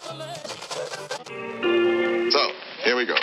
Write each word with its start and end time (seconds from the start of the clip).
So, 0.00 0.12
here 2.84 2.96
we 2.96 3.06
go. 3.06 3.14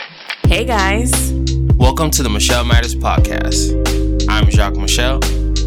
Hey 0.46 0.66
guys, 0.66 1.32
Welcome 1.76 2.10
to 2.12 2.24
the 2.24 2.30
Michelle 2.32 2.66
Matters 2.66 2.96
Podcast. 2.96 4.28
I'm 4.28 4.50
Jacques 4.50 4.76
Michelle. 4.78 5.20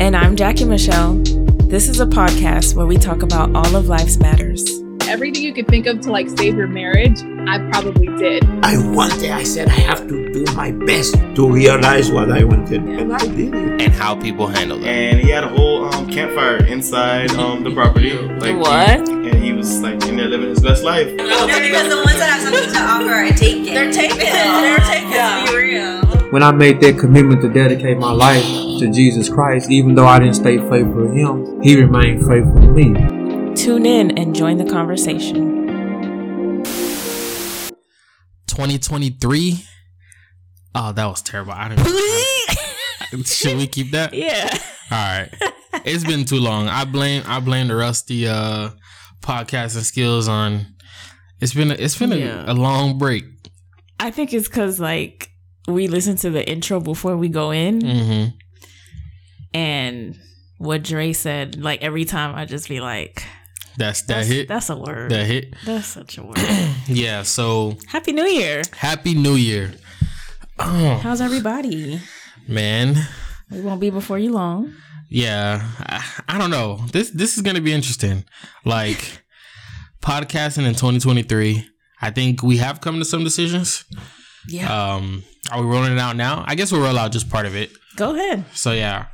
and 0.03 0.17
I'm 0.17 0.35
Jackie 0.35 0.65
Michelle. 0.65 1.15
This 1.69 1.89
is 1.89 2.01
a 2.01 2.07
podcast 2.07 2.75
where 2.75 2.87
we 2.87 2.97
talk 2.97 3.23
about 3.23 3.55
all 3.55 3.77
of 3.77 3.87
life's 3.87 4.19
matters. 4.19 4.65
everything 5.03 5.45
you 5.45 5.55
could 5.55 5.69
think 5.69 5.87
of 5.87 6.01
to 6.01 6.11
like 6.11 6.29
save 6.31 6.57
your 6.57 6.67
marriage, 6.67 7.21
I 7.47 7.59
probably 7.71 8.09
did. 8.19 8.45
I 8.65 8.77
wanted, 8.93 9.31
I 9.31 9.45
said, 9.45 9.69
I 9.69 9.73
have 9.75 10.09
to 10.09 10.33
do 10.33 10.45
my 10.55 10.73
best 10.73 11.15
to 11.37 11.49
realize 11.49 12.11
what 12.11 12.33
I 12.33 12.43
wanted. 12.43 12.83
And 12.83 13.13
I 13.15 13.19
did 13.19 13.55
it. 13.55 13.81
and 13.83 13.93
how 13.93 14.17
people 14.17 14.49
handle 14.49 14.79
it. 14.79 14.87
and 14.89 15.21
he 15.21 15.31
had 15.31 15.45
a 15.45 15.49
whole 15.49 15.85
um, 15.95 16.11
campfire 16.11 16.65
inside 16.67 17.31
um, 17.33 17.63
the 17.63 17.71
property. 17.73 18.13
Like 18.19 18.57
What? 18.57 19.16
And 19.47 19.55
he 19.55 19.59
was 19.59 19.81
like 19.81 20.03
in 20.07 20.17
there 20.17 20.29
living 20.29 20.49
his 20.49 20.61
best 20.61 20.83
life. 20.83 21.07
No, 21.15 21.47
because 21.47 21.89
the 21.89 21.97
ones 22.05 22.19
that 22.19 22.31
have 22.31 22.43
something 22.43 22.73
to 22.73 22.81
offer 22.81 23.13
are 23.13 23.29
taken. 23.31 23.75
They're 23.75 23.93
taken. 23.93 24.19
They're 24.19 24.79
taken. 24.79 25.11
Let's 25.11 25.51
be 25.51 25.57
real. 25.57 26.31
when 26.31 26.43
I 26.43 26.53
made 26.53 26.81
that 26.81 26.99
commitment 26.99 27.43
to 27.43 27.49
dedicate 27.49 27.99
my 27.99 28.13
life 28.13 28.43
to 28.45 28.91
Jesus 28.93 29.29
Christ, 29.29 29.71
even 29.71 29.95
though 29.95 30.07
I 30.07 30.19
didn't 30.19 30.35
stay 30.35 30.59
faithful 30.59 31.07
to 31.07 31.11
Him, 31.11 31.63
He 31.63 31.81
remained 31.81 32.27
faithful 32.27 32.55
to 32.55 32.73
me. 32.73 33.55
Tune 33.55 33.87
in 33.87 34.17
and 34.19 34.35
join 34.35 34.59
the 34.59 34.65
conversation. 34.65 35.65
2023. 38.47 39.65
Oh, 40.75 40.93
that 40.93 41.07
was 41.07 41.23
terrible. 41.23 41.53
I 41.53 41.69
didn't. 41.69 41.87
Should 43.27 43.57
we 43.57 43.67
keep 43.67 43.93
that? 43.93 44.13
Yeah. 44.13 44.49
All 44.91 45.19
right. 45.19 45.31
It's 45.85 46.05
been 46.05 46.25
too 46.25 46.41
long. 46.41 46.69
I 46.69 46.85
blame 46.85 47.23
I 47.27 47.39
blame 47.41 47.69
the 47.69 47.77
rusty 47.77 48.27
uh 48.27 48.71
podcasting 49.27 49.83
skills 49.85 50.29
on. 50.29 50.67
It's 51.41 51.53
been 51.53 51.71
a, 51.71 51.75
it's 51.75 51.99
been 51.99 52.13
a, 52.13 52.17
Yeah. 52.17 52.45
a 52.51 52.55
long 52.55 52.97
break. 52.99 53.25
I 54.01 54.11
think 54.11 54.33
it's 54.33 54.49
because 54.49 54.79
like 54.81 55.29
we 55.69 55.89
listen 55.89 56.17
to 56.17 56.31
the 56.31 56.49
intro 56.49 56.81
before 56.81 57.17
we 57.17 57.29
go 57.29 57.51
in, 57.51 57.81
Mm-hmm. 57.81 58.37
and 59.55 60.19
what 60.59 60.83
Dre 60.85 61.13
said, 61.13 61.61
like 61.63 61.83
every 61.83 62.05
time 62.05 62.35
I 62.35 62.45
just 62.47 62.69
be 62.69 62.81
like, 62.81 63.23
That's 63.77 64.03
that 64.03 64.15
that's, 64.15 64.29
hit. 64.29 64.49
That's 64.49 64.71
a 64.71 64.77
word. 64.77 65.11
that 65.11 65.27
hit. 65.27 65.55
That's 65.65 65.87
such 65.89 66.19
a 66.19 66.23
word. 66.23 66.39
Yeah. 66.89 67.23
So 67.23 67.77
Happy 67.89 68.13
New 68.13 68.27
Year. 68.27 68.63
happy 68.73 69.15
New 69.15 69.35
Year. 69.35 69.73
Oh 70.59 70.99
How's 71.03 71.21
everybody? 71.21 72.01
man. 72.49 72.97
We 73.51 73.61
won't 73.61 73.81
be 73.81 73.91
before 73.91 74.19
you 74.19 74.33
long. 74.33 74.73
Yeah, 75.09 75.63
I, 75.79 76.05
I 76.29 76.39
don't 76.39 76.51
know. 76.51 76.81
This 76.93 77.11
this 77.11 77.37
is 77.37 77.43
gonna 77.43 77.61
be 77.61 77.73
interesting. 77.73 78.25
Like 78.65 79.23
podcasting 80.07 80.67
in 80.67 80.75
2023. 80.75 81.65
I 82.01 82.11
think 82.11 82.43
we 82.43 82.59
have 82.59 82.81
come 82.81 82.99
to 83.01 83.05
some 83.05 83.25
decisions. 83.25 83.85
Yeah. 84.49 84.95
Um, 84.95 85.25
are 85.51 85.61
we 85.61 85.67
rolling 85.67 85.93
it 85.93 85.99
out 85.99 86.15
now? 86.17 86.45
I 86.47 86.55
guess 86.55 86.71
we'll 86.71 86.83
roll 86.83 86.97
out 86.99 87.11
just 87.13 87.29
part 87.29 87.47
of 87.47 87.57
it. 87.57 87.71
go 87.97 88.15
ahead. 88.15 88.45
So 88.55 88.73
yeah, 88.73 89.07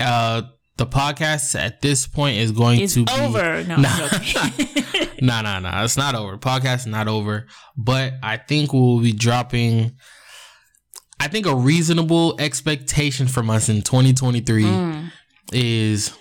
uh, 0.00 0.42
the 0.76 0.86
podcast 0.86 1.58
at 1.58 1.82
this 1.82 2.06
point 2.06 2.38
is 2.38 2.52
going 2.52 2.80
It's 2.80 2.94
to 2.94 3.04
be 3.04 3.12
over. 3.12 3.62
No, 3.64 3.76
Nah. 3.76 3.88
I'm 4.10 4.22
joking. 4.22 5.08
no, 5.20 5.42
no, 5.42 5.58
no. 5.60 5.70
It's 5.84 5.96
not 5.96 6.14
over. 6.14 6.38
Podcast 6.38 6.78
is 6.80 6.86
not 6.86 7.06
over. 7.08 7.46
But 7.76 8.14
I 8.22 8.38
think 8.38 8.72
we'll 8.72 9.00
be 9.00 9.12
dropping. 9.12 9.92
I 11.20 11.28
think 11.28 11.46
a 11.46 11.54
reasonable 11.54 12.36
expectation 12.40 13.26
from 13.28 13.50
us 13.50 13.68
in 13.68 13.82
2023 13.82 14.64
Mm. 14.64 15.10
is 15.52 16.12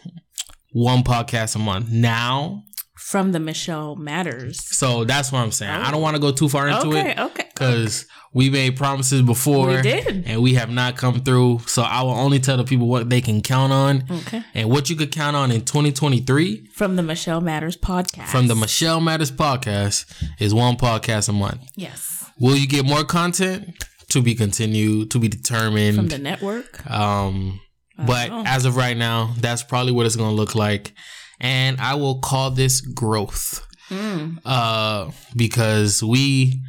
one 0.72 1.04
podcast 1.04 1.56
a 1.56 1.60
month. 1.60 1.90
Now, 1.90 2.64
From 3.12 3.32
the 3.32 3.40
Michelle 3.40 3.96
Matters. 3.96 4.64
so 4.76 5.04
that's 5.04 5.32
what 5.32 5.40
I'm 5.40 5.52
saying. 5.52 5.72
I 5.72 5.92
don't 5.92 6.02
want 6.02 6.16
to 6.16 6.22
go 6.22 6.32
too 6.32 6.50
far 6.50 6.68
into 6.68 6.88
Okay, 6.88 7.12
it 7.12 7.20
okay. 7.20 7.48
because 7.54 8.06
we 8.34 8.50
made 8.50 8.76
promises 8.76 9.22
before, 9.22 9.68
We 9.68 9.82
did. 9.84 10.24
and 10.26 10.42
we 10.42 10.56
have 10.56 10.70
not 10.72 10.98
come 10.98 11.22
through. 11.22 11.60
So 11.68 11.84
I 11.84 12.02
will 12.02 12.12
only 12.26 12.40
tell 12.40 12.58
the 12.58 12.64
people 12.64 12.88
what 12.88 13.10
they 13.10 13.22
can 13.22 13.42
count 13.42 13.72
on, 13.72 14.04
Okay. 14.10 14.42
and 14.56 14.70
what 14.70 14.90
you 14.90 14.96
could 14.96 15.12
count 15.12 15.36
on 15.36 15.52
in 15.52 15.62
2023 15.62 16.68
From 16.74 16.96
the 16.96 17.04
Michelle 17.04 17.42
Matters 17.42 17.78
podcast. 17.78 18.28
from 18.30 18.48
the 18.48 18.56
Michelle 18.56 19.00
Matters 19.02 19.32
podcast 19.32 20.06
is 20.40 20.54
one 20.54 20.76
podcast 20.76 21.30
a 21.30 21.34
month. 21.34 21.62
Yes. 21.76 22.26
Will 22.40 22.56
you 22.56 22.68
get 22.68 22.86
more 22.86 23.04
content? 23.04 23.86
To 24.10 24.22
be 24.22 24.34
continued, 24.36 25.12
to 25.12 25.20
be 25.20 25.28
determined. 25.28 25.96
From 25.98 26.08
the 26.08 26.18
network. 26.20 26.90
um, 26.90 27.60
but 27.98 28.30
as 28.48 28.66
of 28.66 28.76
right 28.76 28.98
now, 28.98 29.34
that's 29.40 29.62
probably 29.64 29.92
what 29.92 30.06
it's 30.06 30.16
going 30.16 30.30
to 30.30 30.36
look 30.36 30.56
like. 30.56 30.94
And 31.40 31.80
I 31.82 31.96
will 31.96 32.20
call 32.20 32.52
this 32.52 32.82
growth. 32.82 33.66
Mm. 33.90 34.40
Uh, 34.46 35.12
because 35.36 36.02
we 36.04 36.62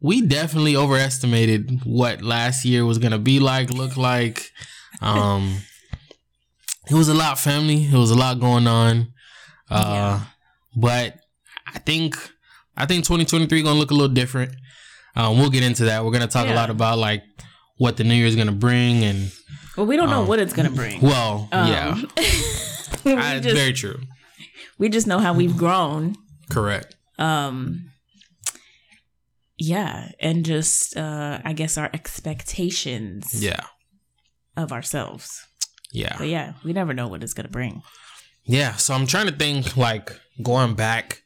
we 0.00 0.22
definitely 0.22 0.76
overestimated 0.76 1.80
what 1.84 2.22
last 2.22 2.64
year 2.64 2.84
was 2.84 2.98
going 2.98 3.12
to 3.12 3.18
be 3.18 3.40
like, 3.40 3.70
look 3.70 3.96
like. 3.96 4.50
Um, 5.02 5.56
it 6.88 6.94
was 6.94 7.08
a 7.08 7.14
lot, 7.14 7.38
family. 7.38 7.84
It 7.86 7.94
was 7.96 8.10
a 8.10 8.14
lot 8.14 8.38
going 8.38 8.66
on. 8.68 9.08
Uh, 9.68 10.20
but 10.76 11.16
I 11.66 11.78
think 11.80 12.14
I 12.76 12.86
think 12.86 13.04
2023 13.04 13.62
going 13.62 13.74
to 13.74 13.78
look 13.80 13.90
a 13.90 13.94
little 13.94 14.14
different. 14.14 14.54
Um, 15.16 15.38
we'll 15.38 15.50
get 15.50 15.62
into 15.64 15.86
that. 15.86 16.04
We're 16.04 16.10
going 16.12 16.20
to 16.22 16.28
talk 16.28 16.46
a 16.46 16.54
lot 16.54 16.70
about 16.70 16.98
like 16.98 17.22
what 17.78 17.96
the 17.96 18.04
new 18.04 18.14
year 18.14 18.26
is 18.26 18.36
going 18.36 18.46
to 18.48 18.52
bring 18.52 19.02
and 19.02 19.32
Well, 19.76 19.86
we 19.86 19.96
don't 19.96 20.10
know 20.10 20.20
Um, 20.22 20.28
what 20.28 20.38
it's 20.38 20.52
gonna 20.54 20.70
bring. 20.70 21.00
well, 21.00 21.48
Um, 21.52 21.68
yeah, 21.68 22.00
I, 23.06 23.40
just, 23.40 23.54
very 23.56 23.72
true. 23.72 24.00
we 24.78 24.88
just 24.88 25.06
know 25.06 25.18
how 25.18 25.32
we've 25.34 25.56
grown. 25.56 26.14
Correct. 26.50 26.94
Um, 27.18 27.90
yeah, 29.58 30.10
and 30.20 30.44
just 30.44 30.96
uh, 30.96 31.40
I 31.44 31.52
guess 31.54 31.78
our 31.78 31.90
expectations 31.92 33.42
Yeah, 33.42 33.60
of 34.56 34.72
ourselves. 34.72 35.46
yeah, 35.92 36.14
But 36.18 36.28
yeah, 36.28 36.54
we 36.64 36.72
never 36.72 36.92
know 36.92 37.08
what 37.08 37.22
it's 37.22 37.32
gonna 37.34 37.48
bring. 37.48 37.82
yeah. 38.44 38.74
So 38.76 38.94
I'm 38.94 39.06
trying 39.06 39.26
to 39.28 39.34
think 39.34 39.76
like 39.76 40.12
going 40.42 40.74
back 40.74 41.22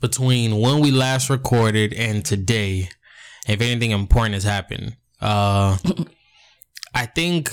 between 0.00 0.58
when 0.60 0.80
we 0.80 0.90
last 0.90 1.30
recorded 1.30 1.94
and 1.94 2.24
today, 2.24 2.90
if 3.48 3.60
anything 3.62 3.90
important 3.92 4.34
has 4.34 4.44
happened. 4.44 4.96
Uh, 5.20 5.78
I 6.94 7.06
think 7.06 7.50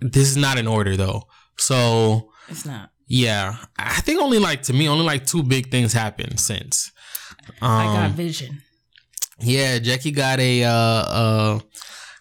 this 0.00 0.28
is 0.28 0.36
not 0.36 0.58
in 0.58 0.66
order 0.66 0.96
though. 0.96 1.22
So 1.56 2.30
It's 2.48 2.64
not. 2.66 2.90
yeah, 3.08 3.56
I 3.78 4.00
think 4.00 4.20
only 4.20 4.38
like 4.38 4.62
to 4.64 4.72
me, 4.72 4.88
only 4.88 5.04
like 5.04 5.26
two 5.26 5.42
big 5.42 5.70
things 5.70 5.92
happened 5.92 6.38
since. 6.40 6.92
Um, 7.60 7.70
I 7.70 7.84
got 7.84 8.10
vision. 8.12 8.62
Yeah, 9.40 9.78
Jackie 9.78 10.12
got 10.12 10.38
a 10.40 10.64
uh 10.64 10.70
uh 10.70 11.58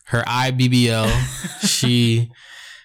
her 0.07 0.21
IBBL. 0.23 1.09
she 1.67 2.29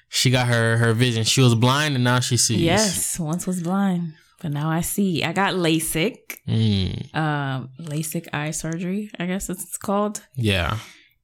she 0.09 0.31
got 0.31 0.47
her 0.49 0.77
her 0.79 0.93
vision. 0.93 1.25
She 1.25 1.41
was 1.41 1.55
blind 1.55 1.95
and 1.95 2.05
now 2.05 2.21
she 2.21 2.37
sees. 2.37 2.61
Yes, 2.61 3.19
once 3.19 3.47
was 3.47 3.63
blind, 3.63 4.15
but 4.41 4.53
now 4.53 4.71
I 4.71 4.81
see. 4.83 5.23
I 5.25 5.33
got 5.33 5.55
LASIK. 5.55 6.17
Mm, 6.49 7.15
Um, 7.15 7.71
LASIK 7.81 8.29
eye 8.33 8.53
surgery. 8.53 9.11
I 9.19 9.27
guess 9.27 9.49
it's 9.51 9.77
called. 9.77 10.23
yeah. 10.37 10.79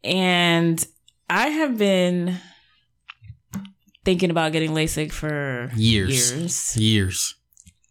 And 0.05 0.85
I 1.29 1.49
have 1.49 1.77
been 1.79 2.37
thinking 4.07 4.31
about 4.31 4.53
getting 4.53 4.71
LASIK 4.71 5.13
for 5.13 5.71
Years. 5.77 6.33
years. 6.33 6.77
Years. 6.77 7.35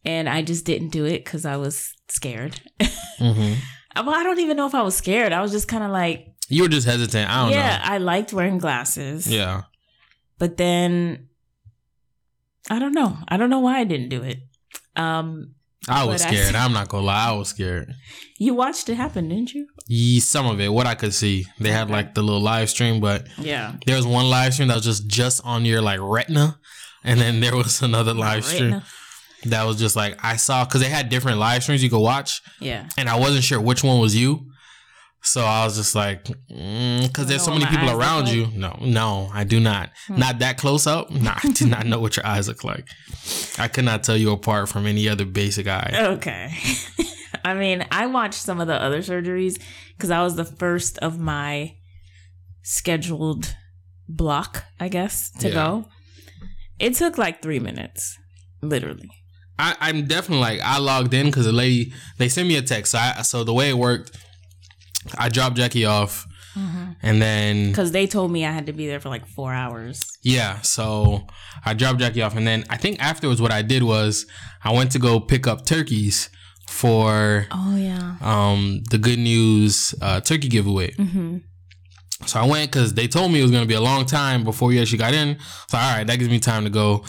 And 0.04 0.28
I 0.28 0.42
just 0.42 0.66
didn't 0.66 0.90
do 0.90 1.06
it 1.06 1.24
because 1.24 1.46
I 1.46 1.58
was 1.58 1.94
scared. 2.10 2.60
hmm 3.20 3.54
well, 3.96 4.14
I 4.14 4.24
don't 4.24 4.40
even 4.40 4.58
know 4.58 4.66
if 4.68 4.76
I 4.76 4.82
was 4.82 4.96
scared. 4.96 5.32
I 5.32 5.42
was 5.42 5.52
just 5.52 5.68
kind 5.70 5.84
of 5.84 5.90
like, 5.92 6.28
You 6.50 6.64
were 6.64 6.70
just 6.70 6.86
hesitant. 6.88 7.30
I 7.30 7.44
don't 7.44 7.52
know. 7.52 7.58
yeah, 7.58 7.80
I 7.82 7.98
liked 8.00 8.34
wearing 8.34 8.58
glasses. 8.58 9.26
Yeah. 9.26 9.62
But 10.38 10.58
then 10.58 11.30
I 12.70 12.80
don't 12.80 12.94
know. 12.94 13.18
I 13.28 13.38
don't 13.38 13.50
know 13.50 13.60
why 13.62 13.80
I 13.80 13.84
didn't 13.86 14.10
do 14.10 14.22
it. 14.24 14.40
Um, 14.98 15.56
I 15.88 16.04
was 16.06 16.22
But 16.24 16.32
I 16.32 16.36
scared. 16.36 16.56
I'm 16.56 16.74
not 16.74 16.88
gonna 16.90 17.06
lie. 17.06 17.30
I 17.30 17.32
was 17.34 17.50
scared. 17.50 17.94
you 18.40 18.54
watched 18.54 18.90
it 18.90 18.96
happen, 18.96 19.30
didn't 19.30 19.54
you? 19.54 19.68
Ye- 19.88 20.20
Some 20.20 20.46
of 20.48 20.60
it, 20.60 20.70
what 20.74 20.88
I 20.88 20.96
could 20.96 21.14
see, 21.14 21.46
they 21.60 21.72
had 21.72 21.90
like 21.90 22.16
the 22.16 22.22
little 22.24 22.42
live 22.42 22.70
stream, 22.70 23.00
but 23.00 23.28
Yeah. 23.38 23.76
there 23.86 23.96
was 23.96 24.06
one 24.08 24.30
live 24.30 24.54
stream 24.54 24.68
that 24.70 24.76
was 24.76 24.84
just 24.86 25.08
just 25.08 25.42
on 25.46 25.64
your 25.66 25.82
like 25.82 26.00
retina, 26.02 26.58
and 27.04 27.20
then 27.20 27.40
there 27.40 27.56
was 27.56 27.82
another 27.90 28.14
live 28.14 28.44
stream 28.46 28.82
that 29.46 29.64
was 29.64 29.78
just 29.78 29.96
like 29.96 30.18
I 30.24 30.38
saw 30.38 30.66
because 30.66 30.82
they 30.82 30.90
had 30.90 31.10
different 31.10 31.38
live 31.38 31.62
streams 31.64 31.84
you 31.84 31.90
could 31.90 32.00
watch, 32.02 32.42
Yeah. 32.60 32.88
and 32.98 33.08
I 33.08 33.16
wasn't 33.20 33.44
sure 33.44 33.62
which 33.62 33.84
one 33.84 34.00
was 34.02 34.16
you. 34.16 34.52
So 35.26 35.42
I 35.44 35.66
was 35.66 35.76
just 35.76 35.96
like, 35.96 36.24
because 36.48 37.26
there's 37.28 37.44
so 37.44 37.52
many 37.52 37.66
people 37.66 37.90
around 37.90 38.26
like? 38.26 38.34
Hmm. 38.34 38.40
you. 38.40 38.48
No, 38.60 38.78
no, 38.82 39.30
I 39.34 39.44
do 39.44 39.60
not. 39.60 39.90
Not 40.08 40.40
that 40.40 40.58
close 40.58 40.86
up. 40.88 41.10
Nah, 41.12 41.38
I 41.44 41.50
did 41.52 41.68
not 41.68 41.86
know 41.88 42.00
what 42.00 42.16
your 42.16 42.26
eyes 42.26 42.48
look 42.48 42.64
like. 42.64 42.88
I 43.58 43.68
could 43.68 43.86
not 43.86 44.04
tell 44.04 44.16
you 44.16 44.32
apart 44.32 44.70
from 44.70 44.86
any 44.86 45.10
other 45.10 45.26
basic 45.26 45.68
eye. 45.68 45.92
Okay. 46.18 46.54
I 47.44 47.54
mean, 47.56 47.86
I 47.92 48.06
watched 48.08 48.36
some 48.42 48.60
of 48.62 48.68
the 48.68 48.80
other 48.82 49.00
surgeries 49.00 49.60
because 49.98 50.12
I 50.12 50.22
was 50.24 50.36
the 50.36 50.46
first 50.46 50.98
of 51.00 51.20
my 51.20 51.76
scheduled 52.62 53.56
block, 54.08 54.64
I 54.80 54.88
guess, 54.90 55.32
to 55.40 55.48
Yeah. 55.50 55.54
go. 55.54 55.86
It 56.80 56.94
took 56.96 57.18
like 57.18 57.42
three 57.42 57.60
minutes, 57.60 58.18
literally. 58.62 59.10
I, 59.58 59.76
I'm 59.80 60.06
definitely 60.06 60.42
like 60.42 60.60
I 60.62 60.80
logged 60.80 61.14
in 61.14 61.28
because 61.28 61.46
the 61.46 61.54
lady 61.54 61.94
they 62.18 62.28
sent 62.28 62.48
me 62.48 62.58
a 62.58 62.62
text. 62.62 62.92
So, 62.92 62.98
I, 62.98 63.22
so 63.22 63.44
the 63.46 63.54
way 63.54 63.70
it 63.70 63.78
worked, 63.78 64.12
I 65.18 65.30
dropped 65.30 65.56
Jackie 65.58 65.86
off, 65.86 66.26
and 67.02 67.22
then 67.22 67.70
Because 67.70 67.92
they 67.92 68.08
told 68.08 68.32
me 68.32 68.46
I 68.46 68.52
had 68.52 68.66
to 68.68 68.74
be 68.74 68.88
there 68.88 69.00
for 69.00 69.10
like 69.10 69.26
four 69.28 69.54
hours. 69.54 70.18
yeah, 70.24 70.62
so 70.62 71.26
I 71.66 71.74
dropped 71.74 72.00
Jackie 72.00 72.22
off, 72.22 72.36
and 72.36 72.46
then 72.48 72.64
I 72.70 72.78
think 72.78 73.00
afterwards 73.02 73.42
what 73.42 73.52
I 73.52 73.62
did 73.62 73.84
was 73.84 74.26
I 74.64 74.72
went 74.74 74.92
to 74.94 75.00
go 75.00 75.20
pick 75.20 75.48
up 75.48 75.66
turkeys 75.66 76.30
for 76.68 77.46
Oh 77.52 77.76
yeah. 77.78 78.16
um 78.22 78.82
the 78.90 78.98
good 78.98 79.20
news 79.20 79.94
uh, 80.02 80.20
turkey 80.22 80.48
giveaway. 80.48 80.92
Mm-hmm. 80.94 81.38
So 82.26 82.40
I 82.40 82.46
went 82.48 82.72
because 82.72 82.94
they 82.94 83.08
told 83.08 83.32
me 83.32 83.40
it 83.40 83.44
was 83.44 83.52
gonna 83.52 83.66
be 83.66 83.76
a 83.76 83.82
long 83.82 84.06
time 84.06 84.44
before 84.44 84.70
we 84.70 84.80
actually 84.82 84.98
got 84.98 85.14
in. 85.14 85.38
So 85.70 85.78
all 85.78 85.96
right, 85.98 86.08
that 86.08 86.18
gives 86.18 86.30
me 86.32 86.40
time 86.40 86.64
to 86.64 86.70
go. 86.72 87.04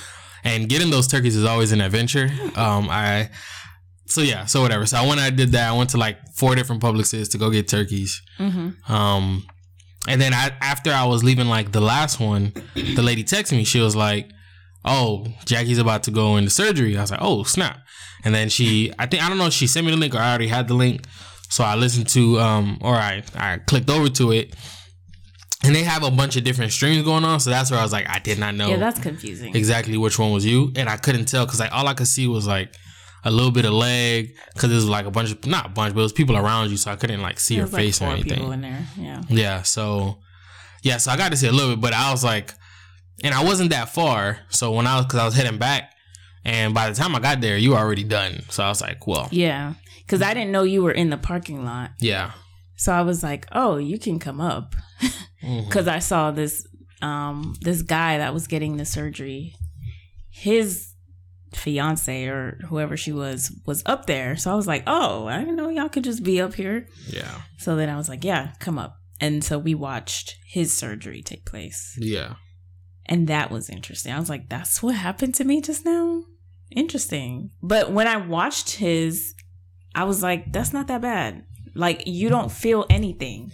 And 0.45 0.69
getting 0.69 0.91
those 0.91 1.09
turkeys 1.09 1.35
is 1.37 1.45
always 1.45 1.73
an 1.73 1.81
adventure. 1.81 2.29
Um, 2.57 2.89
I 2.91 3.31
so 4.07 4.21
yeah, 4.23 4.45
so 4.47 4.63
whatever. 4.63 4.87
So 4.87 4.97
I 4.99 5.07
went, 5.07 5.21
I 5.21 5.31
did 5.31 5.53
that. 5.53 5.69
I 5.71 5.77
went 5.77 5.91
to 5.91 5.97
like 5.99 6.19
four 6.35 6.55
different 6.55 6.83
Publixes 6.83 7.31
to 7.33 7.39
go 7.39 7.51
get 7.51 7.69
turkeys. 7.69 8.23
Mm-hmm. 8.39 8.93
Um, 8.93 9.45
and 10.09 10.21
then 10.21 10.33
I 10.33 10.53
after 10.61 10.91
I 10.93 11.05
was 11.05 11.25
leaving 11.25 11.49
like 11.49 11.73
the 11.73 11.81
last 11.81 12.21
one, 12.21 12.53
the 12.75 13.03
lady 13.03 13.25
texted 13.25 13.53
me. 13.57 13.65
She 13.65 13.81
was 13.81 13.97
like, 13.97 14.31
"Oh, 14.85 15.27
Jackie's 15.45 15.79
about 15.79 16.05
to 16.05 16.11
go 16.11 16.37
into 16.37 16.51
surgery." 16.51 16.97
I 16.97 17.01
was 17.01 17.11
like, 17.11 17.21
"Oh 17.23 17.43
snap!" 17.43 17.79
And 18.25 18.35
then 18.35 18.49
she, 18.49 18.93
I 18.99 19.07
think 19.07 19.23
I 19.25 19.29
don't 19.29 19.39
know, 19.39 19.51
she 19.51 19.67
sent 19.67 19.87
me 19.87 19.93
the 19.93 19.99
link 19.99 20.15
or 20.15 20.19
I 20.19 20.31
already 20.31 20.49
had 20.49 20.69
the 20.69 20.75
link. 20.75 21.05
So 21.49 21.63
I 21.65 21.77
listened 21.77 22.09
to, 22.09 22.41
um, 22.41 22.79
or 22.81 22.95
I 22.95 23.23
I 23.37 23.59
clicked 23.59 23.89
over 23.91 24.09
to 24.09 24.33
it, 24.33 24.55
and 25.65 25.75
they 25.75 25.83
have 25.85 26.03
a 26.05 26.11
bunch 26.11 26.37
of 26.37 26.45
different 26.45 26.73
streams 26.73 27.05
going 27.05 27.25
on. 27.25 27.41
So 27.41 27.51
that's 27.51 27.71
where 27.71 27.79
I 27.81 27.83
was 27.83 27.93
like, 27.93 28.09
I 28.09 28.19
did 28.19 28.39
not 28.39 28.55
know 28.55 28.69
Yeah, 28.69 28.77
that's 28.79 29.01
confusing. 29.01 29.55
exactly 29.55 29.97
which 29.97 30.19
one 30.19 30.33
was 30.33 30.45
you, 30.45 30.73
and 30.77 30.89
I 30.89 30.97
couldn't 30.97 31.27
tell 31.27 31.45
because 31.47 31.61
like 31.61 31.73
all 31.73 31.87
I 31.89 31.95
could 31.95 32.09
see 32.09 32.27
was 32.27 32.47
like 32.47 32.75
a 33.27 33.31
little 33.31 33.51
bit 33.51 33.65
of 33.65 33.73
leg 33.73 34.35
because 34.55 34.71
it 34.71 34.75
was 34.75 34.89
like 34.89 35.05
a 35.07 35.11
bunch 35.11 35.33
of 35.33 35.45
not 35.47 35.67
a 35.67 35.69
bunch, 35.69 35.95
but 35.95 36.01
it 36.01 36.05
was 36.05 36.13
people 36.13 36.37
around 36.37 36.71
you, 36.71 36.77
so 36.77 36.91
I 36.93 36.97
couldn't 36.97 37.21
like 37.21 37.41
see 37.41 37.57
your 37.57 37.65
There's 37.67 37.73
like 37.75 37.83
face 37.83 38.01
or 38.03 38.07
anything. 38.07 38.35
people 38.39 38.53
in 38.53 38.61
there. 38.61 38.87
Yeah. 38.97 39.23
Yeah, 39.29 39.63
so 39.63 40.19
yeah, 40.83 40.99
so 40.99 41.11
I 41.11 41.17
got 41.17 41.33
to 41.33 41.37
see 41.37 41.49
a 41.49 41.53
little 41.53 41.75
bit, 41.75 41.81
but 41.81 41.93
I 41.93 42.11
was 42.13 42.23
like, 42.23 42.55
and 43.25 43.35
I 43.35 43.43
wasn't 43.45 43.71
that 43.71 43.89
far. 43.89 44.39
So 44.51 44.73
when 44.73 44.87
I 44.87 44.97
was, 44.97 45.07
because 45.07 45.19
I 45.21 45.25
was 45.25 45.35
heading 45.35 45.59
back, 45.59 45.93
and 46.45 46.73
by 46.75 46.89
the 46.89 46.95
time 46.95 47.15
I 47.17 47.21
got 47.21 47.41
there, 47.41 47.57
you 47.59 47.71
were 47.71 47.79
already 47.79 48.05
done. 48.05 48.43
So 48.51 48.63
I 48.65 48.69
was 48.69 48.81
like, 48.81 49.07
well, 49.07 49.29
Yeah. 49.33 49.75
Because 49.99 50.23
I 50.23 50.33
didn't 50.35 50.53
know 50.53 50.63
you 50.63 50.83
were 50.85 50.93
in 50.93 51.11
the 51.11 51.17
parking 51.19 51.65
lot. 51.65 51.91
yeah, 51.99 52.31
So 52.77 52.93
I 52.93 53.03
was 53.03 53.25
like, 53.25 53.49
"Oh, 53.51 53.77
you 53.77 53.99
can 53.99 54.21
come 54.21 54.41
up," 54.41 54.77
because 55.41 55.89
I 55.89 55.99
saw 55.99 56.31
this 56.31 56.65
um 57.03 57.57
this 57.61 57.83
guy 57.83 58.19
that 58.19 58.33
was 58.33 58.47
getting 58.47 58.77
the 58.77 58.85
surgery. 58.85 59.55
His 60.31 60.86
fiance 61.57 62.27
or 62.27 62.59
whoever 62.69 62.97
she 62.97 63.13
was 63.13 63.51
was 63.67 63.83
up 63.87 64.07
there, 64.07 64.37
so 64.37 64.53
I 64.53 64.55
was 64.55 64.67
like, 64.67 64.83
"Oh, 64.87 65.27
I 65.27 65.39
didn't 65.39 65.57
know 65.57 65.69
y'all 65.69 65.89
could 65.89 66.05
just 66.05 66.23
be 66.23 66.41
up 66.41 66.55
here." 66.55 66.89
yeah, 67.09 67.43
So 67.59 67.77
then 67.77 67.89
I 67.89 67.97
was 67.97 68.09
like, 68.09 68.25
"Yeah, 68.25 68.53
come 68.61 68.79
up." 68.79 68.97
And 69.21 69.43
so 69.43 69.59
we 69.59 69.75
watched 69.75 70.37
his 70.47 70.77
surgery 70.77 71.23
take 71.23 71.47
place, 71.47 71.97
yeah, 71.99 72.35
and 73.07 73.29
that 73.29 73.51
was 73.51 73.71
interesting. 73.71 74.13
I 74.13 74.21
was 74.21 74.29
like, 74.29 74.49
"That's 74.49 74.83
what 74.83 74.95
happened 74.95 75.35
to 75.37 75.45
me 75.45 75.61
just 75.61 75.85
now." 75.85 76.23
Interesting. 76.71 77.51
But 77.63 77.93
when 77.93 78.07
I 78.09 78.17
watched 78.17 78.77
his, 78.77 79.35
I 79.95 80.05
was 80.05 80.23
like, 80.23 80.53
"That's 80.53 80.73
not 80.73 80.89
that 80.89 81.01
bad." 81.01 81.45
Like 81.75 82.03
you 82.07 82.29
don't 82.29 82.51
feel 82.53 82.87
anything. 82.91 83.53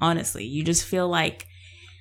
Honestly, 0.00 0.44
you 0.44 0.62
just 0.64 0.84
feel 0.84 1.08
like 1.08 1.46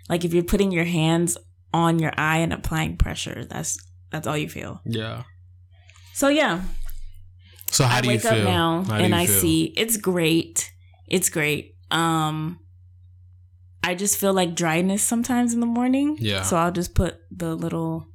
like 0.09 0.23
if 0.23 0.33
you're 0.33 0.43
putting 0.43 0.71
your 0.71 0.85
hands 0.85 1.37
on 1.73 1.99
your 1.99 2.13
eye 2.17 2.37
and 2.37 2.53
applying 2.53 2.97
pressure, 2.97 3.45
that's 3.45 3.77
that's 4.11 4.27
all 4.27 4.37
you 4.37 4.49
feel. 4.49 4.81
yeah. 4.85 5.23
So 6.13 6.29
yeah, 6.29 6.61
So 7.69 7.83
how 7.85 7.97
I 7.97 8.01
do 8.01 8.07
you 8.07 8.13
wake 8.15 8.21
feel 8.21 8.31
up 8.31 8.43
now 8.43 8.83
How 8.87 8.95
and 8.95 9.13
I 9.13 9.25
feel? 9.27 9.39
see 9.41 9.63
it's 9.77 9.97
great. 9.97 10.71
It's 11.07 11.29
great. 11.29 11.75
Um 11.91 12.59
I 13.83 13.93
just 13.95 14.17
feel 14.17 14.33
like 14.33 14.55
dryness 14.55 15.03
sometimes 15.03 15.53
in 15.53 15.59
the 15.59 15.65
morning. 15.67 16.17
Yeah. 16.19 16.41
So 16.41 16.57
I'll 16.57 16.71
just 16.71 16.93
put 16.95 17.19
the 17.31 17.55
little 17.55 18.07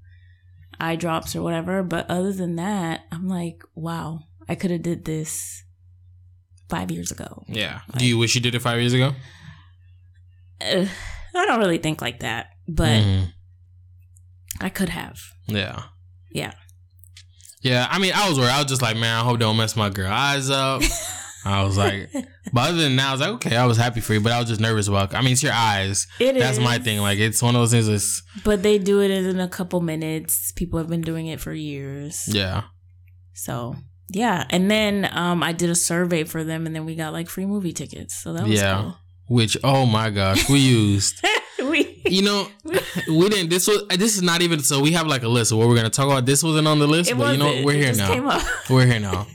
eye 0.81 0.97
drops 0.97 1.35
or 1.37 1.43
whatever. 1.43 1.83
But 1.83 2.11
other 2.11 2.33
than 2.33 2.56
that, 2.56 3.03
I'm 3.12 3.29
like, 3.29 3.62
wow, 3.75 4.21
I 4.49 4.55
could 4.56 4.71
have 4.73 4.83
did 4.83 5.05
this 5.05 5.62
five 6.69 6.91
years 6.91 7.11
ago. 7.12 7.44
Yeah. 7.49 7.81
Do 7.97 8.05
you 8.05 8.19
wish 8.19 8.35
you 8.35 8.41
did 8.41 8.55
it 8.55 8.61
five 8.61 8.81
years 8.81 8.93
ago? 8.93 9.12
Uh, 10.61 10.87
I 11.35 11.47
don't 11.47 11.61
really 11.61 11.79
think 11.79 12.03
like 12.03 12.21
that, 12.21 12.49
but 12.69 13.00
Mhm. 13.03 13.33
I 14.62 14.69
could 14.69 14.88
have. 14.88 15.20
Yeah. 15.47 15.82
Yeah. 16.31 16.53
Yeah, 17.61 17.87
I 17.88 17.99
mean, 17.99 18.12
I 18.14 18.29
was 18.29 18.38
worried. 18.38 18.50
I 18.50 18.59
was 18.59 18.67
just 18.67 18.82
like, 18.82 18.97
man, 18.97 19.20
I 19.20 19.23
hope 19.23 19.38
don't 19.38 19.56
mess 19.56 19.76
my 19.76 19.88
girl 19.88 20.11
eyes 20.11 20.50
up. 20.50 20.82
I 21.44 21.64
was 21.64 21.76
like, 21.76 22.11
but 22.53 22.69
other 22.70 22.79
than 22.79 22.97
that, 22.97 23.09
I 23.09 23.12
was 23.12 23.20
like, 23.20 23.31
okay, 23.31 23.56
I 23.56 23.67
was 23.67 23.76
happy 23.76 24.00
for 24.00 24.14
you, 24.14 24.20
but 24.20 24.32
I 24.32 24.38
was 24.38 24.49
just 24.49 24.61
nervous 24.61 24.87
about. 24.88 25.14
I 25.14 25.23
mean, 25.23 25.32
it's 25.32 25.43
your 25.43 25.53
eyes. 25.53 26.06
It 26.20 26.38
That's 26.38 26.59
my 26.59 26.79
thing. 26.79 27.00
Like, 27.00 27.19
it's 27.19 27.43
one 27.43 27.55
of 27.56 27.61
those 27.61 27.73
things. 27.73 27.87
That's 27.88 28.23
But 28.44 28.62
they 28.62 28.79
do 28.79 29.00
it 29.00 29.11
in 29.11 29.41
a 29.41 29.49
couple 29.49 29.81
minutes. 29.81 30.53
People 30.53 30.79
have 30.79 30.88
been 30.88 31.00
doing 31.00 31.26
it 31.26 31.41
for 31.41 31.53
years. 31.53 32.25
yeah, 32.29 32.65
So 33.35 33.76
yeah, 34.08 34.44
and 34.50 34.70
then 34.70 35.08
um, 35.12 35.43
I 35.43 35.53
did 35.53 35.70
a 35.70 35.75
survey 35.75 36.25
for 36.25 36.44
them, 36.44 36.67
and 36.67 36.75
then 36.76 36.85
we 36.85 36.94
got 36.94 37.12
like 37.12 37.29
free 37.29 37.47
movie 37.47 37.73
tickets. 37.73 38.15
So 38.23 38.32
that 38.35 38.47
was 38.47 38.61
yeah. 38.61 38.93
Which, 39.29 39.56
oh 39.65 39.87
my 39.87 40.11
gosh, 40.11 40.49
we 40.49 40.58
used. 40.58 41.25
You 42.04 42.22
know, 42.22 42.49
we 43.08 43.28
didn't. 43.28 43.50
This 43.50 43.66
was. 43.69 43.82
Uh, 43.90 43.96
this 43.96 44.16
is 44.16 44.22
not 44.22 44.43
even. 44.43 44.60
So 44.60 44.81
we 44.81 44.93
have 44.93 45.06
like 45.06 45.22
a 45.22 45.28
list 45.28 45.52
of 45.52 45.58
what 45.58 45.69
we're 45.69 45.76
gonna 45.76 45.90
talk 45.90 46.06
about. 46.06 46.26
This 46.26 46.43
wasn't 46.43 46.66
on 46.69 46.78
the 46.78 46.87
list, 46.87 47.10
it 47.10 47.19
but 47.19 47.32
you 47.32 47.38
know, 47.38 47.62
we're 47.64 47.75
It 47.75 47.84
here 47.84 47.94
now. 47.94 48.43
We're 48.70 48.87
here 48.87 49.00
now. 49.00 49.26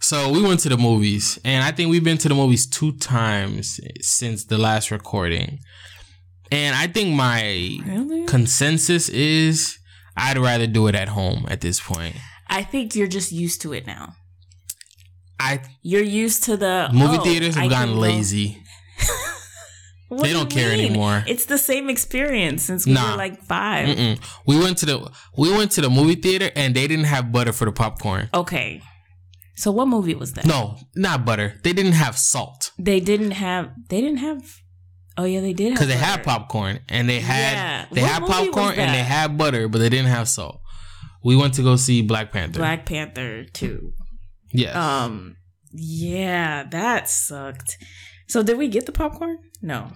So 0.00 0.30
we 0.30 0.42
went 0.42 0.60
to 0.60 0.68
the 0.68 0.76
movies, 0.76 1.38
and 1.44 1.64
I 1.64 1.72
think 1.72 1.90
we've 1.90 2.04
been 2.04 2.18
to 2.18 2.28
the 2.28 2.34
movies 2.34 2.66
two 2.66 2.92
times 2.98 3.80
since 4.00 4.44
the 4.44 4.58
last 4.58 4.90
recording. 4.90 5.58
And 6.52 6.76
I 6.76 6.86
think 6.86 7.14
my 7.16 7.42
Really? 7.84 8.24
consensus 8.26 9.08
is 9.08 9.78
I'd 10.16 10.38
rather 10.38 10.66
do 10.66 10.86
it 10.86 10.94
at 10.94 11.08
home 11.08 11.46
at 11.48 11.60
this 11.60 11.80
point. 11.80 12.14
I 12.48 12.62
think 12.62 12.94
you're 12.94 13.08
just 13.08 13.32
used 13.32 13.60
to 13.62 13.72
it 13.72 13.86
now. 13.86 14.14
I 15.40 15.60
You're 15.82 16.02
used 16.02 16.44
to 16.44 16.56
the 16.56 16.88
movie 16.92 17.18
oh, 17.18 17.24
theaters 17.24 17.54
have 17.56 17.62
can 17.62 17.70
gotten 17.70 17.94
go- 17.94 18.00
lazy. 18.00 18.62
What 20.08 20.22
They 20.22 20.28
do 20.28 20.34
don't 20.34 20.50
care 20.50 20.70
mean? 20.70 20.86
anymore. 20.86 21.24
It's 21.26 21.46
the 21.46 21.58
same 21.58 21.88
experience 21.90 22.62
since 22.62 22.86
we 22.86 22.92
Nah. 22.92 23.10
were 23.12 23.16
like 23.16 23.42
5 23.42 23.88
Mm-mm. 23.88 24.20
We 24.46 24.56
went 24.58 24.78
to 24.78 24.86
the 24.86 25.10
we 25.36 25.50
went 25.52 25.72
to 25.72 25.80
the 25.80 25.90
movie 25.90 26.14
theater 26.14 26.50
and 26.54 26.74
they 26.76 26.86
didn't 26.86 27.06
have 27.06 27.32
butter 27.32 27.52
for 27.52 27.64
the 27.64 27.72
popcorn. 27.72 28.28
Okay. 28.32 28.82
So 29.56 29.72
what 29.72 29.88
movie 29.88 30.14
was 30.14 30.34
that? 30.34 30.44
No, 30.46 30.76
not 30.94 31.24
butter. 31.24 31.58
They 31.64 31.72
didn't 31.72 31.92
have 31.94 32.16
salt 32.18 32.70
They 32.78 33.00
didn't 33.00 33.32
have. 33.32 33.70
They 33.88 34.00
didn't 34.00 34.18
have. 34.18 34.42
Oh 35.18 35.24
yeah, 35.24 35.40
they 35.40 35.54
did 35.54 35.72
because 35.72 35.88
they 35.88 35.96
had 35.96 36.22
popcorn 36.22 36.80
and 36.88 37.08
they 37.08 37.20
had 37.20 37.52
Yeah. 37.54 37.86
they 37.90 38.02
What 38.02 38.10
had 38.10 38.22
popcorn 38.26 38.74
and 38.78 38.94
they 38.94 39.02
had 39.02 39.36
butter, 39.38 39.66
but 39.68 39.78
they 39.78 39.88
didn't 39.88 40.08
have 40.10 40.28
salt. 40.28 40.60
We 41.24 41.34
went 41.36 41.54
to 41.54 41.62
go 41.62 41.74
see 41.76 42.02
Black 42.02 42.30
Panther. 42.32 42.60
Black 42.60 42.86
Panther 42.86 43.44
two. 43.52 43.92
yes. 44.52 44.76
Um. 44.76 45.36
Yeah, 45.72 46.64
that 46.70 47.08
sucked. 47.08 47.76
So 48.28 48.42
did 48.42 48.58
we 48.58 48.68
get 48.68 48.86
the 48.86 48.92
popcorn? 48.92 49.38
No. 49.62 49.90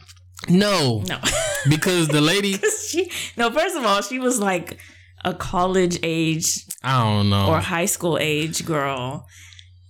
no, 0.49 1.03
No. 1.07 1.19
because 1.69 2.09
the 2.09 2.21
lady 2.21 2.55
she 2.89 3.11
no. 3.37 3.51
First 3.51 3.77
of 3.77 3.85
all, 3.85 4.01
she 4.03 4.19
was 4.19 4.39
like 4.41 4.79
a 5.25 5.35
college 5.35 5.99
age 6.03 6.65
I 6.83 7.03
don't 7.03 7.31
know. 7.31 7.49
or 7.49 7.61
high 7.61 7.85
school 7.87 8.17
age 8.19 8.65
girl, 8.65 9.27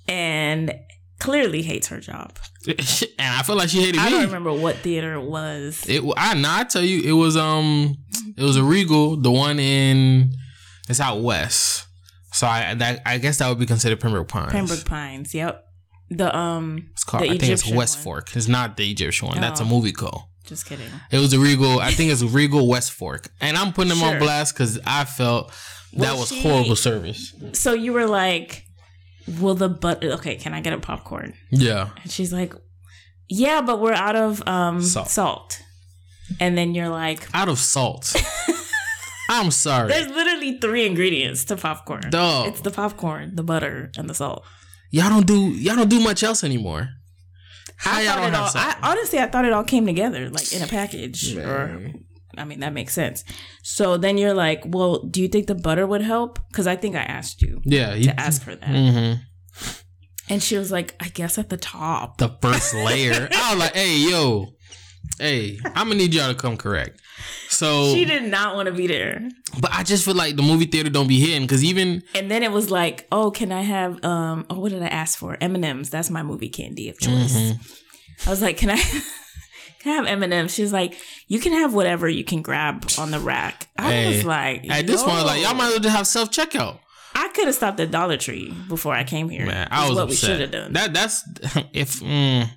and 0.09 0.75
clearly 1.21 1.63
hates 1.63 1.89
her 1.89 2.01
job. 2.01 2.37
and 2.67 2.77
I 3.19 3.43
feel 3.43 3.57
like 3.57 3.69
she 3.69 3.81
hated 3.81 4.01
I 4.01 4.07
me. 4.07 4.09
I 4.09 4.11
don't 4.11 4.27
remember 4.27 4.53
what 4.53 4.77
theater 4.77 5.15
it 5.15 5.23
was. 5.23 5.85
It 5.89 6.03
I 6.17 6.35
no, 6.35 6.49
I 6.51 6.65
tell 6.65 6.83
you, 6.83 7.03
it 7.03 7.13
was 7.13 7.37
um, 7.37 7.97
it 8.37 8.43
was 8.43 8.57
a 8.57 8.65
Regal, 8.65 9.17
the 9.17 9.31
one 9.31 9.59
in 9.61 10.33
it's 10.89 11.01
out 11.01 11.21
west. 11.23 11.87
So 12.33 12.47
I 12.47 12.75
that 12.75 13.03
I 13.07 13.19
guess 13.19 13.39
that 13.39 13.49
would 13.49 13.59
be 13.59 13.67
considered 13.67 14.01
Pembroke 14.01 14.29
Pines. 14.29 14.53
Pembroke 14.53 14.85
Pines. 14.85 15.35
Yep. 15.35 15.65
The 16.11 16.37
um. 16.37 16.89
It's 16.93 17.05
called. 17.05 17.23
the 17.25 17.31
I 17.31 17.39
think 17.39 17.53
it's 17.53 17.71
West 17.71 17.99
one. 17.99 18.05
Fork. 18.05 18.37
It's 18.37 18.49
not 18.49 18.77
the 18.77 18.91
Egyptian 18.91 19.29
one. 19.29 19.41
That's 19.41 19.61
a 19.61 19.65
Oh. 19.65 19.67
movie 19.69 19.93
call. 19.93 20.29
Just 20.45 20.67
kidding. 20.67 20.89
It 21.13 21.19
was 21.19 21.33
a 21.33 21.39
Regal. 21.39 21.79
I 21.79 21.93
think 21.93 22.11
it's 22.11 22.23
Regal 22.41 22.67
West 22.67 22.91
Fork, 22.93 23.29
and 23.41 23.57
I'm 23.57 23.73
putting 23.73 23.91
them 23.91 24.03
on 24.03 24.19
blast 24.19 24.55
because 24.55 24.81
I 24.85 25.05
felt 25.05 25.49
that 25.93 26.01
Well, 26.01 26.19
was 26.19 26.29
she- 26.31 26.43
horrible 26.43 26.75
service. 26.77 27.33
So 27.53 27.73
you 27.75 27.93
were 27.93 28.07
like, 28.07 28.65
"Will 29.41 29.55
the 29.55 29.69
but 29.69 30.03
okay? 30.05 30.35
Can 30.37 30.53
I 30.53 30.61
get 30.61 30.73
a 30.73 30.79
popcorn?" 30.79 31.35
Yeah, 31.51 31.91
And 32.03 32.11
she's 32.11 32.33
like, 32.33 32.55
"Yeah, 33.29 33.61
but 33.61 33.81
we're 33.81 33.93
out 33.93 34.17
of 34.17 34.43
um 34.49 34.83
Salt. 34.83 35.09
salt." 35.09 35.63
And 36.41 36.57
then 36.59 36.75
you're 36.75 36.89
like, 36.89 37.29
out 37.35 37.49
of 37.49 37.59
salt. 37.61 38.13
I'm 39.29 39.51
sorry. 39.53 39.89
"There's 39.89 40.09
literally 40.09 40.59
three 40.59 40.87
ingredients 40.87 41.45
to 41.47 41.57
popcorn. 41.57 42.11
Dog. 42.11 42.49
It's 42.49 42.61
the 42.63 42.71
popcorn, 42.73 43.37
the 43.37 43.45
butter, 43.45 43.93
and 43.97 44.11
the 44.11 44.15
salt." 44.15 44.45
Y'all 44.91 45.09
don't 45.09 45.27
do 45.27 45.51
y'all 45.51 45.77
don't 45.77 45.89
do 45.91 46.01
much 46.01 46.23
else 46.23 46.43
anymore. 46.45 46.89
How 47.77 47.99
I 47.99 48.03
y'all 48.03 48.17
don't 48.17 48.33
have 48.33 48.55
all. 48.57 48.63
I, 48.63 48.77
honestly, 48.91 49.19
I 49.19 49.27
thought 49.27 49.45
it 49.45 49.53
all 49.53 49.65
came 49.65 49.87
together, 49.87 50.29
like 50.31 50.53
in 50.53 50.63
a 50.63 50.67
package. 50.67 51.37
Or 51.37 51.93
I 52.37 52.45
mean, 52.45 52.61
that 52.61 52.73
makes 52.73 52.93
sense. 52.95 53.25
So 53.63 53.97
then 53.97 54.19
you're 54.19 54.35
like, 54.35 54.63
well, 54.67 55.03
do 55.05 55.21
you 55.23 55.29
think 55.29 55.47
the 55.47 55.55
butter 55.55 55.87
would 55.87 56.03
help? 56.03 56.39
Because 56.49 56.67
I 56.67 56.77
think 56.77 56.95
I 56.97 57.01
asked 57.03 57.41
you 57.43 57.61
Yeah, 57.65 57.95
you, 57.95 58.05
to 58.05 58.21
ask 58.21 58.43
her 58.45 58.55
that. 58.57 58.69
hmm 58.69 59.15
And 60.29 60.43
she 60.43 60.57
was 60.59 60.71
like, 60.71 60.95
I 61.01 61.09
guess 61.09 61.39
at 61.39 61.49
the 61.51 61.57
top. 61.57 62.19
the 62.19 62.37
first 62.43 62.75
layer. 62.75 63.29
I 63.35 63.51
was 63.55 63.59
like, 63.61 63.75
hey, 63.75 63.97
yo, 63.97 64.55
hey, 65.19 65.59
I'm 65.65 65.89
gonna 65.89 65.95
need 65.97 66.15
y'all 66.15 66.29
to 66.33 66.35
come 66.39 66.57
correct. 66.57 67.01
So, 67.49 67.93
She 67.95 68.05
did 68.05 68.25
not 68.25 68.55
want 68.55 68.67
to 68.67 68.73
be 68.73 68.87
there. 68.87 69.29
but 69.61 69.71
I 69.73 69.83
just 69.83 70.05
feel 70.05 70.15
like 70.15 70.37
the 70.37 70.43
movie 70.43 70.67
theater 70.67 70.89
don't 70.91 71.09
be 71.09 71.21
hitting 71.21 71.43
because 71.43 71.63
even 71.65 72.03
And 72.15 72.31
then 72.31 72.43
it 72.43 72.53
was 72.53 72.71
like, 72.71 73.07
oh, 73.13 73.31
can 73.31 73.53
I 73.53 73.63
have 73.63 74.03
um 74.05 74.47
oh 74.51 74.59
what 74.61 74.71
did 74.73 74.83
I 74.83 74.87
ask 74.89 75.19
for? 75.19 75.37
M&M's. 75.41 75.91
That's 75.91 76.11
my 76.11 76.23
movie 76.23 76.49
candy 76.49 76.89
of 76.89 76.99
choice. 76.99 77.35
Mm-hmm. 77.37 78.29
I 78.29 78.31
was 78.31 78.41
like, 78.43 78.57
can 78.57 78.71
I 78.71 78.77
can 79.81 79.93
I 79.93 79.97
have 79.97 80.07
M&M's? 80.23 80.55
She's 80.55 80.73
like, 80.73 80.95
you 81.27 81.41
can 81.41 81.53
have 81.53 81.75
whatever 81.75 82.09
you 82.09 82.25
can 82.25 82.43
grab 82.43 82.87
on 82.99 83.11
the 83.11 83.19
rack. 83.21 83.69
I 83.79 83.91
Hey, 83.93 84.17
was 84.17 84.25
like, 84.25 84.69
at 84.71 84.87
this 84.87 85.03
point, 85.03 85.25
like 85.27 85.43
y'all 85.43 85.55
might 85.55 85.67
as 85.67 85.73
well 85.73 85.81
just 85.81 85.97
have 85.97 86.07
self 86.07 86.31
checkout. 86.31 86.79
I 87.13 87.29
could 87.35 87.47
have 87.47 87.55
stopped 87.57 87.81
at 87.81 87.91
Dollar 87.91 88.17
Tree 88.17 88.55
before 88.69 88.95
I 88.95 89.03
came 89.05 89.29
here. 89.29 89.45
Man, 89.45 89.67
I 89.71 89.89
was 89.89 89.97
what 89.99 90.09
we 90.09 90.15
should 90.15 90.41
have 90.41 90.53
done. 90.53 90.73
That 90.75 90.95
that's 90.95 91.25
if 91.73 92.01
mm, 92.01 92.49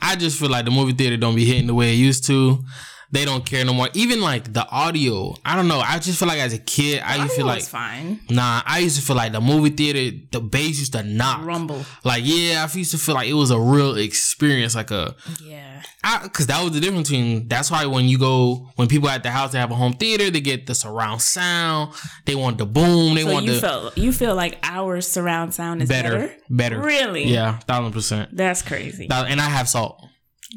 I 0.00 0.16
just 0.16 0.38
feel 0.40 0.48
like 0.48 0.64
the 0.64 0.70
movie 0.70 0.92
theater 0.94 1.16
don't 1.18 1.36
be 1.36 1.44
hitting 1.44 1.66
the 1.66 1.74
way 1.74 1.92
it 1.92 1.96
used 1.96 2.24
to. 2.26 2.64
They 3.12 3.26
don't 3.26 3.44
care 3.44 3.62
no 3.64 3.74
more. 3.74 3.88
Even 3.92 4.22
like 4.22 4.52
the 4.54 4.66
audio, 4.68 5.34
I 5.44 5.54
don't 5.54 5.68
know. 5.68 5.80
I 5.80 5.98
just 5.98 6.18
feel 6.18 6.28
like 6.28 6.38
as 6.40 6.54
a 6.54 6.58
kid, 6.58 7.02
I 7.04 7.16
used 7.16 7.30
to 7.32 7.36
feel 7.36 7.46
like 7.46 7.62
fine. 7.62 8.20
nah. 8.30 8.62
I 8.64 8.78
used 8.78 8.96
to 8.98 9.02
feel 9.02 9.16
like 9.16 9.32
the 9.32 9.40
movie 9.40 9.68
theater, 9.68 10.16
the 10.32 10.40
bass 10.40 10.78
used 10.78 10.94
to 10.94 11.02
knock. 11.02 11.44
Rumble. 11.44 11.84
Like 12.04 12.22
yeah, 12.24 12.66
I 12.66 12.76
used 12.76 12.90
to 12.92 12.98
feel 12.98 13.14
like 13.14 13.28
it 13.28 13.34
was 13.34 13.50
a 13.50 13.60
real 13.60 13.96
experience, 13.98 14.74
like 14.74 14.90
a 14.90 15.14
Yeah. 15.44 15.82
because 16.22 16.46
that 16.46 16.62
was 16.64 16.72
the 16.72 16.80
difference 16.80 17.10
between. 17.10 17.48
That's 17.48 17.70
why 17.70 17.84
when 17.84 18.06
you 18.08 18.16
go, 18.18 18.70
when 18.76 18.88
people 18.88 19.10
at 19.10 19.22
the 19.22 19.30
house 19.30 19.52
they 19.52 19.58
have 19.58 19.70
a 19.70 19.74
home 19.74 19.92
theater, 19.92 20.30
they 20.30 20.40
get 20.40 20.66
the 20.66 20.74
surround 20.74 21.20
sound. 21.20 21.92
They 22.24 22.34
want 22.34 22.56
the 22.56 22.64
boom. 22.66 23.14
They 23.14 23.24
So 23.24 23.32
want 23.32 23.44
you 23.44 23.52
the 23.56 23.60
felt 23.60 23.98
you 23.98 24.12
feel 24.12 24.34
like 24.34 24.58
our 24.62 25.02
surround 25.02 25.52
sound 25.52 25.82
is 25.82 25.88
better, 25.90 26.12
better? 26.16 26.34
better. 26.48 26.80
Really? 26.80 27.24
Yeah, 27.24 27.58
thousand 27.58 27.92
percent. 27.92 28.34
That's 28.34 28.62
crazy. 28.62 29.06
And 29.10 29.38
I 29.38 29.50
have 29.50 29.68
salt. 29.68 30.02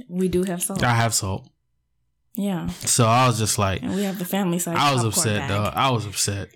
we 0.08 0.30
do 0.30 0.44
have 0.44 0.64
salt. 0.64 0.82
I 0.84 0.94
have 0.96 1.14
salt. 1.14 1.50
Yeah. 2.38 2.68
So 2.68 3.06
I 3.06 3.28
was 3.28 3.38
just 3.40 3.58
like, 3.58 3.82
And 3.82 3.96
we 3.96 4.04
have 4.04 4.20
the 4.20 4.26
family 4.26 4.60
side. 4.60 4.76
I 4.76 4.94
was 4.94 5.04
upset, 5.04 5.48
though. 5.48 5.64
I 5.74 5.90
was 5.92 6.06
upset. 6.06 6.50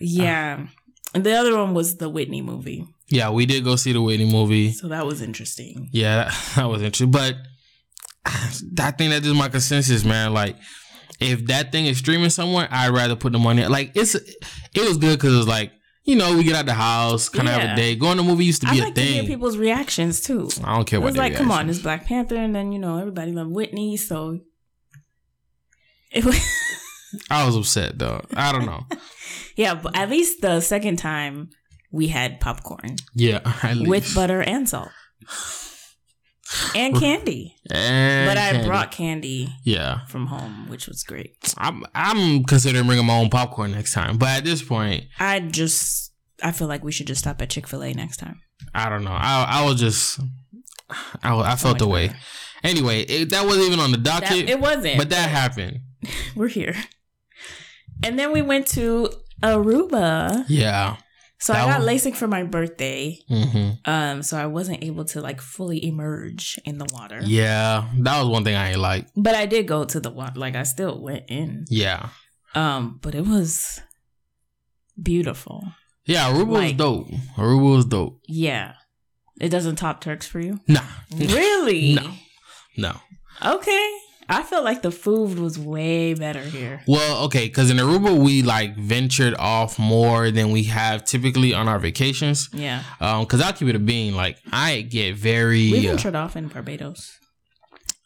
Yeah. 0.00 0.66
And 1.14 1.24
the 1.24 1.32
other 1.34 1.56
one 1.56 1.74
was 1.74 1.96
the 1.96 2.08
Whitney 2.08 2.42
movie. 2.42 2.86
Yeah, 3.08 3.30
we 3.30 3.46
did 3.46 3.64
go 3.64 3.76
see 3.76 3.92
the 3.92 4.02
Whitney 4.02 4.30
movie. 4.30 4.72
So 4.72 4.88
that 4.88 5.06
was 5.06 5.22
interesting. 5.22 5.88
Yeah, 5.92 6.24
that, 6.24 6.52
that 6.56 6.64
was 6.68 6.82
interesting. 6.82 7.10
But 7.10 7.36
I 8.26 8.90
think 8.92 9.10
that's 9.10 9.26
my 9.26 9.48
consensus, 9.48 10.04
man. 10.04 10.32
Like, 10.34 10.56
if 11.20 11.46
that 11.46 11.72
thing 11.72 11.86
is 11.86 11.98
streaming 11.98 12.30
somewhere, 12.30 12.68
I'd 12.70 12.90
rather 12.90 13.16
put 13.16 13.32
the 13.32 13.38
money. 13.38 13.66
Like, 13.66 13.92
it's 13.94 14.14
it 14.14 14.36
was 14.88 14.98
good 14.98 15.18
because 15.18 15.34
it 15.34 15.38
was 15.38 15.48
like, 15.48 15.72
you 16.04 16.16
know, 16.16 16.36
we 16.36 16.44
get 16.44 16.54
out 16.54 16.60
of 16.60 16.66
the 16.66 16.74
house, 16.74 17.28
kind 17.28 17.48
of 17.48 17.54
have 17.54 17.72
a 17.72 17.76
day. 17.76 17.96
Going 17.96 18.18
to 18.18 18.22
the 18.22 18.28
movie 18.28 18.44
used 18.44 18.62
to 18.62 18.68
I 18.68 18.72
be 18.74 18.80
like 18.80 18.92
a 18.92 18.94
to 18.94 19.00
hear 19.00 19.18
thing. 19.22 19.26
people's 19.26 19.56
reactions 19.56 20.20
too. 20.20 20.48
I 20.62 20.76
don't 20.76 20.84
care 20.86 20.98
It 20.98 21.00
what 21.00 21.06
was 21.06 21.14
they 21.14 21.20
like, 21.20 21.34
come 21.34 21.50
on, 21.50 21.68
it's 21.68 21.80
Black 21.80 22.04
Panther, 22.06 22.36
and 22.36 22.54
then 22.54 22.72
you 22.72 22.78
know 22.78 22.98
everybody 22.98 23.32
loved 23.32 23.50
Whitney, 23.50 23.96
so 23.96 24.40
it 26.12 26.24
was 26.24 26.38
I 27.30 27.44
was 27.46 27.56
upset 27.56 27.98
though. 27.98 28.22
I 28.34 28.52
don't 28.52 28.66
know. 28.66 28.84
yeah. 29.56 29.74
But 29.74 29.96
at 29.96 30.10
least 30.10 30.40
the 30.42 30.60
second 30.60 30.96
time 30.98 31.50
we 31.90 32.08
had 32.08 32.38
popcorn 32.40 32.96
Yeah, 33.14 33.40
with 33.86 34.14
butter 34.14 34.42
and 34.42 34.68
salt 34.68 34.90
and 36.74 36.94
candy. 36.98 37.54
And 37.70 38.28
But 38.28 38.38
I 38.38 38.50
candy. 38.52 38.66
brought 38.66 38.90
candy 38.90 39.48
Yeah, 39.64 40.06
from 40.06 40.26
home, 40.26 40.68
which 40.68 40.86
was 40.86 41.02
great. 41.02 41.36
I'm 41.58 41.84
I'm 41.94 42.44
considering 42.44 42.86
bringing 42.86 43.06
my 43.06 43.18
own 43.18 43.30
popcorn 43.30 43.72
next 43.72 43.92
time. 43.92 44.18
But 44.18 44.28
at 44.28 44.44
this 44.44 44.62
point, 44.62 45.04
I 45.18 45.40
just 45.40 46.12
I 46.42 46.52
feel 46.52 46.68
like 46.68 46.84
we 46.84 46.92
should 46.92 47.06
just 47.06 47.20
stop 47.20 47.40
at 47.42 47.50
Chick 47.50 47.66
Fil 47.66 47.82
A 47.82 47.92
next 47.92 48.18
time. 48.18 48.40
I 48.74 48.88
don't 48.88 49.04
know. 49.04 49.12
I 49.12 49.44
I 49.48 49.64
was 49.64 49.78
just 49.80 50.20
I, 51.22 51.36
I 51.38 51.56
felt 51.56 51.74
much 51.74 51.78
the 51.80 51.88
way. 51.88 52.10
Anyway, 52.64 53.00
it, 53.02 53.30
that 53.30 53.44
wasn't 53.46 53.66
even 53.66 53.78
on 53.78 53.92
the 53.92 53.98
That, 53.98 54.22
docket. 54.22 54.48
it 54.48 54.58
wasn't, 54.58 54.98
but 54.98 55.10
that 55.10 55.28
happened. 55.30 55.80
We're 56.36 56.48
here. 56.48 56.74
And 58.04 58.18
then 58.18 58.32
we 58.32 58.42
went 58.42 58.66
to 58.68 59.10
Aruba. 59.42 60.44
Yeah. 60.48 60.96
So 61.40 61.52
That 61.52 61.66
I 61.68 61.70
got 61.70 61.80
one- 61.80 61.88
LASIK 61.88 62.16
for 62.16 62.26
my 62.26 62.42
birthday. 62.42 63.18
hmm 63.28 63.70
Um, 63.84 64.22
so 64.22 64.36
I 64.36 64.46
wasn't 64.46 64.82
able 64.82 65.04
to 65.06 65.20
like 65.20 65.40
fully 65.40 65.84
emerge 65.86 66.58
in 66.64 66.78
the 66.78 66.86
water. 66.92 67.20
Yeah, 67.24 67.88
that 68.00 68.18
was 68.20 68.28
one 68.28 68.42
thing 68.44 68.56
I 68.56 68.74
like. 68.74 69.06
But 69.16 69.34
I 69.36 69.46
did 69.46 69.68
go 69.68 69.84
to 69.84 70.00
the 70.00 70.10
water. 70.10 70.38
Like 70.38 70.56
I 70.56 70.64
still 70.64 71.00
went 71.00 71.24
in. 71.28 71.64
Yeah. 71.70 72.08
Um, 72.54 72.98
but 73.02 73.14
it 73.14 73.24
was 73.26 73.80
beautiful. 75.00 75.64
Yeah, 76.06 76.30
Aruba 76.32 76.46
was 76.46 76.72
dope. 76.72 77.08
Aruba 77.36 77.76
was 77.76 77.84
dope. 77.84 78.20
Yeah. 78.26 78.74
It 79.40 79.50
doesn't 79.50 79.76
top 79.76 80.00
Turks 80.00 80.26
for 80.26 80.40
you? 80.40 80.58
Nah. 80.66 80.80
Really? 81.16 81.94
No. 82.00 82.10
No. 82.76 83.00
Okay. 83.44 83.90
I 84.30 84.42
feel 84.42 84.62
like 84.62 84.82
the 84.82 84.90
food 84.90 85.38
was 85.38 85.58
way 85.58 86.12
better 86.14 86.42
here. 86.42 86.82
Well, 86.86 87.24
okay, 87.26 87.46
because 87.46 87.70
in 87.70 87.78
Aruba 87.78 88.18
we 88.22 88.42
like 88.42 88.76
ventured 88.76 89.34
off 89.38 89.78
more 89.78 90.30
than 90.30 90.50
we 90.50 90.64
have 90.64 91.04
typically 91.04 91.54
on 91.54 91.66
our 91.66 91.78
vacations. 91.78 92.50
Yeah. 92.52 92.82
Um, 93.00 93.24
because 93.24 93.40
I'll 93.40 93.54
keep 93.54 93.68
it 93.68 93.76
a 93.76 93.78
being 93.78 94.14
like 94.14 94.36
I 94.52 94.82
get 94.82 95.16
very 95.16 95.72
We 95.72 95.88
uh, 95.88 95.92
ventured 95.92 96.14
off 96.14 96.36
in 96.36 96.48
Barbados. 96.48 97.18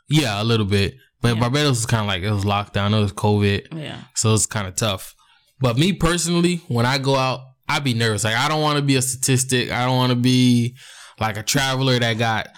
yeah 0.09 0.41
a 0.41 0.45
little 0.45 0.67
bit, 0.67 0.95
but 1.21 1.35
Yeah. 1.35 1.41
Barbados 1.41 1.71
was 1.71 1.87
kind 1.87 2.03
of 2.03 2.07
like 2.07 2.23
it 2.23 2.31
was 2.31 2.45
locked 2.45 2.75
down. 2.75 2.95
It 2.95 3.01
was 3.01 3.13
COVID. 3.13 3.77
Yeah. 3.77 3.99
So 4.15 4.33
it's 4.35 4.47
kind 4.47 4.67
of 4.69 4.77
tough. 4.77 5.15
But 5.61 5.77
me 5.77 5.93
personally, 5.93 6.57
when 6.69 6.87
I 6.87 6.99
go 6.99 7.15
out, 7.17 7.41
I 7.69 7.79
be 7.81 7.95
nervous. 7.95 8.25
Like 8.25 8.37
I 8.37 8.49
don't 8.49 8.61
want 8.63 8.77
to 8.77 8.83
be 8.83 8.97
a 8.97 9.03
statistic. 9.03 9.71
I 9.73 9.87
don't 9.87 9.97
want 9.97 10.11
to 10.11 10.17
be 10.17 10.77
like 11.21 11.37
a 11.37 11.43
traveler 11.43 11.99
that 11.99 12.19
got 12.19 12.49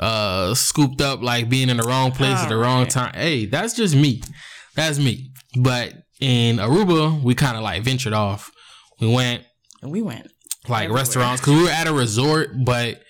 uh 0.00 0.54
scooped 0.54 1.00
up 1.00 1.20
like 1.22 1.48
being 1.48 1.68
in 1.68 1.76
the 1.76 1.82
wrong 1.84 2.10
place 2.10 2.38
at 2.38 2.48
the 2.48 2.56
wrong 2.56 2.78
Alright. 2.78 2.90
time. 2.90 3.12
Hey, 3.14 3.46
that's 3.46 3.74
just 3.74 3.94
me. 3.94 4.22
That's 4.74 4.98
me. 4.98 5.30
But 5.56 5.92
in 6.20 6.56
Aruba, 6.56 7.22
we 7.22 7.34
kind 7.34 7.56
of 7.56 7.62
like 7.62 7.82
ventured 7.82 8.12
off. 8.14 8.50
We 9.00 9.12
went 9.12 9.44
We 9.82 10.00
went. 10.02 10.28
like 10.68 10.84
Everywhere. 10.84 10.96
restaurants 11.02 11.40
because 11.42 11.54
we 11.54 11.62
were 11.64 11.70
at 11.70 11.86
a 11.86 11.92
resort, 11.92 12.50
but 12.64 13.02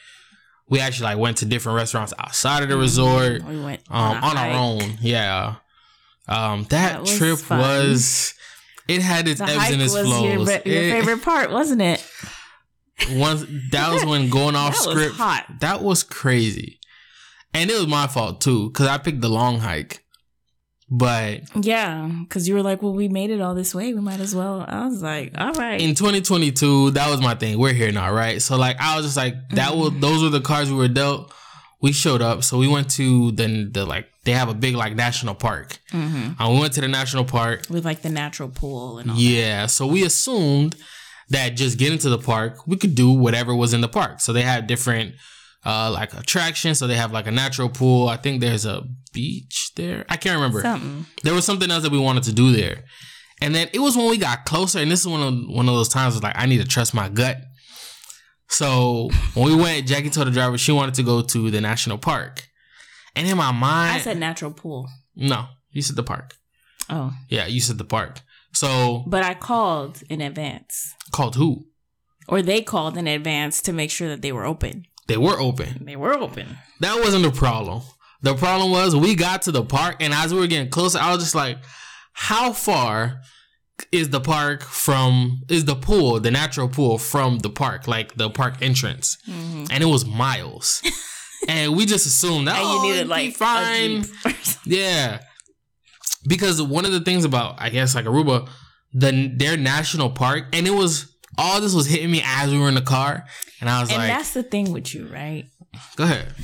we 0.68 0.80
actually 0.80 1.04
like 1.04 1.18
went 1.18 1.36
to 1.38 1.44
different 1.46 1.76
restaurants 1.76 2.12
outside 2.18 2.62
of 2.62 2.68
the 2.68 2.76
resort 2.76 3.42
We 3.44 3.60
went 3.60 3.82
um, 3.90 4.16
a 4.16 4.26
on 4.26 4.36
our 4.36 4.50
own. 4.50 4.98
Yeah. 5.00 5.56
Um, 6.28 6.62
that, 6.70 6.92
That 6.92 7.00
was 7.02 7.18
trip 7.18 7.38
fun. 7.38 7.58
was. 7.58 8.34
It 8.88 9.02
had 9.02 9.28
its 9.28 9.38
The 9.40 9.46
ebbs 9.46 9.70
and 9.70 9.82
its 9.82 9.94
was 9.94 10.06
flows. 10.06 10.22
your, 10.22 10.32
your 10.40 10.82
It- 10.82 10.90
favorite 10.92 11.22
part, 11.22 11.52
wasn't 11.52 11.82
it? 11.82 12.04
Once 13.12 13.44
that 13.70 13.92
was 13.92 14.04
when 14.04 14.28
going 14.28 14.54
off 14.56 14.72
That 14.78 14.86
was 14.88 14.96
script. 14.96 15.16
hot. 15.16 15.46
That 15.60 15.82
was 15.82 16.02
crazy, 16.02 16.78
and 17.54 17.70
it 17.70 17.74
was 17.78 17.86
my 17.86 18.06
fault 18.06 18.40
too 18.40 18.68
because 18.68 18.86
I 18.86 18.98
picked 18.98 19.20
the 19.20 19.28
long 19.28 19.58
hike. 19.60 20.04
But 20.92 21.42
Yeah, 21.64 22.10
because 22.24 22.48
you 22.48 22.54
were 22.54 22.62
like, 22.62 22.82
"Well, 22.82 22.92
we 22.94 23.08
made 23.08 23.30
it 23.30 23.40
all 23.40 23.54
this 23.54 23.72
way. 23.74 23.94
We 23.94 24.00
might 24.00 24.18
as 24.18 24.34
well." 24.34 24.64
I 24.66 24.86
was 24.86 25.00
like, 25.02 25.32
"All 25.38 25.52
right." 25.52 25.80
in 25.80 25.94
2022, 25.94 26.90
that 26.92 27.08
was 27.08 27.20
my 27.20 27.34
thing. 27.36 27.58
We're 27.58 27.72
here 27.72 27.92
now, 27.92 28.12
right? 28.12 28.42
So 28.42 28.56
like, 28.56 28.76
I 28.80 28.96
was 28.96 29.04
just 29.06 29.16
like, 29.16 29.34
that 29.50 29.76
was 29.76 29.90
Mm-hmm. 29.90 30.00
those 30.00 30.22
were 30.22 30.30
the 30.30 30.40
cards 30.40 30.68
we 30.70 30.76
were 30.76 30.88
dealt. 30.88 31.32
We 31.80 31.92
showed 31.92 32.20
up, 32.22 32.42
so 32.42 32.58
we 32.58 32.66
went 32.66 32.90
to 32.92 33.30
the 33.32 33.70
the 33.72 33.84
like 33.86 34.08
they 34.24 34.32
have 34.32 34.48
a 34.48 34.54
big 34.54 34.74
like 34.74 34.96
national 34.96 35.36
park. 35.36 35.78
hmm 35.92 36.30
And 36.38 36.54
we 36.54 36.58
went 36.60 36.72
to 36.74 36.80
the 36.80 36.88
national 36.88 37.24
park. 37.24 37.66
With 37.70 37.84
like 37.84 38.02
the 38.02 38.10
natural 38.10 38.48
pool 38.48 38.98
and 38.98 39.12
all. 39.12 39.16
Yeah, 39.16 39.66
so 39.66 39.86
we 39.86 40.04
assumed 40.04 40.74
that 41.28 41.50
just 41.50 41.78
getting 41.78 41.98
to 42.00 42.08
the 42.10 42.18
park, 42.18 42.66
we 42.66 42.76
could 42.76 42.96
do 42.96 43.12
whatever 43.12 43.54
was 43.54 43.72
in 43.72 43.80
the 43.80 43.88
park. 43.88 44.20
So 44.20 44.32
they 44.32 44.42
had 44.42 44.66
different 44.66 45.14
uh 45.64 45.90
like 45.90 46.14
attraction. 46.14 46.74
So 46.74 46.86
they 46.86 46.96
have 46.96 47.12
like 47.12 47.26
a 47.26 47.30
natural 47.30 47.68
pool. 47.68 48.08
I 48.08 48.16
think 48.16 48.40
there's 48.40 48.64
a 48.66 48.82
beach 49.12 49.72
there. 49.76 50.04
I 50.08 50.16
can't 50.16 50.36
remember. 50.36 50.62
Something. 50.62 51.06
There 51.22 51.34
was 51.34 51.44
something 51.44 51.70
else 51.70 51.82
that 51.82 51.92
we 51.92 51.98
wanted 51.98 52.22
to 52.24 52.32
do 52.32 52.52
there. 52.52 52.84
And 53.42 53.54
then 53.54 53.68
it 53.72 53.78
was 53.78 53.96
when 53.96 54.10
we 54.10 54.18
got 54.18 54.44
closer, 54.44 54.78
and 54.80 54.90
this 54.90 55.00
is 55.00 55.06
one 55.06 55.22
of 55.22 55.34
one 55.56 55.68
of 55.68 55.74
those 55.74 55.88
times 55.88 56.14
was 56.14 56.22
like 56.22 56.36
I 56.36 56.46
need 56.46 56.60
to 56.60 56.68
trust 56.68 56.94
my 56.94 57.08
gut. 57.08 57.38
So 58.48 59.10
when 59.34 59.46
we 59.46 59.54
went, 59.54 59.86
Jackie 59.86 60.10
told 60.10 60.26
the 60.26 60.32
driver 60.32 60.58
she 60.58 60.72
wanted 60.72 60.94
to 60.94 61.02
go 61.02 61.22
to 61.22 61.50
the 61.50 61.60
national 61.60 61.98
park. 61.98 62.48
And 63.14 63.26
in 63.26 63.36
my 63.36 63.52
mind 63.52 63.96
I 63.96 63.98
said 64.00 64.18
natural 64.18 64.52
pool. 64.52 64.88
No, 65.16 65.46
you 65.70 65.82
said 65.82 65.96
the 65.96 66.02
park. 66.02 66.36
Oh, 66.88 67.12
Yeah, 67.28 67.46
you 67.46 67.60
said 67.60 67.78
the 67.78 67.84
park. 67.84 68.20
So 68.52 69.04
but 69.06 69.22
I 69.22 69.34
called 69.34 70.02
in 70.08 70.20
advance, 70.20 70.94
called 71.12 71.36
who? 71.36 71.66
or 72.28 72.42
they 72.42 72.62
called 72.62 72.96
in 72.96 73.06
advance 73.08 73.60
to 73.62 73.72
make 73.72 73.90
sure 73.90 74.08
that 74.08 74.22
they 74.22 74.30
were 74.32 74.44
open. 74.44 74.84
They 75.10 75.16
were 75.16 75.40
open. 75.40 75.84
They 75.84 75.96
were 75.96 76.14
open. 76.14 76.56
That 76.78 77.00
wasn't 77.02 77.24
the 77.24 77.32
problem. 77.32 77.82
The 78.22 78.34
problem 78.36 78.70
was 78.70 78.94
we 78.94 79.16
got 79.16 79.42
to 79.42 79.50
the 79.52 79.64
park, 79.64 79.96
and 79.98 80.14
as 80.14 80.32
we 80.32 80.38
were 80.38 80.46
getting 80.46 80.70
closer, 80.70 81.00
I 81.00 81.12
was 81.12 81.20
just 81.20 81.34
like, 81.34 81.58
"How 82.12 82.52
far 82.52 83.20
is 83.90 84.10
the 84.10 84.20
park 84.20 84.62
from? 84.62 85.40
Is 85.48 85.64
the 85.64 85.74
pool, 85.74 86.20
the 86.20 86.30
natural 86.30 86.68
pool, 86.68 86.96
from 86.96 87.38
the 87.38 87.50
park, 87.50 87.88
like 87.88 88.14
the 88.14 88.30
park 88.30 88.62
entrance?" 88.62 89.18
Mm-hmm. 89.28 89.64
And 89.72 89.82
it 89.82 89.86
was 89.86 90.04
miles, 90.06 90.80
and 91.48 91.76
we 91.76 91.86
just 91.86 92.06
assumed 92.06 92.46
that 92.46 92.56
And 92.58 92.64
oh, 92.64 92.84
you 92.84 92.92
needed 92.92 93.08
like 93.08 93.34
fine. 93.34 94.04
Yeah. 94.64 95.20
because 96.26 96.62
one 96.62 96.84
of 96.84 96.92
the 96.92 97.00
things 97.00 97.24
about 97.24 97.56
I 97.58 97.70
guess 97.70 97.96
like 97.96 98.04
Aruba, 98.04 98.48
the 98.92 99.32
their 99.36 99.56
national 99.56 100.10
park, 100.10 100.44
and 100.52 100.68
it 100.68 100.74
was 100.74 101.10
all 101.36 101.60
this 101.60 101.74
was 101.74 101.86
hitting 101.86 102.10
me 102.12 102.22
as 102.24 102.50
we 102.50 102.58
were 102.58 102.68
in 102.68 102.74
the 102.74 102.82
car, 102.82 103.24
and 103.60 103.68
I 103.68 103.80
was 103.80 103.90
And 103.90 103.98
like, 103.98 104.08
that's 104.08 104.32
the 104.34 104.42
thing 104.42 104.72
with 104.72 104.94
you, 104.94 105.06
right? 105.08 105.46
"Go 105.96 106.04
ahead." 106.04 106.34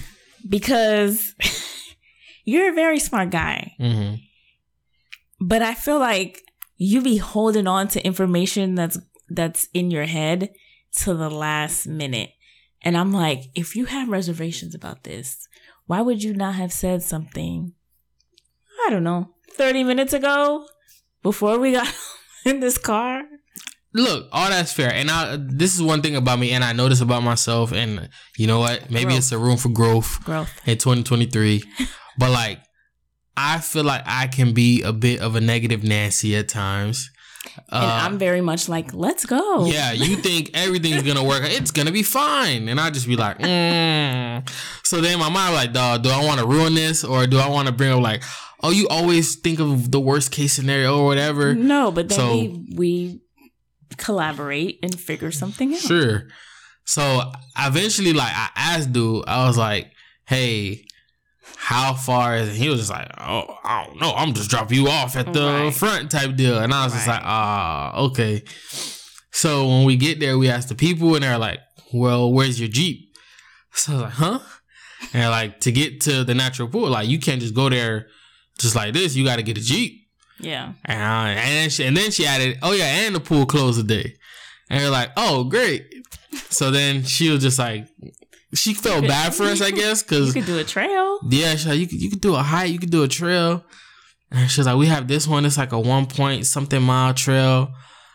Because 0.48 1.34
you're 2.44 2.70
a 2.70 2.74
very 2.74 2.98
smart 2.98 3.30
guy. 3.30 3.74
hmm 3.78 4.14
but 5.38 5.60
I 5.60 5.74
feel 5.74 5.98
like 5.98 6.42
you 6.78 7.02
be 7.02 7.18
holding 7.18 7.66
on 7.66 7.88
to 7.88 8.04
information 8.06 8.74
that's 8.74 8.98
that's 9.28 9.68
in 9.74 9.90
your 9.90 10.06
head 10.06 10.50
to 11.02 11.12
the 11.14 11.28
last 11.30 11.86
minute. 11.86 12.30
And 12.82 12.96
I'm 12.96 13.12
like, 13.12 13.44
if 13.54 13.76
you 13.76 13.84
have 13.86 14.08
reservations 14.08 14.74
about 14.74 15.04
this, 15.04 15.46
why 15.86 16.00
would 16.00 16.22
you 16.22 16.32
not 16.34 16.54
have 16.54 16.72
said 16.72 17.02
something? 17.02 17.72
I 18.86 18.90
don't 18.90 19.04
know, 19.04 19.34
30 19.52 19.84
minutes 19.84 20.12
ago 20.12 20.66
before 21.22 21.58
we 21.58 21.72
got 21.72 21.92
in 22.46 22.60
this 22.60 22.78
car? 22.78 23.22
Look, 23.96 24.28
all 24.32 24.48
that's 24.50 24.72
fair, 24.72 24.92
and 24.92 25.10
I 25.10 25.36
this 25.40 25.74
is 25.74 25.82
one 25.82 26.02
thing 26.02 26.16
about 26.16 26.38
me, 26.38 26.52
and 26.52 26.62
I 26.62 26.72
notice 26.72 27.00
about 27.00 27.22
myself, 27.22 27.72
and 27.72 28.08
you 28.36 28.46
know 28.46 28.58
what? 28.60 28.90
Maybe 28.90 29.06
Growth. 29.06 29.18
it's 29.18 29.32
a 29.32 29.38
room 29.38 29.56
for 29.56 29.70
growth 29.70 30.22
Growth. 30.24 30.50
in 30.66 30.76
2023, 30.78 31.62
but 32.18 32.30
like. 32.30 32.60
I 33.38 33.58
feel 33.60 33.84
like 33.84 34.00
I 34.06 34.28
can 34.28 34.54
be 34.54 34.80
a 34.80 34.94
bit 34.94 35.20
of 35.20 35.36
a 35.36 35.42
negative 35.42 35.84
Nancy 35.84 36.34
at 36.36 36.48
times. 36.48 37.10
and 37.70 37.84
Uh, 37.84 37.98
I'm 38.04 38.16
very 38.18 38.40
much 38.40 38.66
like, 38.66 38.94
let's 38.94 39.26
go. 39.26 39.66
Yeah, 39.66 39.92
you 39.92 40.16
think 40.26 40.52
everything's 40.54 41.02
gonna 41.02 41.22
work. 41.22 41.42
It's 41.44 41.70
gonna 41.70 41.92
be 41.92 42.02
fine. 42.02 42.66
And 42.70 42.80
I 42.80 42.88
just 42.88 43.06
be 43.06 43.14
like, 43.14 43.38
mm. 43.38 44.48
So 44.84 45.02
then 45.02 45.18
my 45.18 45.28
mind 45.28 45.54
like, 45.54 45.74
dog, 45.74 46.02
do 46.02 46.08
I 46.08 46.24
want 46.24 46.40
to 46.40 46.46
ruin 46.46 46.72
this 46.74 47.04
or 47.04 47.26
do 47.26 47.38
I 47.38 47.46
want 47.50 47.66
to 47.68 47.74
bring 47.74 47.92
up 47.92 48.00
like, 48.00 48.22
oh, 48.62 48.70
you 48.70 48.88
always 48.88 49.36
think 49.36 49.60
of 49.60 49.90
the 49.90 50.00
worst 50.00 50.30
case 50.32 50.54
scenario 50.54 50.96
or 50.98 51.04
whatever? 51.04 51.54
No, 51.54 51.90
but 51.90 52.08
then 52.08 52.18
So- 52.18 52.32
we 52.32 52.72
we 52.74 53.20
collaborate 53.96 54.78
and 54.82 54.98
figure 54.98 55.30
something 55.32 55.74
out. 55.74 55.80
Sure. 55.80 56.28
So 56.84 57.32
eventually, 57.58 58.12
like, 58.12 58.32
I 58.32 58.48
asked 58.54 58.92
dude, 58.92 59.24
I 59.26 59.46
was 59.46 59.56
like, 59.58 59.90
hey, 60.26 60.84
how 61.56 61.94
far 61.94 62.36
is 62.36 62.48
it? 62.50 62.54
He 62.54 62.68
was 62.68 62.78
just 62.80 62.90
like, 62.90 63.08
oh, 63.18 63.58
I 63.64 63.84
don't 63.86 64.00
know. 64.00 64.12
I'm 64.12 64.34
just 64.34 64.50
dropping 64.50 64.78
you 64.78 64.88
off 64.88 65.16
at 65.16 65.32
the 65.32 65.40
Right. 65.46 65.74
front 65.74 66.10
type 66.10 66.36
deal. 66.36 66.58
And 66.58 66.72
I 66.72 66.84
was 66.84 66.92
just 66.92 67.06
like, 67.08 67.22
ah, 67.24 67.96
okay. 68.06 68.42
So 69.32 69.66
when 69.68 69.84
we 69.84 69.96
get 69.96 70.20
there, 70.20 70.38
we 70.38 70.48
ask 70.48 70.68
the 70.68 70.74
people, 70.74 71.14
and 71.14 71.22
they're 71.24 71.38
like, 71.38 71.60
well, 71.92 72.32
where's 72.32 72.58
your 72.60 72.68
Jeep? 72.68 73.14
So 73.72 73.92
I 73.92 73.94
was 73.96 74.02
like, 74.04 74.12
huh? 74.12 74.38
And 75.12 75.30
like, 75.30 75.60
to 75.60 75.72
get 75.72 76.00
to 76.02 76.24
the 76.24 76.34
natural 76.34 76.68
pool, 76.68 76.88
like, 76.88 77.08
you 77.08 77.18
can't 77.18 77.40
just 77.40 77.54
go 77.54 77.68
there 77.68 78.06
just 78.58 78.74
like 78.74 78.94
this. 78.94 79.14
You 79.14 79.24
got 79.24 79.36
to 79.36 79.42
get 79.42 79.58
a 79.58 79.60
Jeep. 79.60 80.05
Yeah. 80.40 80.72
And, 80.84 81.02
I, 81.02 81.30
and, 81.30 81.38
then 81.38 81.70
she, 81.70 81.84
and 81.84 81.96
then 81.96 82.10
she 82.10 82.26
added, 82.26 82.58
oh 82.62 82.72
yeah, 82.72 82.84
and 83.06 83.14
the 83.14 83.20
pool 83.20 83.46
closed 83.46 83.80
today. 83.80 84.14
And 84.68 84.80
they're 84.80 84.90
like, 84.90 85.10
oh 85.16 85.44
great. 85.44 85.86
So 86.50 86.70
then 86.70 87.04
she 87.04 87.30
was 87.30 87.42
just 87.42 87.58
like, 87.58 87.86
she 88.54 88.74
felt 88.74 89.06
bad 89.06 89.34
for 89.34 89.44
us, 89.44 89.60
I 89.60 89.70
guess, 89.82 90.02
because 90.02 90.28
You 90.34 90.42
could 90.42 90.46
do 90.46 90.58
a 90.58 90.64
trail. 90.64 91.20
yeah, 91.30 91.52
she's 91.52 91.66
like, 91.66 91.78
you 91.78 91.86
could 91.86 92.00
you 92.02 92.10
could 92.10 92.20
do 92.20 92.34
a 92.34 92.42
hike, 92.42 92.70
you 92.70 92.78
could 92.78 92.90
do 92.90 93.02
a 93.02 93.08
trail. 93.08 93.64
And 94.30 94.50
she's 94.50 94.66
like, 94.66 94.76
we 94.76 94.86
have 94.86 95.06
this 95.08 95.26
one. 95.28 95.44
It's 95.44 95.56
like 95.56 95.72
a 95.72 95.78
one 95.80 96.06
point 96.06 96.46
something 96.46 96.82
mile 96.82 97.14
trail. 97.14 97.68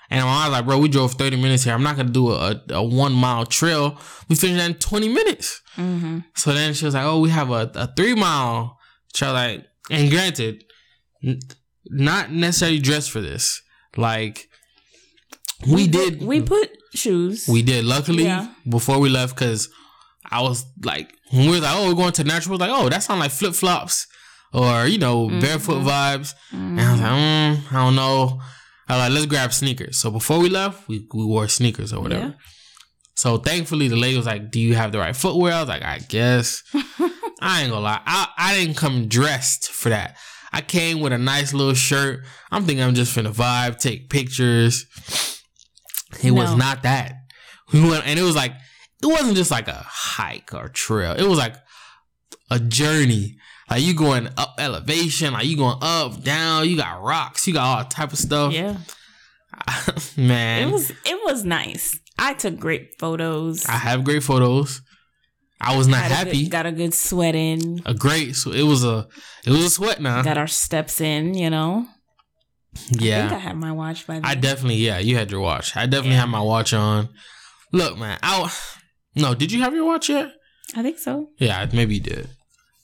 And 0.09 0.19
I 0.25 0.47
was 0.49 0.51
like, 0.57 0.65
bro, 0.65 0.77
we 0.77 0.89
drove 0.89 1.13
thirty 1.13 1.37
minutes 1.37 1.63
here. 1.63 1.73
I'm 1.73 1.83
not 1.83 1.95
gonna 1.95 2.09
do 2.09 2.31
a, 2.31 2.51
a, 2.69 2.73
a 2.73 2.83
one 2.83 3.13
mile 3.13 3.45
trail. 3.45 3.97
We 4.27 4.35
finished 4.35 4.57
that 4.57 4.69
in 4.69 4.73
twenty 4.75 5.07
minutes. 5.07 5.61
Mm-hmm. 5.77 6.19
So 6.35 6.53
then 6.53 6.73
she 6.73 6.83
was 6.83 6.95
like, 6.95 7.05
"Oh, 7.05 7.21
we 7.21 7.29
have 7.29 7.49
a, 7.49 7.71
a 7.75 7.87
three 7.95 8.13
mile 8.13 8.77
trail." 9.13 9.31
Like, 9.31 9.65
and 9.89 10.09
granted, 10.09 10.65
not 11.85 12.31
necessarily 12.31 12.79
dressed 12.79 13.11
for 13.11 13.21
this. 13.21 13.61
Like, 13.97 14.47
we, 15.67 15.87
did, 15.87 16.21
We 16.23 16.41
put 16.41 16.69
shoes. 16.95 17.45
we 17.47 17.61
did. 17.61 17.85
Luckily, 17.85 18.23
Yeah. 18.23 18.47
before 18.67 18.99
we 18.99 19.09
left, 19.09 19.35
because 19.35 19.69
I 20.29 20.41
was 20.41 20.65
like, 20.83 21.13
when 21.31 21.43
we 21.49 21.55
were 21.55 21.59
like, 21.59 21.75
"Oh, 21.75 21.87
we're 21.89 21.95
going 21.95 22.13
to 22.13 22.23
natural," 22.23 22.57
like, 22.57 22.69
"Oh, 22.71 22.89
that 22.89 23.03
sounds 23.03 23.19
like 23.19 23.31
flip 23.31 23.53
flops." 23.53 24.07
Or 24.53 24.85
you 24.85 24.97
know 24.97 25.29
barefoot 25.29 25.81
vibes, 25.83 26.33
and 26.51 26.79
I 26.81 26.91
was 26.91 27.01
like, 27.01 27.09
mm, 27.11 27.71
I 27.71 27.85
don't 27.85 27.95
know. 27.95 28.41
I 28.89 28.93
was 28.97 28.99
like, 29.03 29.11
let's 29.13 29.25
grab 29.27 29.53
sneakers. 29.53 29.97
So 29.99 30.11
before 30.11 30.39
we 30.39 30.49
left, 30.49 30.89
we, 30.89 31.07
we 31.13 31.23
wore 31.23 31.47
sneakers 31.47 31.93
or 31.93 32.01
whatever. 32.01 32.25
Yeah. 32.27 32.33
So 33.15 33.37
thankfully, 33.37 33.87
the 33.87 33.95
lady 33.95 34.17
was 34.17 34.25
like, 34.25 34.51
"Do 34.51 34.59
you 34.59 34.75
have 34.75 34.91
the 34.91 34.99
right 34.99 35.15
footwear?" 35.15 35.53
I 35.53 35.59
was 35.61 35.69
like, 35.69 35.83
"I 35.83 35.99
guess." 35.99 36.63
I 37.43 37.61
ain't 37.61 37.71
gonna 37.71 37.79
lie, 37.81 38.01
I 38.05 38.27
I 38.37 38.55
didn't 38.55 38.75
come 38.77 39.07
dressed 39.07 39.69
for 39.69 39.89
that. 39.89 40.17
I 40.53 40.61
came 40.61 40.99
with 40.99 41.13
a 41.13 41.17
nice 41.17 41.53
little 41.53 41.73
shirt. 41.73 42.25
I'm 42.51 42.65
thinking 42.65 42.83
I'm 42.83 42.93
just 42.93 43.15
finna 43.15 43.33
vibe, 43.33 43.77
take 43.79 44.09
pictures. 44.09 44.85
It 46.23 46.31
was 46.31 46.55
not 46.55 46.83
that. 46.83 47.13
We 47.71 47.81
went, 47.81 48.05
and 48.05 48.19
it 48.19 48.23
was 48.23 48.35
like 48.35 48.53
it 49.01 49.07
wasn't 49.07 49.35
just 49.35 49.49
like 49.51 49.67
a 49.67 49.83
hike 49.87 50.53
or 50.53 50.67
trail. 50.67 51.13
It 51.13 51.25
was 51.27 51.37
like 51.37 51.55
a 52.49 52.59
journey. 52.59 53.37
Like 53.69 53.83
you 53.83 53.93
going 53.93 54.27
up 54.37 54.55
elevation, 54.59 55.31
like 55.33 55.45
you 55.45 55.55
going 55.55 55.77
up, 55.81 56.21
down. 56.21 56.67
You 56.67 56.75
got 56.75 57.01
rocks, 57.01 57.47
you 57.47 57.53
got 57.53 57.77
all 57.77 57.85
type 57.85 58.11
of 58.11 58.19
stuff. 58.19 58.51
Yeah. 58.51 58.77
Man, 60.17 60.67
It 60.67 60.71
was 60.71 60.91
it 61.05 61.19
was 61.25 61.45
nice. 61.45 61.97
I 62.19 62.33
took 62.33 62.59
great 62.59 62.99
photos. 62.99 63.65
I 63.65 63.73
have 63.77 64.03
great 64.03 64.23
photos. 64.23 64.81
I 65.63 65.77
was 65.77 65.87
not 65.87 66.01
Had 66.01 66.11
a 66.11 66.15
happy. 66.15 66.43
good- 66.43 66.51
got 66.51 66.65
a 66.65 66.71
good 66.71 66.93
sweat 66.93 67.35
in. 67.35 67.81
a 67.85 67.93
great. 67.93 68.35
So 68.35 68.51
it 68.51 68.63
was 68.63 68.83
a. 68.83 69.07
It 69.45 69.51
was 69.51 69.63
a 69.65 69.69
sweat 69.69 70.01
now. 70.01 70.21
Got 70.23 70.37
our 70.37 70.47
steps 70.47 70.99
in. 71.01 71.33
You 71.35 71.49
know. 71.49 71.87
Yeah. 72.89 73.25
I 73.25 73.29
think 73.29 73.33
I 73.33 73.39
had 73.39 73.57
my 73.57 73.71
watch 73.71 74.07
by 74.07 74.13
then. 74.15 74.25
I, 74.25 74.35
definitely. 74.35 74.77
Yeah, 74.77 74.97
you 74.99 75.17
had 75.17 75.29
your 75.29 75.41
watch. 75.41 75.75
I 75.75 75.85
definitely 75.85 76.11
Yeah. 76.11 76.21
had 76.21 76.29
my 76.29 76.41
watch 76.41 76.73
on. 76.73 77.09
Look, 77.73 77.97
man. 77.97 78.17
I. 78.23 78.51
No, 79.15 79.33
did 79.35 79.51
you 79.51 79.61
have 79.61 79.73
your 79.75 79.85
watch 79.85 80.09
yet? 80.09 80.31
I 80.75 80.81
think 80.81 80.97
so. 80.99 81.27
Yeah, 81.37 81.67
maybe 81.73 81.95
you 81.95 82.01
did. 82.01 82.29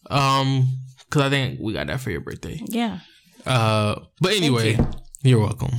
Um, 0.09 0.67
because 1.09 1.21
I 1.23 1.29
think 1.29 1.59
we 1.61 1.71
got 1.73 1.87
that 1.87 2.01
for 2.01 2.11
your 2.11 2.19
birthday. 2.21 2.59
Yeah. 2.65 2.99
Uh, 3.45 3.95
but 4.19 4.33
anyway, 4.33 4.75
you. 4.75 4.87
you. 5.23 5.37
are 5.37 5.45
welcome. 5.45 5.71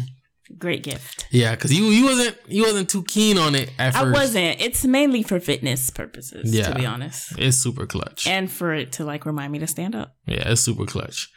Great 0.56 0.82
gift. 0.82 1.26
Yeah, 1.30 1.54
because 1.54 1.72
you 1.76 1.84
you 1.86 2.04
wasn't 2.06 2.36
you 2.46 2.62
wasn't 2.62 2.88
too 2.88 3.02
keen 3.04 3.36
on 3.36 3.54
it 3.54 3.70
at 3.78 3.94
I 3.94 4.00
first. 4.00 4.14
wasn't. 4.14 4.60
It's 4.60 4.84
mainly 4.84 5.22
for 5.22 5.38
fitness 5.40 5.90
purposes, 5.90 6.54
Yeah. 6.54 6.68
to 6.68 6.74
be 6.78 6.86
honest. 6.86 7.38
It's 7.38 7.58
super 7.58 7.86
clutch. 7.86 8.26
And 8.26 8.50
for 8.50 8.72
it 8.72 8.92
to 8.92 9.04
like 9.04 9.26
remind 9.26 9.52
me 9.52 9.58
to 9.58 9.66
stand 9.66 9.94
up. 9.94 10.16
Yeah, 10.26 10.48
it's 10.50 10.62
super 10.62 10.86
clutch. 10.86 11.28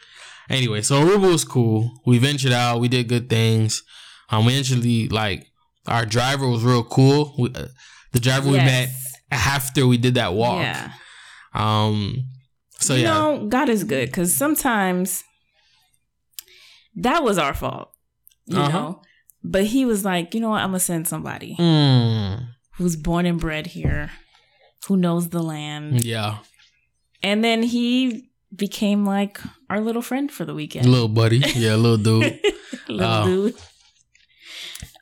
Anyway, 0.48 0.82
so 0.82 1.04
Aruba 1.04 1.30
was 1.30 1.44
cool. 1.44 1.90
We 2.06 2.18
ventured 2.18 2.52
out. 2.52 2.80
We 2.80 2.88
did 2.88 3.08
good 3.08 3.28
things. 3.28 3.82
Um, 4.30 4.46
we 4.46 4.58
actually 4.58 5.08
like 5.08 5.46
our 5.86 6.06
driver 6.06 6.48
was 6.48 6.62
real 6.64 6.82
cool. 6.84 7.34
We, 7.38 7.50
uh, 7.54 7.66
the 8.12 8.20
driver 8.20 8.50
we 8.50 8.56
met 8.56 8.88
after 9.30 9.86
we 9.86 9.98
did 9.98 10.14
that 10.14 10.32
walk. 10.32 10.62
Yeah. 10.62 10.92
Um. 11.54 12.24
So 12.80 12.94
you 12.94 13.02
yeah. 13.02 13.12
know, 13.14 13.46
God 13.46 13.68
is 13.68 13.84
good 13.84 14.06
because 14.08 14.34
sometimes 14.34 15.22
that 16.96 17.22
was 17.22 17.38
our 17.38 17.54
fault, 17.54 17.91
you 18.46 18.58
Uh-huh. 18.58 18.78
know. 18.78 19.02
But 19.44 19.64
he 19.64 19.84
was 19.84 20.04
like, 20.04 20.34
you 20.34 20.40
know 20.40 20.50
what? 20.50 20.60
I'm 20.62 20.68
gonna 20.68 20.78
send 20.80 21.08
somebody 21.08 21.56
Mm, 21.58 22.46
who's 22.76 22.94
born 22.96 23.26
and 23.26 23.40
bred 23.40 23.66
here, 23.68 24.10
who 24.86 24.96
knows 24.96 25.30
the 25.30 25.42
land, 25.42 26.04
yeah, 26.04 26.38
and 27.22 27.42
then 27.42 27.62
he 27.64 28.28
became 28.54 29.04
like 29.04 29.40
our 29.70 29.80
little 29.80 30.02
friend 30.02 30.30
for 30.30 30.44
the 30.44 30.54
weekend. 30.54 30.86
little 30.86 31.08
buddy. 31.08 31.38
Yeah, 31.56 31.74
little 31.74 31.96
dude. 31.96 32.38
little 32.88 33.24
dude. 33.24 33.54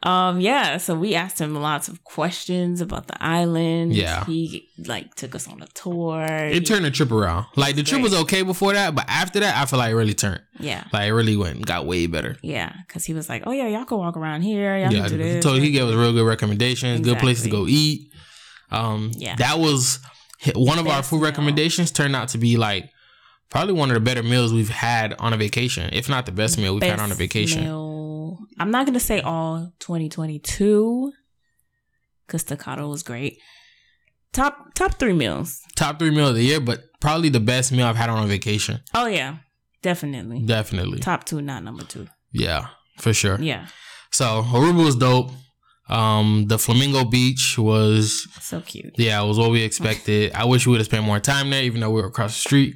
Um, 0.03 0.41
yeah, 0.41 0.79
so 0.79 0.95
we 0.99 1.15
asked 1.15 1.39
him 1.39 1.55
lots 1.55 1.87
of 1.89 2.03
questions 2.05 2.81
about 2.81 3.07
the 3.07 3.23
island. 3.23 3.93
Yeah. 3.95 4.25
He 4.25 4.67
like 4.87 5.15
took 5.15 5.35
us 5.35 5.47
on 5.47 5.61
a 5.61 5.67
tour. 5.75 6.25
It 6.25 6.55
He- 6.55 6.61
turned 6.61 6.87
the 6.87 6.91
trip 6.91 7.13
around. 7.13 7.45
Like 7.55 7.77
the 7.77 7.83
trip 7.83 8.01
Great. 8.01 8.11
was 8.11 8.21
okay 8.23 8.43
before 8.43 8.73
that, 8.73 8.95
but 8.95 9.05
after 9.09 9.41
that, 9.41 9.57
I 9.61 9.67
feel 9.67 9.79
like 9.79 9.91
it 9.91 9.97
really 9.97 10.15
turned. 10.15 10.41
Yeah. 10.59 10.85
Like 10.93 11.09
it 11.09 11.13
really 11.13 11.37
went 11.37 11.67
got 11.67 11.85
way 11.85 12.07
better. 12.07 12.37
Yeah, 12.43 12.73
because 12.87 13.05
he 13.05 13.13
was 13.13 13.29
like, 13.29 13.43
"Oh 13.47 13.53
yeah, 13.53 13.67
y'all 13.69 13.85
can 13.85 13.99
walk 13.99 14.17
around 14.17 14.41
here. 14.41 14.75
Y'all 14.79 14.91
yeah, 14.93 15.01
can 15.03 15.11
do 15.11 15.19
this." 15.19 15.43
so 15.45 15.55
he 15.55 15.71
gave 15.71 15.85
us 15.85 15.95
real 15.95 16.13
good 16.15 16.27
recommendations, 16.27 17.01
good 17.03 17.19
places 17.19 17.45
to 17.45 17.51
go 17.51 17.67
eat. 17.69 18.11
Um, 18.71 19.11
Yeah. 19.17 19.37
that 19.37 19.59
was 19.59 19.99
one 20.55 20.79
of 20.79 20.87
our 20.89 21.03
food 21.03 21.21
recommendations. 21.23 21.91
Turned 21.91 22.17
out 22.17 22.29
to 22.29 22.39
be 22.39 22.57
like 22.57 22.89
probably 23.51 23.75
one 23.75 23.91
of 23.91 23.95
the 23.95 24.01
better 24.01 24.23
meals 24.23 24.53
we've 24.53 24.71
had 24.71 25.13
on 25.19 25.35
a 25.35 25.37
vacation, 25.37 25.91
if 25.93 26.09
not 26.09 26.25
the 26.25 26.33
best 26.33 26.57
meal 26.57 26.73
we've 26.73 26.85
had 26.85 27.01
on 27.01 27.13
a 27.13 27.15
vacation. 27.15 27.65
meal. 27.65 28.00
I'm 28.59 28.71
not 28.71 28.87
gonna 28.87 29.01
say 29.01 29.21
all 29.21 29.73
2022 29.81 31.12
because 32.27 32.43
staccato 32.43 32.88
was 32.88 33.03
great. 33.03 33.38
Top 34.33 34.75
top 34.75 34.95
three 34.99 35.12
meals. 35.12 35.61
Top 35.77 35.99
three 35.99 36.11
meal 36.11 36.29
of 36.29 36.35
the 36.37 36.43
year, 36.45 36.61
but 36.61 36.81
probably 37.01 37.29
the 37.31 37.40
best 37.40 37.73
meal 37.73 37.87
I've 37.87 37.97
had 37.97 38.11
on 38.11 38.23
a 38.23 38.27
vacation. 38.27 38.81
Oh 38.95 39.07
yeah, 39.07 39.38
definitely. 39.83 40.40
Definitely, 40.45 41.01
Top 41.01 41.25
two, 41.25 41.40
not 41.43 41.64
number 41.64 41.83
two. 41.85 42.07
yeah, 42.33 42.69
for 42.99 43.12
sure. 43.12 43.40
Yeah. 43.40 43.66
So 44.12 44.43
Aruba 44.43 44.85
was 44.85 44.97
dope. 44.97 45.31
Um, 45.88 46.45
the 46.47 46.57
Flamingo 46.57 47.05
Beach 47.05 47.57
was 47.59 48.29
So 48.40 48.61
cute. 48.61 48.95
yeah, 48.97 49.21
it 49.21 49.27
was 49.27 49.38
what 49.38 49.51
we 49.51 49.62
expected. 49.64 50.33
I 50.35 50.45
wish 50.45 50.64
we 50.64 50.71
would 50.71 50.79
have 50.81 50.87
spent 50.87 51.05
more 51.05 51.19
time 51.19 51.51
there, 51.51 51.64
even 51.64 51.81
though 51.81 51.90
we 51.90 52.01
were 52.01 52.07
across 52.07 52.35
the 52.35 52.40
street. 52.40 52.75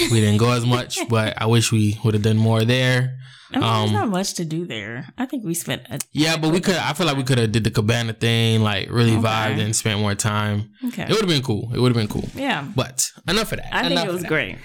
We 0.00 0.20
didn't 0.20 0.38
go 0.38 0.50
as 0.50 0.66
much, 0.66 0.98
but 1.08 1.40
I 1.40 1.46
wish 1.46 1.70
we 1.70 1.96
would 2.02 2.14
have 2.14 2.24
done 2.24 2.36
more 2.36 2.64
there. 2.64 3.16
I 3.52 3.58
mean, 3.58 3.62
Um, 3.64 3.78
there's 3.80 3.92
not 3.92 4.08
much 4.08 4.34
to 4.34 4.44
do 4.44 4.66
there. 4.66 5.08
I 5.16 5.24
think 5.26 5.44
we 5.44 5.54
spent 5.54 5.82
a 5.88 6.00
Yeah, 6.12 6.36
but 6.36 6.50
we 6.52 6.60
could. 6.60 6.74
I 6.76 6.92
feel 6.94 7.06
like 7.06 7.16
we 7.16 7.22
could 7.22 7.38
have 7.38 7.52
did 7.52 7.62
the 7.64 7.70
cabana 7.70 8.12
thing, 8.12 8.60
like 8.62 8.90
really 8.90 9.12
Okay. 9.16 9.22
vibed 9.22 9.60
and 9.60 9.74
spent 9.76 10.00
more 10.00 10.14
time. 10.16 10.70
okay. 10.88 11.04
It 11.04 11.10
would 11.10 11.20
have 11.20 11.28
been 11.28 11.42
cool. 11.42 11.70
It 11.74 11.78
would 11.80 11.94
have 11.94 11.96
been 11.96 12.08
cool. 12.08 12.28
yeah, 12.34 12.66
But 12.74 13.10
enough 13.28 13.52
of 13.52 13.58
that. 13.58 13.74
I 13.74 13.86
think 13.88 14.00
it 14.00 14.12
was 14.12 14.24
great. 14.24 14.58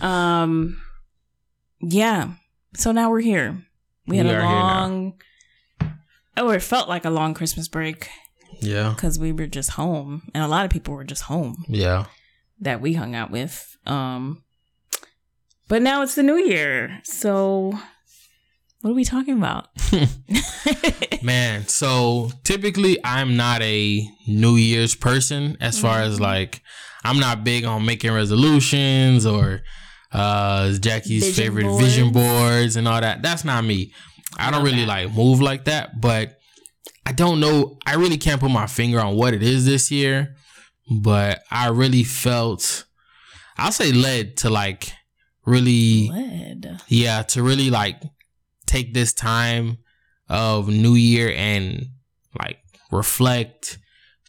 Um, 0.00 0.80
yeah. 1.80 2.32
So 2.74 2.92
now 2.92 3.10
we're 3.10 3.20
here. 3.20 3.62
We 4.06 4.16
had 4.16 4.26
We 4.26 4.32
a 4.32 4.36
are 4.36 4.40
here 4.40 4.48
now. 4.48 4.80
long, 4.80 5.12
oh, 6.36 6.50
it 6.50 6.62
felt 6.62 6.88
like 6.88 7.04
a 7.04 7.10
long 7.10 7.34
Christmas 7.34 7.68
break 7.68 8.08
Yeah, 8.60 8.90
because 8.96 9.18
we 9.18 9.30
were 9.30 9.46
just 9.46 9.70
home, 9.70 10.22
and 10.34 10.42
a 10.42 10.48
lot 10.48 10.64
of 10.64 10.70
people 10.72 10.94
were 10.94 11.04
just 11.04 11.22
home 11.24 11.64
yeah. 11.68 12.06
that 12.60 12.80
we 12.80 12.94
hung 12.94 13.14
out 13.14 13.30
with. 13.30 13.76
Um, 13.86 14.41
but 15.72 15.80
now 15.80 16.02
it's 16.02 16.16
the 16.16 16.22
new 16.22 16.36
year, 16.36 17.00
so 17.02 17.72
what 18.82 18.90
are 18.90 18.92
we 18.92 19.06
talking 19.06 19.38
about? 19.38 19.68
Man, 21.22 21.66
so 21.66 22.30
typically 22.44 22.98
I'm 23.02 23.38
not 23.38 23.62
a 23.62 24.06
New 24.28 24.56
Year's 24.56 24.94
person 24.94 25.56
as 25.62 25.80
far 25.80 26.00
as 26.00 26.16
Mm-hmm. 26.16 26.24
like 26.24 26.60
I'm 27.04 27.18
not 27.18 27.42
big 27.42 27.64
on 27.64 27.86
making 27.86 28.12
resolutions 28.12 29.24
or 29.24 29.62
uh 30.12 30.72
Jackie's 30.72 31.24
Vision 31.28 31.42
favorite 31.42 31.78
vision 31.78 32.12
boards. 32.12 32.28
boards 32.28 32.76
and 32.76 32.86
all 32.86 33.00
that. 33.00 33.22
That's 33.22 33.42
not 33.42 33.64
me. 33.64 33.94
I 34.36 34.50
don't 34.50 34.64
really 34.64 34.84
that. 34.84 35.06
like 35.06 35.14
move 35.14 35.40
like 35.40 35.64
that, 35.64 35.98
but 36.02 36.36
I 37.06 37.12
don't 37.12 37.40
know. 37.40 37.78
I 37.86 37.94
really 37.94 38.18
can't 38.18 38.42
put 38.42 38.50
my 38.50 38.66
finger 38.66 39.00
on 39.00 39.16
what 39.16 39.32
it 39.32 39.42
is 39.42 39.64
this 39.64 39.90
year, 39.90 40.36
but 41.00 41.40
I 41.50 41.68
really 41.68 42.04
felt 42.04 42.84
I'll 43.56 43.72
say 43.72 43.90
led 43.90 44.36
to 44.38 44.50
like 44.50 44.92
really 45.44 46.10
yeah, 46.88 47.22
to 47.22 47.42
really 47.42 47.70
like 47.70 48.00
take 48.66 48.94
this 48.94 49.12
time 49.12 49.78
of 50.28 50.68
New 50.68 50.94
Year 50.94 51.32
and 51.36 51.86
like 52.38 52.58
reflect, 52.90 53.78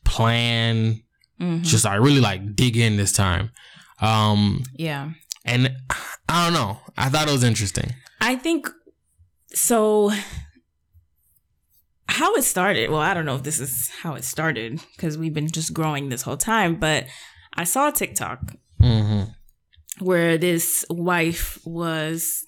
plan, 0.03 1.01
Mhm. 1.39 1.63
just 1.63 1.85
like 1.85 1.99
really 1.99 2.21
like 2.21 2.55
dig 2.55 2.77
in 2.77 2.97
this 2.97 3.11
time. 3.11 3.51
Um 4.01 4.63
yeah. 4.75 5.11
and 5.45 5.75
I 6.29 6.45
don't 6.45 6.53
know. 6.53 6.79
I 6.97 7.09
thought 7.09 7.27
it 7.27 7.31
was 7.31 7.43
interesting. 7.43 7.93
I 8.21 8.35
think 8.35 8.69
so. 9.53 10.11
How 12.07 12.35
it 12.35 12.43
started, 12.43 12.89
well, 12.91 12.99
I 12.99 13.13
don't 13.13 13.25
know 13.25 13.35
if 13.35 13.43
this 13.43 13.59
is 13.59 13.89
how 14.01 14.13
it 14.15 14.23
started 14.23 14.79
because 14.95 15.17
we've 15.17 15.33
been 15.33 15.49
just 15.49 15.73
growing 15.73 16.09
this 16.09 16.21
whole 16.21 16.37
time, 16.37 16.75
but 16.75 17.05
I 17.55 17.63
saw 17.63 17.89
a 17.89 17.91
TikTok 17.91 18.53
Mm-hmm. 18.81 19.31
Where 19.99 20.37
this 20.37 20.85
wife 20.89 21.59
was 21.65 22.45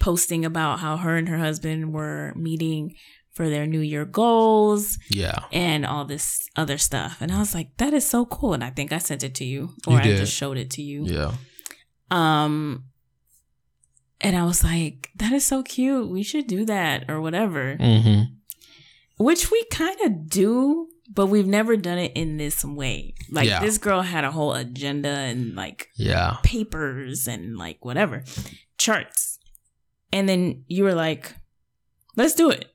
posting 0.00 0.44
about 0.44 0.78
how 0.80 0.96
her 0.96 1.16
and 1.16 1.28
her 1.28 1.38
husband 1.38 1.92
were 1.92 2.32
meeting 2.36 2.94
for 3.32 3.48
their 3.48 3.66
New 3.66 3.80
Year 3.80 4.04
goals 4.04 4.98
Yeah. 5.10 5.44
and 5.52 5.86
all 5.86 6.04
this 6.04 6.48
other 6.56 6.76
stuff. 6.78 7.18
And 7.20 7.30
I 7.32 7.38
was 7.38 7.54
like, 7.54 7.76
that 7.78 7.92
is 7.94 8.04
so 8.06 8.26
cool. 8.26 8.52
And 8.52 8.64
I 8.64 8.70
think 8.70 8.92
I 8.92 8.98
sent 8.98 9.22
it 9.22 9.34
to 9.36 9.44
you 9.44 9.70
or 9.86 9.94
You 9.94 9.98
I 10.00 10.16
just 10.16 10.32
showed 10.34 10.56
it 10.56 10.70
to 10.72 10.82
you. 10.82 11.04
Yeah. 11.06 11.32
Um, 12.10 12.84
and 14.20 14.36
I 14.36 14.44
was 14.44 14.64
like, 14.64 15.10
that 15.16 15.32
is 15.32 15.44
so 15.46 15.62
cute. 15.62 16.08
We 16.10 16.22
should 16.22 16.46
do 16.48 16.64
that 16.66 17.08
or 17.08 17.20
whatever, 17.20 17.76
Mm-hmm. 17.78 18.34
which 19.24 19.50
we 19.50 19.64
kind 19.70 19.98
of 20.04 20.28
do, 20.28 20.88
but 21.08 21.26
we've 21.26 21.46
never 21.46 21.76
done 21.76 21.98
it 21.98 22.12
in 22.14 22.36
this 22.36 22.64
way. 22.64 23.14
Like, 23.30 23.46
Yeah. 23.48 23.60
this 23.60 23.78
girl 23.78 24.02
had 24.02 24.24
a 24.24 24.30
whole 24.30 24.52
agenda 24.54 25.08
and 25.08 25.54
like 25.54 25.88
Yeah. 25.96 26.36
papers 26.42 27.26
and 27.26 27.56
like 27.56 27.84
whatever 27.84 28.24
charts. 28.76 29.38
And 30.12 30.28
then 30.28 30.64
you 30.68 30.84
were 30.84 30.94
like, 30.94 31.34
let's 32.16 32.34
do 32.34 32.50
it. 32.50 32.66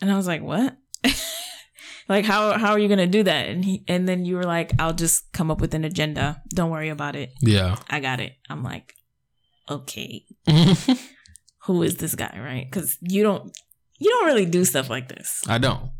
And 0.00 0.10
I 0.10 0.16
was 0.16 0.26
like, 0.26 0.42
what? 0.42 0.76
like 2.08 2.24
how 2.24 2.58
how 2.58 2.72
are 2.72 2.78
you 2.78 2.88
gonna 2.88 3.06
do 3.06 3.22
that? 3.22 3.48
And 3.48 3.64
he 3.64 3.84
and 3.88 4.08
then 4.08 4.24
you 4.24 4.36
were 4.36 4.44
like, 4.44 4.72
I'll 4.80 4.92
just 4.94 5.32
come 5.32 5.50
up 5.50 5.60
with 5.60 5.74
an 5.74 5.84
agenda. 5.84 6.42
Don't 6.54 6.70
worry 6.70 6.88
about 6.90 7.16
it. 7.16 7.32
Yeah. 7.40 7.76
I 7.88 8.00
got 8.00 8.20
it. 8.20 8.32
I'm 8.50 8.62
like, 8.62 8.94
okay, 9.70 10.24
who 11.64 11.82
is 11.82 11.96
this 11.96 12.14
guy, 12.14 12.36
right? 12.38 12.66
Because 12.70 12.98
you 13.00 13.22
don't 13.22 13.56
you 13.98 14.10
don't 14.10 14.26
really 14.26 14.46
do 14.46 14.64
stuff 14.64 14.90
like 14.90 15.08
this. 15.08 15.42
I 15.48 15.58
don't. 15.58 15.90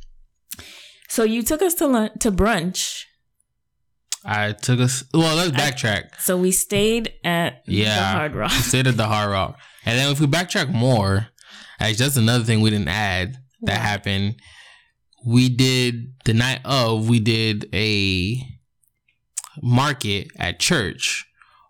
So 1.12 1.24
you 1.24 1.42
took 1.42 1.60
us 1.60 1.74
to 1.74 1.86
lunch 1.86 2.12
to 2.20 2.32
brunch. 2.32 3.02
I 4.24 4.52
took 4.52 4.80
us 4.80 5.04
well, 5.12 5.36
let's 5.36 5.50
backtrack. 5.50 6.18
So 6.20 6.38
we 6.38 6.52
stayed 6.52 7.12
at 7.22 7.62
Yeah. 7.66 7.96
the 7.96 8.18
Hard 8.18 8.34
Rock. 8.34 8.50
Stayed 8.52 8.86
at 8.86 8.96
the 8.96 9.06
Hard 9.06 9.30
Rock. 9.30 9.58
And 9.84 9.98
then 9.98 10.10
if 10.10 10.20
we 10.20 10.26
backtrack 10.26 10.72
more, 10.72 11.28
actually 11.78 11.96
that's 12.06 12.16
another 12.16 12.44
thing 12.44 12.62
we 12.62 12.70
didn't 12.70 12.88
add 12.88 13.36
that 13.62 13.78
happened. 13.78 14.36
We 15.26 15.50
did 15.50 16.14
the 16.24 16.32
night 16.32 16.60
of 16.64 17.10
we 17.10 17.20
did 17.20 17.68
a 17.74 18.40
market 19.62 20.28
at 20.38 20.58
church 20.60 21.26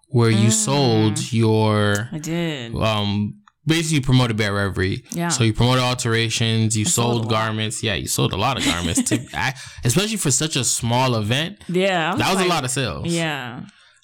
where 0.06 0.30
you 0.30 0.50
Mm. 0.50 0.52
sold 0.52 1.32
your 1.32 2.08
I 2.12 2.18
did. 2.18 2.76
um 2.76 3.41
basically 3.66 3.96
you 3.96 4.02
promoted 4.02 4.36
Bear 4.36 4.54
Reverie. 4.54 5.04
Yeah. 5.12 5.28
So 5.28 5.44
you 5.44 5.52
promoted 5.52 5.82
alterations, 5.82 6.76
you 6.76 6.84
sold 6.84 7.22
sold, 7.22 7.30
garments. 7.30 7.82
Yeah, 7.82 7.94
you 7.94 8.08
sold 8.08 8.32
a 8.32 8.36
lot 8.36 8.56
of 8.58 8.64
garments 8.64 9.02
to 9.10 9.24
I, 9.34 9.54
especially 9.84 10.16
for 10.16 10.30
such 10.30 10.56
a 10.56 10.64
small 10.64 11.14
event. 11.16 11.62
Yeah, 11.68 12.12
I 12.14 12.16
that 12.16 12.28
was 12.28 12.36
like- 12.36 12.46
a 12.46 12.48
lot 12.48 12.64
of 12.64 12.70
sales. 12.70 13.06
Yeah, 13.06 13.58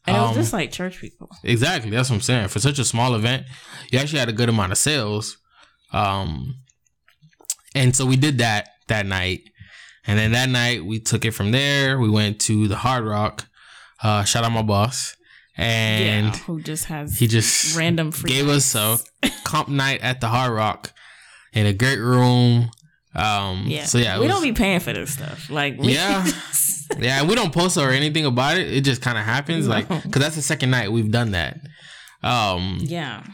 and 0.06 0.16
it 0.16 0.20
was 0.20 0.28
Um, 0.30 0.34
just 0.34 0.52
like 0.52 0.70
church 0.72 0.98
people. 1.00 1.28
Exactly. 1.44 1.90
That's 1.90 2.08
what 2.10 2.16
I'm 2.16 2.22
saying. 2.22 2.48
For 2.48 2.60
such 2.60 2.78
a 2.78 2.84
small 2.84 3.14
event, 3.14 3.46
you 3.90 3.98
actually 3.98 4.20
had 4.20 4.28
a 4.28 4.32
good 4.32 4.48
amount 4.48 4.72
of 4.72 4.78
sales. 4.78 5.36
Um, 5.92 6.54
and 7.74 7.94
so 7.94 8.06
we 8.06 8.16
did 8.16 8.38
that 8.38 8.68
that 8.88 9.06
night. 9.06 9.40
And 10.06 10.18
then 10.18 10.32
that 10.32 10.48
night 10.48 10.84
we 10.84 11.00
took 11.00 11.24
it 11.26 11.32
from 11.32 11.50
there. 11.50 11.98
We 11.98 12.08
went 12.08 12.40
to 12.42 12.66
the 12.68 12.76
Hard 12.76 13.04
Rock. 13.04 13.46
Uh, 14.02 14.24
shout 14.24 14.44
out 14.44 14.52
my 14.52 14.62
boss. 14.62 15.14
And 15.60 16.26
yeah, 16.26 16.36
who 16.42 16.60
just 16.60 16.84
has 16.84 17.18
he 17.18 17.26
just 17.26 17.76
random 17.76 18.12
free 18.12 18.30
gave 18.30 18.48
us 18.48 18.74
a 18.76 18.98
comp 19.44 19.68
night 19.68 20.00
at 20.02 20.20
the 20.20 20.28
Hard 20.28 20.52
Rock 20.52 20.92
in 21.52 21.66
a 21.66 21.72
great 21.72 21.98
room. 21.98 22.70
Um, 23.14 23.64
Yeah, 23.66 23.84
so 23.84 23.98
yeah, 23.98 24.18
we 24.18 24.26
was- 24.26 24.34
don't 24.34 24.42
be 24.44 24.52
paying 24.52 24.78
for 24.80 24.92
this 24.92 25.14
stuff. 25.14 25.50
Like, 25.50 25.76
we, 25.78 25.94
Yeah. 25.94 26.24
yeah, 26.98 27.24
we 27.24 27.34
don't 27.34 27.52
post 27.52 27.76
or 27.76 27.90
anything 27.90 28.24
about 28.24 28.56
it. 28.56 28.72
It 28.72 28.82
just 28.82 29.02
kind 29.02 29.18
of 29.18 29.24
happens, 29.24 29.66
like, 29.66 29.88
because 29.88 30.22
that's 30.22 30.36
the 30.36 30.42
second 30.42 30.70
night 30.70 30.92
we've 30.92 31.10
done 31.10 31.32
that. 31.32 31.58
Um, 32.22 32.78
yeah. 32.80 33.24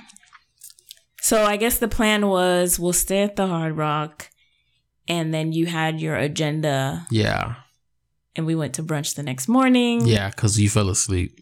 So 1.20 1.42
I 1.44 1.56
guess 1.56 1.78
the 1.78 1.88
plan 1.88 2.26
was 2.28 2.78
we'll 2.78 2.92
stay 2.94 3.22
at 3.22 3.36
the 3.36 3.46
Hard 3.46 3.76
Rock, 3.76 4.30
and 5.08 5.32
then 5.34 5.52
you 5.52 5.66
had 5.66 6.00
your 6.00 6.16
agenda, 6.16 7.06
yeah, 7.10 7.56
and 8.36 8.46
we 8.46 8.54
went 8.54 8.74
to 8.74 8.82
brunch 8.82 9.14
the 9.14 9.22
next 9.22 9.48
morning. 9.48 10.06
yeah, 10.06 10.30
because 10.30 10.58
you 10.58 10.68
fell 10.70 10.88
asleep. 10.88 11.38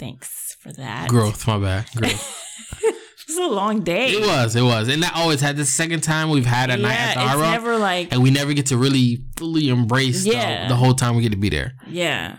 Thanks 0.00 0.56
for 0.60 0.72
that. 0.72 1.08
Growth, 1.08 1.46
my 1.46 1.58
bad. 1.58 1.86
Growth. 1.96 2.36
It 2.82 2.96
was 3.28 3.36
a 3.36 3.54
long 3.54 3.82
day. 3.84 4.08
it 4.12 4.20
was, 4.26 4.56
it 4.56 4.62
was, 4.62 4.88
and 4.88 5.02
that 5.04 5.14
always 5.14 5.40
had 5.40 5.56
the 5.56 5.64
second 5.64 6.00
time 6.02 6.30
we've 6.30 6.44
had 6.46 6.68
a 6.70 6.76
night 6.76 6.94
Yeah, 6.94 7.10
at 7.10 7.14
the 7.14 7.32
it's 7.44 7.52
never 7.52 7.76
like 7.78 8.08
and 8.12 8.22
we 8.24 8.30
never 8.32 8.52
get 8.54 8.66
to 8.66 8.76
really 8.76 9.22
fully 9.36 9.68
embrace 9.68 10.24
the- 10.24 10.30
Yeah. 10.32 10.66
the, 10.66 10.74
whole 10.74 10.94
time 10.94 11.14
we 11.14 11.22
get 11.22 11.30
to 11.30 11.38
be 11.38 11.48
there. 11.50 11.74
yeah. 11.86 12.38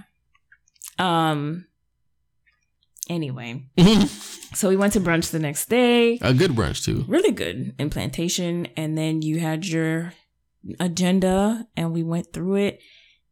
Um. 1.00 1.65
Anyway, 3.10 3.65
so 4.54 4.69
we 4.69 4.76
went 4.78 4.93
to 4.93 5.00
brunch 5.02 5.32
the 5.32 5.39
next 5.39 5.67
day. 5.69 6.17
a 6.21 6.34
good 6.34 6.52
brunch 6.52 6.84
too. 6.84 7.04
really 7.08 7.32
good 7.32 7.74
in 7.80 7.89
plantation 7.89 8.67
and 8.78 8.97
then 8.97 9.21
you 9.21 9.39
had 9.39 9.65
your 9.65 10.13
agenda 10.80 11.67
and 11.78 11.91
we 11.93 12.04
went 12.04 12.32
through 12.34 12.56
it 12.56 12.80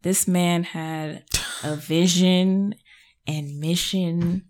this 0.01 0.27
man 0.27 0.63
had 0.63 1.23
a 1.63 1.75
vision 1.75 2.73
and 3.29 3.59
mission 3.59 4.43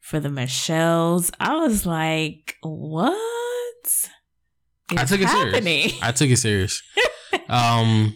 for 0.00 0.18
the 0.20 0.28
michelles 0.30 1.30
i 1.40 1.54
was 1.56 1.84
like 1.86 2.56
what 2.62 3.12
I 4.96 5.04
took 5.06 5.20
it 5.20 5.26
happening 5.26 5.88
serious. 5.88 6.02
I 6.02 6.12
took 6.12 6.30
it 6.30 6.36
serious. 6.36 6.82
um, 7.48 8.14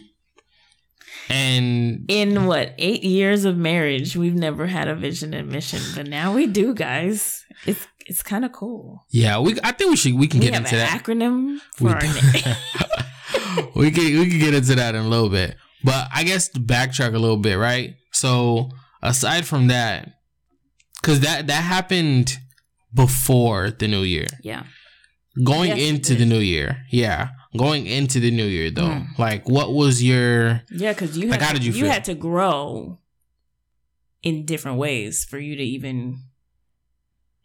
and 1.29 2.05
in 2.07 2.45
what 2.45 2.73
eight 2.77 3.03
years 3.03 3.45
of 3.45 3.57
marriage 3.57 4.15
we've 4.15 4.35
never 4.35 4.67
had 4.67 4.87
a 4.87 4.95
vision 4.95 5.33
and 5.33 5.49
mission 5.49 5.81
but 5.95 6.07
now 6.07 6.33
we 6.33 6.47
do 6.47 6.73
guys 6.73 7.43
it's 7.65 7.87
it's 8.05 8.23
kind 8.23 8.45
of 8.45 8.51
cool 8.53 9.03
yeah, 9.09 9.39
we. 9.39 9.57
I 9.63 9.71
think 9.73 9.89
we 9.91 9.97
should. 9.97 10.13
We 10.13 10.27
can 10.27 10.39
we 10.39 10.45
get 10.45 10.53
have 10.53 10.63
into 10.65 10.75
an 10.75 10.81
that. 10.81 11.03
acronym 11.03 11.57
for 11.75 11.85
We, 11.85 11.91
our 11.93 12.01
name 12.01 13.69
we 13.75 13.91
can 13.91 14.19
we 14.19 14.29
can 14.29 14.39
get 14.39 14.53
into 14.53 14.75
that 14.75 14.95
in 14.95 15.01
a 15.01 15.07
little 15.09 15.29
bit. 15.29 15.57
But 15.83 16.07
I 16.13 16.23
guess 16.23 16.47
to 16.49 16.59
backtrack 16.61 17.13
a 17.13 17.19
little 17.19 17.37
bit, 17.37 17.57
right? 17.57 17.95
So 18.13 18.69
aside 19.01 19.45
from 19.45 19.67
that, 19.67 20.13
because 21.01 21.19
that 21.21 21.47
that 21.47 21.63
happened 21.63 22.37
before 22.93 23.71
the 23.71 23.87
new 23.87 24.03
year, 24.03 24.27
yeah 24.43 24.63
going 25.43 25.77
into 25.77 26.15
the 26.15 26.25
new 26.25 26.39
year, 26.39 26.83
yeah. 26.89 27.29
going 27.55 27.85
into 27.85 28.19
the 28.19 28.31
new 28.31 28.45
year 28.45 28.71
though, 28.71 28.89
Mm. 28.89 29.17
like 29.19 29.47
what 29.47 29.71
was 29.73 30.01
your 30.03 30.61
Yeah, 30.71 30.93
because 30.93 31.15
you 31.17 31.27
Like, 31.29 31.39
had 31.41 31.45
how 31.47 31.53
to, 31.53 31.59
did 31.59 31.65
you 31.67 31.73
you 31.73 31.81
feel? 31.83 31.91
had 31.91 32.05
to 32.05 32.15
grow 32.15 32.97
in 34.23 34.45
different 34.45 34.77
ways 34.79 35.25
for 35.25 35.37
you 35.39 35.55
to 35.55 35.63
even 35.63 36.21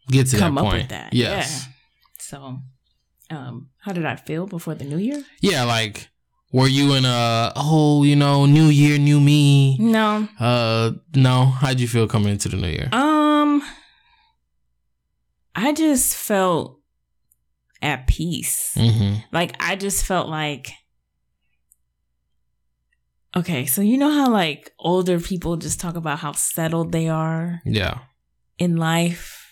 get 0.09 0.27
to 0.27 0.37
come 0.37 0.55
that 0.55 0.65
up 0.65 0.73
with 0.73 0.89
that. 0.89 1.13
Yes. 1.13 1.67
Yeah. 1.67 1.73
So, 2.19 2.59
um, 3.29 3.69
how 3.79 3.91
did 3.93 4.05
I 4.05 4.15
feel 4.15 4.47
before 4.47 4.75
the 4.75 4.85
new 4.85 4.97
year? 4.97 5.23
Yeah. 5.41 5.63
like 5.63 6.09
were 6.53 6.67
you 6.67 6.93
in 6.93 7.03
a 7.03 7.51
oh 7.57 8.03
you 8.03 8.15
know 8.15 8.45
new 8.45 8.67
year 8.67 8.97
new 8.97 9.19
me? 9.19 9.77
No. 9.79 10.27
Uh 10.39 10.91
no. 11.15 11.45
How'd 11.45 11.79
you 11.81 11.87
feel 11.87 12.07
coming 12.07 12.29
into 12.29 12.47
the 12.47 12.57
new 12.57 12.69
year? 12.69 12.87
Um, 12.93 13.61
I 15.55 15.73
just 15.73 16.15
felt 16.15 16.79
at 17.81 18.07
peace. 18.07 18.73
Mm-hmm. 18.77 19.15
Like 19.33 19.55
I 19.59 19.75
just 19.75 20.05
felt 20.05 20.29
like 20.29 20.71
Okay, 23.35 23.65
so 23.65 23.81
you 23.81 23.97
know 23.97 24.11
how 24.11 24.29
like 24.29 24.71
older 24.77 25.19
people 25.19 25.57
just 25.57 25.79
talk 25.79 25.95
about 25.95 26.19
how 26.19 26.33
settled 26.33 26.91
they 26.91 27.09
are 27.09 27.61
Yeah. 27.65 27.97
in 28.59 28.77
life 28.77 29.42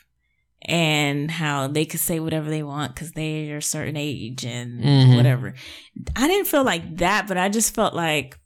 and 0.65 1.31
how 1.31 1.67
they 1.67 1.85
could 1.85 1.99
say 1.99 2.19
whatever 2.19 2.49
they 2.49 2.61
want 2.63 2.95
cuz 2.95 3.11
they're 3.13 3.57
a 3.57 3.61
certain 3.61 3.97
age 3.97 4.45
and 4.45 4.83
Mhm. 4.83 5.15
whatever. 5.15 5.55
I 6.15 6.27
didn't 6.27 6.47
feel 6.47 6.63
like 6.63 6.97
that, 6.97 7.27
but 7.27 7.37
I 7.37 7.49
just 7.49 7.73
felt 7.73 7.93
like 7.95 8.37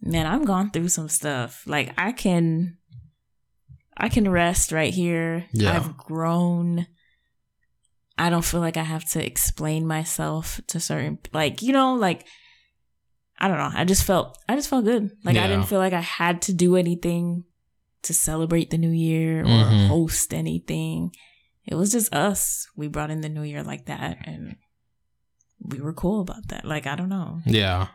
man, 0.00 0.26
I've 0.26 0.44
gone 0.44 0.70
through 0.70 0.88
some 0.88 1.08
stuff. 1.08 1.62
Like 1.66 1.92
I 1.98 2.12
can 2.12 2.76
I 3.96 4.08
can 4.08 4.28
rest 4.30 4.70
right 4.72 4.94
here. 4.94 5.46
Yeah. 5.52 5.74
I've 5.76 5.96
grown. 5.96 6.86
I 8.16 8.30
don't 8.30 8.44
feel 8.44 8.60
like 8.60 8.76
I 8.76 8.82
have 8.84 9.04
to 9.10 9.24
explain 9.24 9.86
myself 9.86 10.60
to 10.68 10.80
certain 10.80 11.18
like, 11.32 11.62
you 11.62 11.72
know, 11.72 11.94
like 11.94 12.26
I 13.40 13.46
don't 13.46 13.58
know. 13.58 13.70
I 13.72 13.84
just 13.84 14.02
felt 14.04 14.38
I 14.48 14.56
just 14.56 14.68
felt 14.68 14.84
good. 14.84 15.10
Like 15.24 15.36
I 15.36 15.46
didn't 15.46 15.66
feel 15.66 15.78
like 15.78 15.92
I 15.92 16.00
had 16.00 16.42
to 16.42 16.52
do 16.52 16.74
anything 16.76 17.44
to 18.02 18.14
celebrate 18.14 18.70
the 18.70 18.78
new 18.78 18.90
year 18.90 19.42
or 19.42 19.46
Mhm. 19.46 19.88
host 19.88 20.32
anything. 20.34 21.12
It 21.70 21.74
was 21.74 21.92
just 21.92 22.12
us. 22.14 22.66
We 22.76 22.88
brought 22.88 23.10
in 23.10 23.20
the 23.20 23.28
new 23.28 23.42
year 23.42 23.62
like 23.62 23.84
that 23.86 24.16
and 24.24 24.56
we 25.60 25.80
were 25.80 25.92
cool 25.92 26.22
about 26.22 26.48
that. 26.48 26.64
Like 26.64 26.86
I 26.86 26.96
don't 26.96 27.08
know. 27.10 27.40
Yeah. 27.46 27.88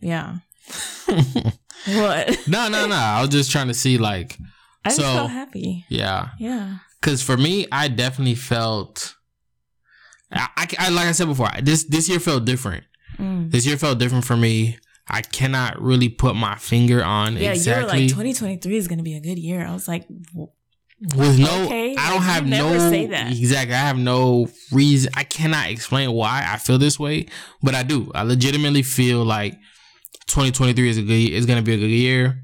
Yeah. 0.00 0.36
What? 1.86 2.48
no, 2.48 2.68
no, 2.68 2.86
no. 2.86 2.96
I 2.96 3.20
was 3.20 3.30
just 3.30 3.50
trying 3.50 3.68
to 3.68 3.74
see 3.74 3.98
like 3.98 4.38
I 4.84 4.88
just 4.88 4.96
So- 5.00 5.02
felt 5.02 5.30
happy. 5.30 5.84
yeah. 5.88 6.30
Yeah. 6.38 6.78
Cause 7.02 7.22
for 7.22 7.36
me, 7.36 7.66
I 7.70 7.88
definitely 7.88 8.34
felt. 8.34 9.14
I, 10.32 10.48
I, 10.56 10.66
I- 10.78 10.88
like 10.88 11.06
I 11.06 11.12
said 11.12 11.26
before, 11.28 11.48
this 11.62 11.84
this 11.84 12.08
year 12.08 12.18
felt 12.18 12.44
different. 12.44 12.84
Mm. 13.18 13.50
This 13.52 13.66
year 13.66 13.76
felt 13.76 13.98
different 13.98 14.24
for 14.24 14.36
me. 14.36 14.78
I 15.08 15.22
cannot 15.22 15.80
really 15.80 16.08
put 16.08 16.34
my 16.34 16.56
finger 16.56 17.04
on 17.04 17.36
Yeah, 17.36 17.52
exactly 17.52 18.00
Yeah, 18.00 18.06
you 18.08 18.14
were 18.16 18.24
like 18.24 18.32
2023 18.32 18.76
is 18.76 18.88
going 18.88 18.98
to 18.98 19.04
be 19.04 19.14
a 19.14 19.20
good 19.20 19.38
year. 19.38 19.64
I 19.64 19.72
was 19.72 19.86
like, 19.86 20.04
with 21.00 21.38
no. 21.38 21.64
Okay, 21.66 21.94
I 21.96 22.08
don't 22.10 22.18
like, 22.20 22.26
have 22.28 22.46
no 22.46 22.78
say 22.90 23.06
that. 23.06 23.32
exactly. 23.32 23.74
I 23.74 23.78
have 23.78 23.98
no 23.98 24.48
reason. 24.72 25.12
I 25.14 25.24
cannot 25.24 25.68
explain 25.70 26.12
why 26.12 26.44
I 26.48 26.56
feel 26.58 26.78
this 26.78 26.98
way, 26.98 27.26
but 27.62 27.74
I 27.74 27.82
do. 27.82 28.10
I 28.14 28.22
legitimately 28.22 28.82
feel 28.82 29.24
like 29.24 29.54
2023 30.28 30.88
is 30.88 30.98
a 30.98 31.02
good. 31.02 31.12
Is 31.12 31.46
going 31.46 31.58
to 31.58 31.62
be 31.64 31.74
a 31.74 31.78
good 31.78 31.86
year, 31.90 32.42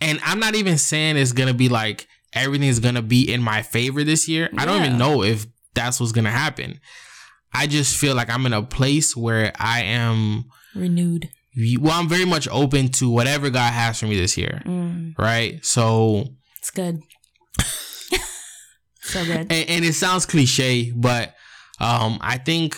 and 0.00 0.18
I'm 0.24 0.40
not 0.40 0.54
even 0.54 0.78
saying 0.78 1.16
it's 1.16 1.32
going 1.32 1.48
to 1.48 1.54
be 1.54 1.68
like 1.68 2.06
everything 2.32 2.68
is 2.68 2.80
going 2.80 2.94
to 2.96 3.02
be 3.02 3.32
in 3.32 3.42
my 3.42 3.62
favor 3.62 4.04
this 4.04 4.28
year. 4.28 4.48
I 4.56 4.64
don't 4.66 4.82
even 4.84 4.98
know 4.98 5.22
if 5.22 5.46
that's 5.74 6.00
what's 6.00 6.12
going 6.12 6.24
to 6.24 6.30
happen. 6.30 6.80
I 7.54 7.66
just 7.66 7.96
feel 7.96 8.14
like 8.14 8.28
I'm 8.28 8.44
in 8.46 8.52
a 8.52 8.62
place 8.62 9.16
where 9.16 9.52
I 9.58 9.82
am. 9.82 10.44
renewed. 10.74 11.30
Well, 11.80 11.92
I'm 11.98 12.06
very 12.08 12.26
much 12.26 12.46
open 12.48 12.88
to 12.92 13.08
whatever 13.08 13.48
God 13.48 13.72
has 13.72 13.98
for 13.98 14.06
me 14.06 14.16
this 14.20 14.36
year, 14.36 14.60
Mm, 14.66 15.16
right? 15.18 15.64
So 15.64 16.26
it's 16.58 16.70
good. 16.70 17.00
so 19.02 19.24
good. 19.24 19.38
and, 19.50 19.52
and 19.70 19.84
it 19.84 19.94
sounds 19.94 20.26
cliche, 20.26 20.92
but 20.94 21.34
um, 21.80 22.18
I 22.20 22.38
think 22.38 22.76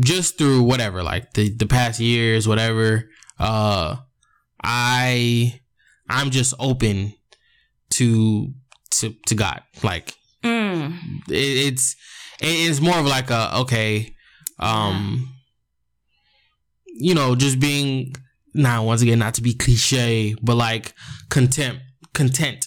just 0.00 0.38
through 0.38 0.62
whatever, 0.62 1.02
like 1.02 1.32
the 1.32 1.50
the 1.54 1.66
past 1.66 2.00
years, 2.00 2.46
whatever, 2.46 3.08
uh, 3.38 3.96
I 4.62 5.60
I'm 6.08 6.30
just 6.30 6.54
open 6.58 7.14
to 7.90 8.52
to 8.92 9.14
to 9.26 9.34
God. 9.34 9.62
Like 9.82 10.14
Mm, 10.42 10.94
it, 11.28 11.34
it's 11.72 11.96
it- 12.40 12.46
it's 12.70 12.80
more 12.80 12.98
of 12.98 13.04
like 13.06 13.30
a 13.30 13.58
okay, 13.58 14.14
um, 14.58 15.28
you 16.86 17.14
know, 17.14 17.34
just 17.34 17.60
being 17.60 18.14
now 18.54 18.84
once 18.84 19.02
again 19.02 19.18
not 19.18 19.34
to 19.34 19.42
be 19.42 19.52
cliche, 19.54 20.34
but 20.42 20.54
like 20.56 20.94
content 21.28 21.80
content 22.14 22.66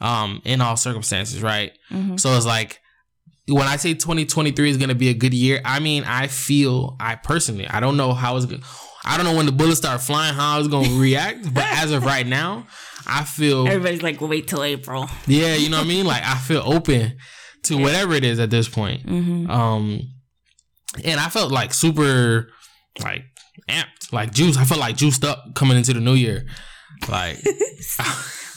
um 0.00 0.40
in 0.44 0.60
all 0.60 0.76
circumstances, 0.76 1.42
right? 1.42 1.72
mhm. 1.90 2.18
So 2.18 2.34
it's 2.36 2.46
like 2.46 2.78
when 3.46 3.66
I 3.66 3.76
say 3.76 3.94
2023 3.94 4.70
is 4.70 4.76
going 4.76 4.90
to 4.90 4.94
be 4.94 5.08
a 5.08 5.14
good 5.14 5.32
year, 5.32 5.62
I 5.64 5.80
mean, 5.80 6.04
I 6.04 6.26
feel, 6.26 6.96
I 7.00 7.14
personally, 7.14 7.66
I 7.66 7.80
don't 7.80 7.96
know 7.96 8.12
how 8.12 8.36
it's 8.36 8.44
going 8.44 8.60
to, 8.60 8.66
I 9.06 9.16
don't 9.16 9.24
know 9.24 9.34
when 9.34 9.46
the 9.46 9.52
bullets 9.52 9.78
start 9.78 10.02
flying, 10.02 10.34
how 10.34 10.58
it's 10.58 10.68
going 10.68 10.84
to 10.90 11.00
react. 11.00 11.54
But 11.54 11.64
as 11.66 11.90
of 11.90 12.04
right 12.04 12.26
now, 12.26 12.66
I 13.06 13.24
feel, 13.24 13.66
Everybody's 13.66 14.02
like, 14.02 14.20
wait 14.20 14.48
till 14.48 14.62
April. 14.62 15.08
yeah, 15.26 15.54
you 15.54 15.70
know 15.70 15.78
what 15.78 15.86
I 15.86 15.88
mean? 15.88 16.04
Like, 16.04 16.22
I 16.24 16.36
feel 16.36 16.60
open 16.62 17.16
to 17.64 17.78
whatever 17.78 18.12
it 18.12 18.22
is 18.22 18.38
at 18.38 18.50
this 18.50 18.68
point. 18.68 19.06
Mm-hmm. 19.06 19.50
Um, 19.50 20.02
and 21.02 21.18
I 21.18 21.30
felt 21.30 21.50
like 21.50 21.72
super, 21.72 22.50
like, 23.02 23.22
amped, 23.66 24.12
like 24.12 24.30
juice. 24.34 24.58
I 24.58 24.64
felt 24.64 24.80
like 24.80 24.96
juiced 24.96 25.24
up 25.24 25.54
coming 25.54 25.78
into 25.78 25.94
the 25.94 26.00
new 26.00 26.12
year. 26.14 26.44
Like, 27.08 27.38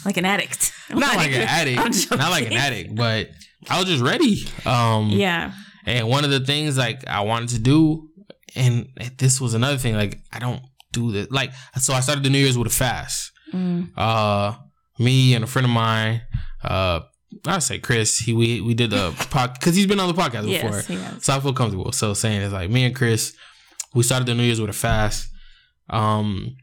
Like 0.05 0.17
an 0.17 0.25
addict. 0.25 0.71
not 0.89 1.15
like 1.15 1.31
an 1.31 1.41
addict, 1.41 2.09
not 2.11 2.31
like 2.31 2.47
an 2.47 2.53
addict, 2.53 2.95
but 2.95 3.29
I 3.69 3.79
was 3.79 3.87
just 3.87 4.03
ready. 4.03 4.43
Um, 4.65 5.09
Yeah. 5.11 5.53
And 5.85 6.07
one 6.07 6.23
of 6.23 6.29
the 6.31 6.39
things 6.41 6.77
like 6.77 7.07
I 7.07 7.21
wanted 7.21 7.49
to 7.49 7.59
do, 7.59 8.07
and 8.55 8.87
this 9.17 9.41
was 9.41 9.53
another 9.55 9.77
thing, 9.77 9.95
like 9.95 10.19
I 10.31 10.39
don't 10.39 10.61
do 10.91 11.11
this. 11.11 11.27
Like 11.31 11.51
so 11.79 11.93
I 11.93 12.01
started 12.01 12.23
the 12.23 12.29
New 12.29 12.37
Year's 12.37 12.57
with 12.57 12.67
a 12.67 12.71
fast. 12.75 13.31
Mm. 13.53 13.89
Uh 13.97 14.55
me 14.99 15.33
and 15.33 15.43
a 15.43 15.47
friend 15.47 15.65
of 15.65 15.71
mine, 15.71 16.21
uh 16.63 16.99
I 17.45 17.59
say 17.59 17.79
Chris, 17.79 18.19
he 18.19 18.33
we 18.33 18.61
we 18.61 18.73
did 18.75 18.93
a 18.93 19.11
pod 19.31 19.55
because 19.55 19.75
he's 19.75 19.87
been 19.87 19.99
on 19.99 20.07
the 20.13 20.13
podcast 20.21 20.45
before. 20.45 20.69
Yes, 20.71 20.89
yes. 20.89 21.25
So 21.25 21.33
I 21.35 21.39
feel 21.39 21.53
comfortable. 21.53 21.91
So 21.93 22.13
saying 22.13 22.41
it's 22.41 22.53
like 22.53 22.69
me 22.69 22.83
and 22.83 22.95
Chris, 22.95 23.33
we 23.95 24.03
started 24.03 24.27
the 24.27 24.35
New 24.35 24.43
Year's 24.43 24.61
with 24.61 24.69
a 24.69 24.73
fast. 24.73 25.29
Um 25.89 26.55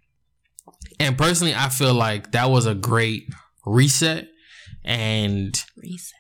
and 1.01 1.17
personally 1.17 1.55
I 1.55 1.69
feel 1.69 1.95
like 1.95 2.33
that 2.33 2.51
was 2.51 2.67
a 2.67 2.75
great 2.75 3.29
reset. 3.65 4.29
And 4.85 5.63
Reset. 5.77 6.15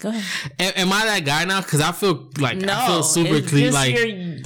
Go 0.00 0.10
ahead. 0.10 0.52
Am, 0.60 0.72
am 0.76 0.92
I 0.92 1.04
that 1.06 1.24
guy 1.24 1.44
now? 1.44 1.60
Because 1.60 1.80
I 1.80 1.90
feel 1.92 2.30
like 2.38 2.58
no, 2.58 2.72
I 2.72 2.86
feel 2.86 3.02
super 3.02 3.40
clean. 3.40 3.72
Like 3.72 3.96
you're, 3.96 4.36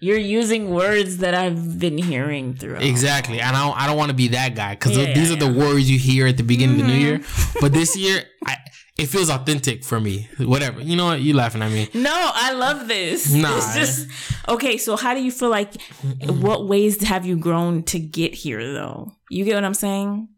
you're 0.00 0.18
using 0.18 0.70
words 0.70 1.18
that 1.18 1.34
I've 1.34 1.78
been 1.78 1.98
hearing 1.98 2.54
throughout. 2.54 2.82
exactly, 2.82 3.40
and 3.40 3.54
I 3.54 3.66
don't, 3.66 3.78
I 3.78 3.86
don't 3.86 3.96
want 3.96 4.10
to 4.10 4.16
be 4.16 4.28
that 4.28 4.54
guy 4.54 4.74
because 4.74 4.96
Yeah, 4.96 5.12
these 5.12 5.30
are 5.30 5.36
the 5.36 5.52
words 5.52 5.90
you 5.90 5.98
hear 5.98 6.26
at 6.26 6.36
the 6.38 6.42
beginning 6.42 6.80
of 6.80 6.86
the 6.86 6.92
new 6.92 6.98
year. 6.98 7.18
Mm-hmm. 7.18 7.58
But 7.60 7.72
this 7.72 7.96
year, 7.96 8.22
I, 8.46 8.56
it 8.96 9.06
feels 9.06 9.28
authentic 9.28 9.84
for 9.84 9.98
me. 9.98 10.28
Whatever, 10.38 10.80
you 10.80 10.94
know 10.94 11.06
what? 11.06 11.20
You 11.20 11.34
laughing 11.34 11.62
at 11.62 11.72
me? 11.72 11.88
No, 11.94 12.30
I 12.34 12.52
love 12.52 12.86
this. 12.86 13.32
Nah. 13.34 13.56
It's 13.56 13.74
just 13.74 14.08
okay. 14.48 14.78
So, 14.78 14.96
how 14.96 15.14
do 15.14 15.22
you 15.22 15.32
feel 15.32 15.50
like? 15.50 15.80
What 16.26 16.68
ways 16.68 17.02
have 17.02 17.26
you 17.26 17.36
grown 17.36 17.82
to 17.84 17.98
get 17.98 18.34
here, 18.34 18.72
though? 18.72 19.12
You 19.28 19.44
get 19.44 19.56
what 19.56 19.64
I'm 19.64 19.74
saying? 19.74 20.28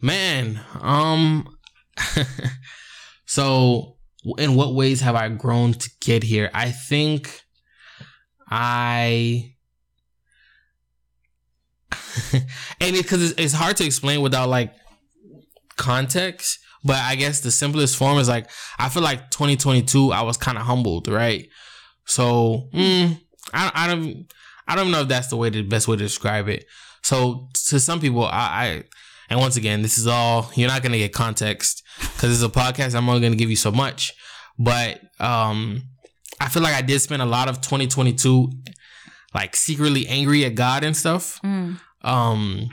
Man, 0.00 0.60
um, 0.80 1.48
so 3.26 3.96
in 4.38 4.54
what 4.54 4.74
ways 4.74 5.00
have 5.02 5.14
I 5.14 5.28
grown 5.28 5.74
to 5.74 5.90
get 6.00 6.22
here? 6.22 6.50
I 6.54 6.70
think 6.70 7.42
I, 8.48 9.54
and 12.80 12.96
because 12.96 13.30
it's, 13.30 13.40
it's 13.40 13.52
hard 13.52 13.76
to 13.78 13.84
explain 13.84 14.22
without 14.22 14.48
like 14.48 14.72
context, 15.76 16.60
but 16.84 16.96
I 16.96 17.14
guess 17.16 17.40
the 17.40 17.50
simplest 17.50 17.96
form 17.96 18.18
is 18.18 18.28
like 18.28 18.48
I 18.78 18.88
feel 18.88 19.02
like 19.02 19.30
2022 19.30 20.12
I 20.12 20.22
was 20.22 20.36
kind 20.36 20.58
of 20.58 20.64
humbled, 20.64 21.08
right? 21.08 21.48
So 22.04 22.68
mm, 22.72 23.20
I 23.52 23.70
I 23.74 23.86
don't 23.86 24.32
I 24.66 24.76
don't 24.76 24.90
know 24.90 25.02
if 25.02 25.08
that's 25.08 25.28
the 25.28 25.36
way 25.36 25.50
the 25.50 25.62
best 25.62 25.88
way 25.88 25.96
to 25.96 26.02
describe 26.02 26.48
it. 26.48 26.66
So 27.02 27.48
to 27.68 27.80
some 27.80 28.00
people, 28.00 28.24
I, 28.24 28.30
I 28.30 28.82
and 29.30 29.40
once 29.40 29.56
again, 29.56 29.82
this 29.82 29.98
is 29.98 30.06
all 30.06 30.50
you're 30.54 30.68
not 30.68 30.82
gonna 30.82 30.98
get 30.98 31.12
context 31.12 31.82
because 32.00 32.32
it's 32.32 32.42
a 32.42 32.58
podcast. 32.58 32.94
I'm 32.94 33.08
only 33.08 33.20
gonna 33.20 33.36
give 33.36 33.50
you 33.50 33.56
so 33.56 33.70
much, 33.72 34.14
but 34.58 35.00
um, 35.20 35.82
I 36.40 36.48
feel 36.48 36.62
like 36.62 36.74
I 36.74 36.82
did 36.82 37.00
spend 37.00 37.22
a 37.22 37.26
lot 37.26 37.48
of 37.48 37.60
2022 37.60 38.50
like 39.34 39.56
secretly 39.56 40.06
angry 40.06 40.44
at 40.44 40.54
God 40.54 40.84
and 40.84 40.96
stuff. 40.96 41.40
Um, 42.02 42.68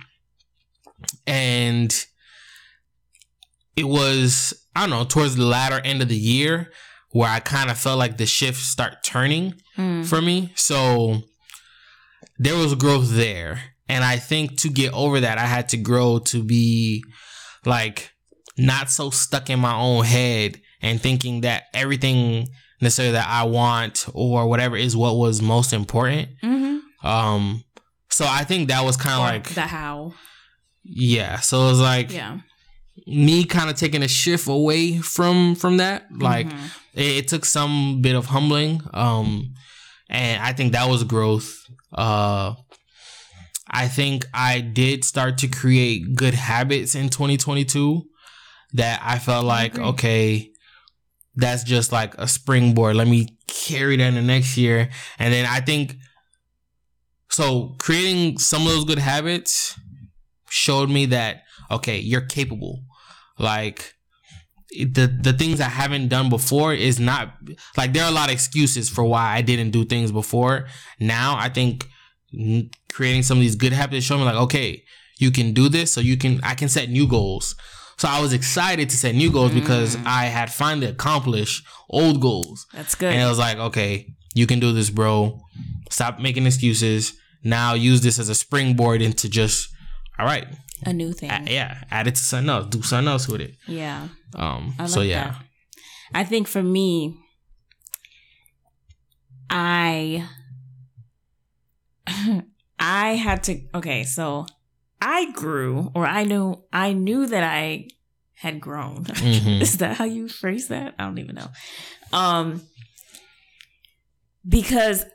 and 1.27 2.05
it 3.75 3.85
was 3.87 4.53
I 4.75 4.81
don't 4.81 4.89
know 4.89 5.03
towards 5.05 5.35
the 5.35 5.45
latter 5.45 5.79
end 5.83 6.01
of 6.01 6.09
the 6.09 6.15
year 6.17 6.71
where 7.11 7.29
I 7.29 7.39
kind 7.39 7.69
of 7.71 7.77
felt 7.77 7.97
like 7.99 8.17
the 8.17 8.25
shift 8.25 8.57
start 8.61 9.03
turning 9.03 9.55
Mm. 9.77 10.05
for 10.05 10.21
me. 10.21 10.53
So 10.55 11.21
there 12.39 12.55
was 12.55 12.75
growth 12.75 13.09
there. 13.11 13.61
And 13.89 14.03
I 14.03 14.17
think 14.17 14.57
to 14.61 14.69
get 14.69 14.93
over 14.93 15.19
that, 15.19 15.37
I 15.37 15.45
had 15.45 15.69
to 15.69 15.77
grow 15.77 16.19
to 16.19 16.41
be 16.43 17.03
like 17.65 18.11
not 18.57 18.89
so 18.89 19.09
stuck 19.09 19.49
in 19.49 19.59
my 19.59 19.75
own 19.75 20.05
head 20.05 20.61
and 20.81 21.01
thinking 21.01 21.41
that 21.41 21.63
everything 21.73 22.47
necessarily 22.81 23.13
that 23.13 23.27
I 23.27 23.43
want 23.43 24.05
or 24.13 24.47
whatever 24.47 24.75
is 24.77 24.95
what 24.95 25.17
was 25.17 25.41
most 25.41 25.73
important. 25.73 26.29
Mm-hmm. 26.41 27.05
Um, 27.05 27.63
so 28.09 28.25
I 28.27 28.43
think 28.45 28.69
that 28.69 28.83
was 28.85 28.95
kind 28.97 29.15
of 29.15 29.19
like, 29.19 29.53
the 29.55 29.61
how. 29.61 30.13
yeah. 30.83 31.39
So 31.41 31.65
it 31.65 31.69
was 31.71 31.79
like 31.81 32.11
Yeah. 32.13 32.39
Me 33.07 33.43
kind 33.45 33.69
of 33.69 33.75
taking 33.75 34.01
a 34.03 34.07
shift 34.07 34.47
away 34.47 34.97
from 34.97 35.55
from 35.55 35.77
that. 35.77 36.07
Like 36.11 36.47
Mhm. 36.47 36.71
it, 36.93 37.05
it 37.17 37.27
took 37.27 37.45
some 37.45 38.01
bit 38.01 38.15
of 38.15 38.25
humbling. 38.27 38.81
Um, 38.93 39.53
and 40.09 40.41
I 40.41 40.53
think 40.53 40.71
that 40.73 40.89
was 40.89 41.03
growth. 41.03 41.55
Uh, 41.93 42.53
I 43.67 43.87
think 43.87 44.25
I 44.33 44.61
did 44.61 45.03
start 45.03 45.37
to 45.39 45.47
create 45.47 46.15
good 46.15 46.33
habits 46.35 46.93
in 46.95 47.09
2022 47.09 48.03
that 48.73 49.01
I 49.03 49.17
felt 49.19 49.45
like, 49.45 49.77
okay, 49.79 50.51
that's 51.35 51.63
just 51.63 51.91
like 51.91 52.13
a 52.17 52.27
springboard. 52.27 52.95
Let 52.95 53.07
me 53.07 53.37
carry 53.47 53.97
that 53.97 54.07
in 54.07 54.15
the 54.15 54.21
next 54.21 54.55
year. 54.57 54.89
And 55.19 55.33
then 55.33 55.45
I 55.45 55.59
think, 55.61 55.95
so 57.29 57.75
creating 57.79 58.37
some 58.37 58.61
of 58.61 58.69
those 58.69 58.85
good 58.85 58.99
habits 58.99 59.77
showed 60.49 60.89
me 60.89 61.07
that, 61.07 61.43
okay, 61.71 61.99
you're 61.99 62.21
capable. 62.21 62.83
Like, 63.37 63.95
the 64.71 65.07
the 65.07 65.33
things 65.33 65.61
I 65.61 65.69
haven't 65.69 66.09
done 66.09 66.29
before 66.29 66.73
is 66.73 66.99
not 66.99 67.35
like 67.77 67.93
there 67.93 68.03
are 68.03 68.09
a 68.09 68.13
lot 68.13 68.29
of 68.29 68.33
excuses 68.33 68.89
for 68.89 69.03
why 69.03 69.35
I 69.35 69.41
didn't 69.41 69.71
do 69.71 69.85
things 69.85 70.11
before. 70.11 70.67
Now 70.99 71.35
I 71.37 71.49
think 71.49 71.87
creating 72.91 73.23
some 73.23 73.37
of 73.37 73.41
these 73.41 73.55
good 73.55 73.73
habits 73.73 74.05
show 74.05 74.17
me 74.17 74.23
like 74.23 74.35
okay, 74.35 74.83
you 75.17 75.31
can 75.31 75.53
do 75.53 75.69
this, 75.69 75.93
so 75.93 76.01
you 76.01 76.17
can 76.17 76.39
I 76.43 76.55
can 76.55 76.69
set 76.69 76.89
new 76.89 77.07
goals. 77.07 77.55
So 77.97 78.09
I 78.09 78.19
was 78.19 78.33
excited 78.33 78.89
to 78.89 78.97
set 78.97 79.15
new 79.15 79.31
goals 79.31 79.53
because 79.53 79.95
mm. 79.95 80.05
I 80.05 80.25
had 80.25 80.51
finally 80.51 80.87
accomplished 80.87 81.65
old 81.89 82.19
goals, 82.19 82.67
That's 82.73 82.95
good. 82.95 83.13
and 83.13 83.21
it 83.21 83.25
was 83.25 83.39
like 83.39 83.57
okay, 83.57 84.13
you 84.33 84.47
can 84.47 84.59
do 84.59 84.73
this, 84.73 84.89
bro. 84.89 85.39
Stop 85.89 86.19
making 86.19 86.45
excuses. 86.45 87.13
Now 87.43 87.75
use 87.75 88.01
this 88.01 88.19
as 88.19 88.27
a 88.27 88.35
springboard 88.35 89.01
into 89.01 89.29
just 89.29 89.69
all 90.17 90.25
right, 90.25 90.47
a 90.85 90.93
new 90.93 91.13
thing. 91.13 91.29
a- 91.31 91.43
yeah, 91.47 91.83
add 91.91 92.07
it 92.07 92.15
to 92.15 92.21
something 92.21 92.49
else, 92.49 92.67
do 92.67 92.81
something 92.81 93.07
else 93.11 93.27
with 93.27 93.41
it. 93.41 93.55
yeah. 93.67 94.07
Um, 94.35 94.75
I 94.79 94.83
like 94.83 94.91
so 94.91 95.01
yeah. 95.01 95.29
that. 95.31 95.41
I 96.13 96.23
think 96.23 96.47
for 96.47 96.61
me, 96.63 97.17
I 99.49 100.27
I 102.79 103.15
had 103.15 103.43
to 103.43 103.61
okay, 103.73 104.03
so 104.03 104.45
I 105.01 105.31
grew 105.31 105.91
or 105.95 106.05
I 106.05 106.23
knew 106.23 106.63
I 106.73 106.93
knew 106.93 107.25
that 107.27 107.43
I 107.43 107.87
had 108.35 108.59
grown. 108.59 109.03
Mhm. 109.05 109.61
Is 109.61 109.77
that 109.77 109.95
how 109.97 110.05
you 110.05 110.27
phrase 110.27 110.67
that? 110.67 110.95
I 110.99 111.03
don't 111.05 111.17
even 111.19 111.35
know. 111.35 111.49
Um 112.11 112.61
because 114.47 115.05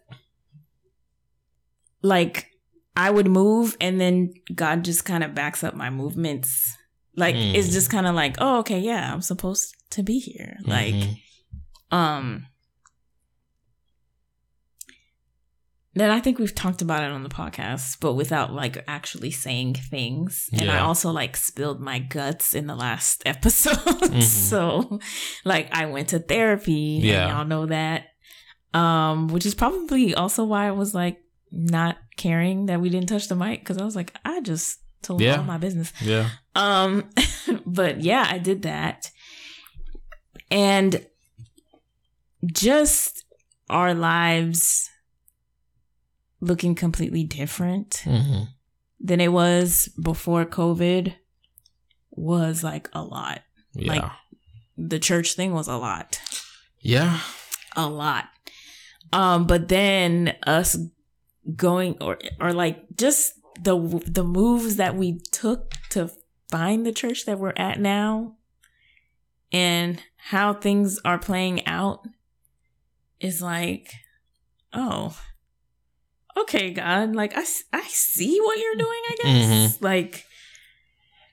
like 2.03 2.47
I 3.01 3.11
would 3.11 3.27
move 3.27 3.77
and 3.81 3.99
then 4.01 4.35
God 4.55 4.85
just 4.85 5.05
kind 5.05 5.25
of 5.25 5.35
backs 5.35 5.65
up 5.65 5.75
my 5.75 5.89
movements. 5.91 6.77
Like 7.17 7.35
Mm. 7.35 7.55
it's 7.55 7.71
just 7.73 7.89
kind 7.91 8.07
of 8.07 8.15
like, 8.15 8.37
oh, 8.39 8.59
okay, 8.59 8.79
yeah, 8.79 9.13
I'm 9.13 9.23
supposed 9.23 9.75
to 9.91 10.03
be 10.03 10.19
here. 10.19 10.59
Like, 10.67 10.95
Mhm. 10.95 11.17
um, 11.91 12.47
then 15.95 16.11
I 16.11 16.21
think 16.21 16.39
we've 16.39 16.55
talked 16.55 16.83
about 16.83 17.03
it 17.03 17.11
on 17.11 17.25
the 17.25 17.29
podcast, 17.29 17.97
but 18.01 18.13
without 18.15 18.53
like 18.53 18.85
actually 18.87 19.33
saying 19.33 19.75
things. 19.75 20.49
And 20.53 20.71
I 20.71 20.79
also 20.81 21.11
like 21.11 21.37
spilled 21.37 21.81
my 21.81 21.99
guts 21.99 22.55
in 22.55 22.67
the 22.67 22.77
last 22.77 23.23
episode. 23.27 23.77
Mhm. 23.79 24.23
so, 24.23 25.01
like, 25.45 25.69
I 25.73 25.87
went 25.87 26.09
to 26.09 26.19
therapy. 26.21 27.01
Yeah. 27.03 27.23
And 27.27 27.31
y'all 27.31 27.45
know 27.47 27.67
that. 27.67 28.05
Um, 28.73 29.29
which 29.29 29.47
is 29.47 29.55
probably 29.57 30.15
also 30.15 30.45
why 30.45 30.69
I 30.69 30.71
was 30.71 30.95
like 30.95 31.19
not 31.51 31.97
caring 32.17 32.67
that 32.67 32.81
we 32.81 32.89
didn't 32.91 33.09
touch 33.09 33.29
the 33.29 33.35
mic 33.37 33.61
because 33.61 33.79
I 33.79 33.85
was 33.85 33.97
like, 33.97 34.15
I 34.25 34.41
just 34.41 34.79
told 35.03 35.21
Yeah. 35.21 35.37
all 35.39 35.45
my 35.45 35.59
business. 35.59 35.93
Yeah. 36.03 36.29
Um, 36.55 37.11
but 37.67 38.01
yeah, 38.03 38.27
I 38.29 38.39
did 38.39 38.63
that. 38.63 39.11
And 40.51 41.07
just 42.53 43.25
our 43.69 43.95
lives 43.95 44.89
looking 46.41 46.75
completely 46.75 47.25
different 47.25 48.01
hmm 48.05 48.43
than 49.03 49.19
it 49.21 49.29
was 49.33 49.89
before 50.03 50.45
COVID 50.45 51.15
was 52.11 52.63
like 52.63 52.87
a 52.93 53.03
lot. 53.03 53.41
Yeah. 53.73 53.93
Like 53.95 54.05
the 54.77 54.99
church 54.99 55.33
thing 55.35 55.55
was 55.55 55.69
a 55.69 55.77
lot. 55.79 56.21
yeah. 56.81 57.19
A 57.77 57.87
lot. 57.89 58.27
Um, 59.13 59.47
but 59.47 59.69
then 59.69 60.37
us 60.47 60.77
going 61.57 61.97
or 62.01 62.19
or 62.41 62.53
like 62.53 62.85
just 62.97 63.35
the 63.63 64.03
the 64.07 64.25
moves 64.25 64.77
that 64.77 64.97
we 64.97 65.21
took 65.33 65.73
to 65.91 66.11
find 66.51 66.85
the 66.87 66.93
church 66.93 67.27
that 67.27 67.39
we're 67.39 67.53
at 67.57 67.79
now 67.81 68.37
and 69.53 70.03
how 70.17 70.53
things 70.53 70.99
are 71.05 71.19
playing 71.19 71.67
out 71.67 72.07
is 73.21 73.43
like 73.43 73.93
oh 74.73 75.19
okay 76.37 76.71
god 76.71 77.15
like 77.15 77.37
i, 77.37 77.45
I 77.73 77.83
see 77.89 78.41
what 78.41 78.59
you're 78.59 78.77
doing 78.77 79.03
i 79.11 79.17
guess? 79.23 79.77
Mm-hmm. 79.77 79.85
Like 79.85 80.25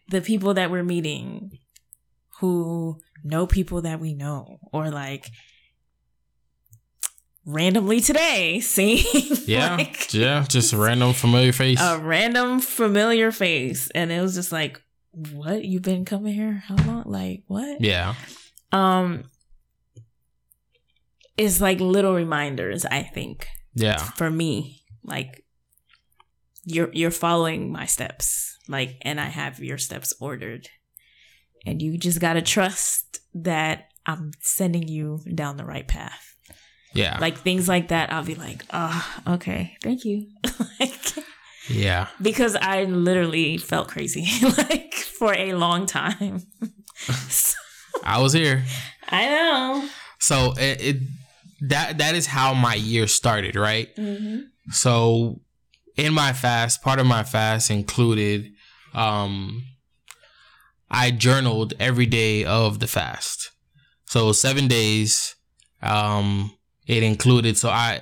the 0.09 0.21
people 0.21 0.53
that 0.55 0.71
we're 0.71 0.83
meeting 0.83 1.59
who 2.39 2.99
know 3.23 3.47
people 3.47 3.81
that 3.81 3.99
we 3.99 4.13
know 4.13 4.59
or 4.71 4.89
like 4.89 5.29
randomly 7.47 8.01
today 8.01 8.59
seeing 8.75 9.05
Yeah. 9.45 9.77
like, 9.77 10.13
yeah. 10.13 10.45
Just 10.47 10.73
a 10.73 10.77
random 10.77 11.13
familiar 11.13 11.53
face. 11.53 11.79
a 11.81 11.97
random 11.97 12.59
familiar 12.59 13.31
face 13.31 13.89
and 13.95 14.11
it 14.11 14.21
was 14.21 14.35
just 14.35 14.51
like 14.51 14.81
what 15.33 15.63
you've 15.65 15.81
been 15.81 16.05
coming 16.05 16.33
here 16.33 16.61
how 16.67 16.75
long 16.85 17.03
like 17.07 17.43
what 17.47 17.81
yeah. 17.81 18.13
um 18.71 19.23
it's 21.37 21.61
like 21.61 21.79
little 21.79 22.13
reminders 22.13 22.85
i 22.85 23.01
think 23.01 23.47
Yeah. 23.73 23.97
for 23.97 24.29
me 24.29 24.83
like 25.03 25.43
you're 26.65 26.89
you're 26.93 27.11
following 27.11 27.71
my 27.71 27.85
steps 27.85 28.57
like 28.67 28.97
and 29.03 29.19
i 29.19 29.25
have 29.25 29.59
your 29.59 29.77
steps 29.77 30.13
ordered 30.19 30.67
and 31.65 31.81
you 31.81 31.97
just 31.97 32.19
got 32.19 32.33
to 32.33 32.41
trust 32.41 33.19
that 33.33 33.89
i'm 34.05 34.31
sending 34.41 34.87
you 34.87 35.21
down 35.33 35.57
the 35.57 35.65
right 35.65 35.87
path 35.87 36.26
Yeah. 36.97 37.17
like 37.19 37.37
things 37.37 37.67
like 37.67 37.89
that 37.89 38.11
i'll 38.11 38.23
be 38.23 38.35
like 38.35 38.63
oh 38.71 39.19
okay 39.27 39.77
thank 39.83 40.03
you 40.03 40.27
like 40.79 40.97
yeah. 41.69 42.07
because 42.21 42.55
I 42.55 42.83
literally 42.83 43.57
felt 43.57 43.87
crazy 43.87 44.27
like 44.57 44.93
for 44.93 45.33
a 45.33 45.53
long 45.53 45.85
time. 45.85 46.43
So, 46.95 47.57
I 48.03 48.21
was 48.21 48.33
here. 48.33 48.63
I 49.09 49.25
know. 49.25 49.89
So 50.19 50.53
it, 50.57 50.81
it 50.81 50.97
that 51.61 51.97
that 51.97 52.15
is 52.15 52.27
how 52.27 52.53
my 52.53 52.75
year 52.75 53.07
started, 53.07 53.55
right? 53.55 53.89
So 54.71 55.41
in 55.95 56.13
my 56.13 56.33
fast, 56.33 56.81
part 56.81 56.99
of 56.99 57.05
my 57.05 57.23
fast 57.23 57.69
included 57.69 58.51
um 58.93 59.63
I 60.89 61.11
journaled 61.11 61.73
every 61.79 62.05
day 62.05 62.45
of 62.45 62.79
the 62.79 62.87
fast. 62.87 63.51
So 64.05 64.31
7 64.31 64.67
days 64.67 65.35
um 65.81 66.56
it 66.87 67.03
included 67.03 67.57
so 67.57 67.69
I 67.69 68.01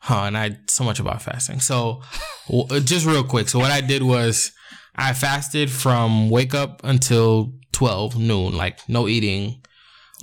huh, 0.00 0.24
and 0.24 0.36
I 0.38 0.56
so 0.66 0.84
much 0.84 1.00
about 1.00 1.22
fasting. 1.22 1.60
So 1.60 2.02
just 2.84 3.06
real 3.06 3.24
quick. 3.24 3.48
So 3.48 3.58
what 3.58 3.70
I 3.70 3.80
did 3.80 4.02
was 4.02 4.52
I 4.96 5.12
fasted 5.12 5.70
from 5.70 6.30
wake 6.30 6.54
up 6.54 6.80
until 6.84 7.52
12 7.72 8.18
noon, 8.18 8.56
like 8.56 8.80
no 8.88 9.06
eating 9.08 9.62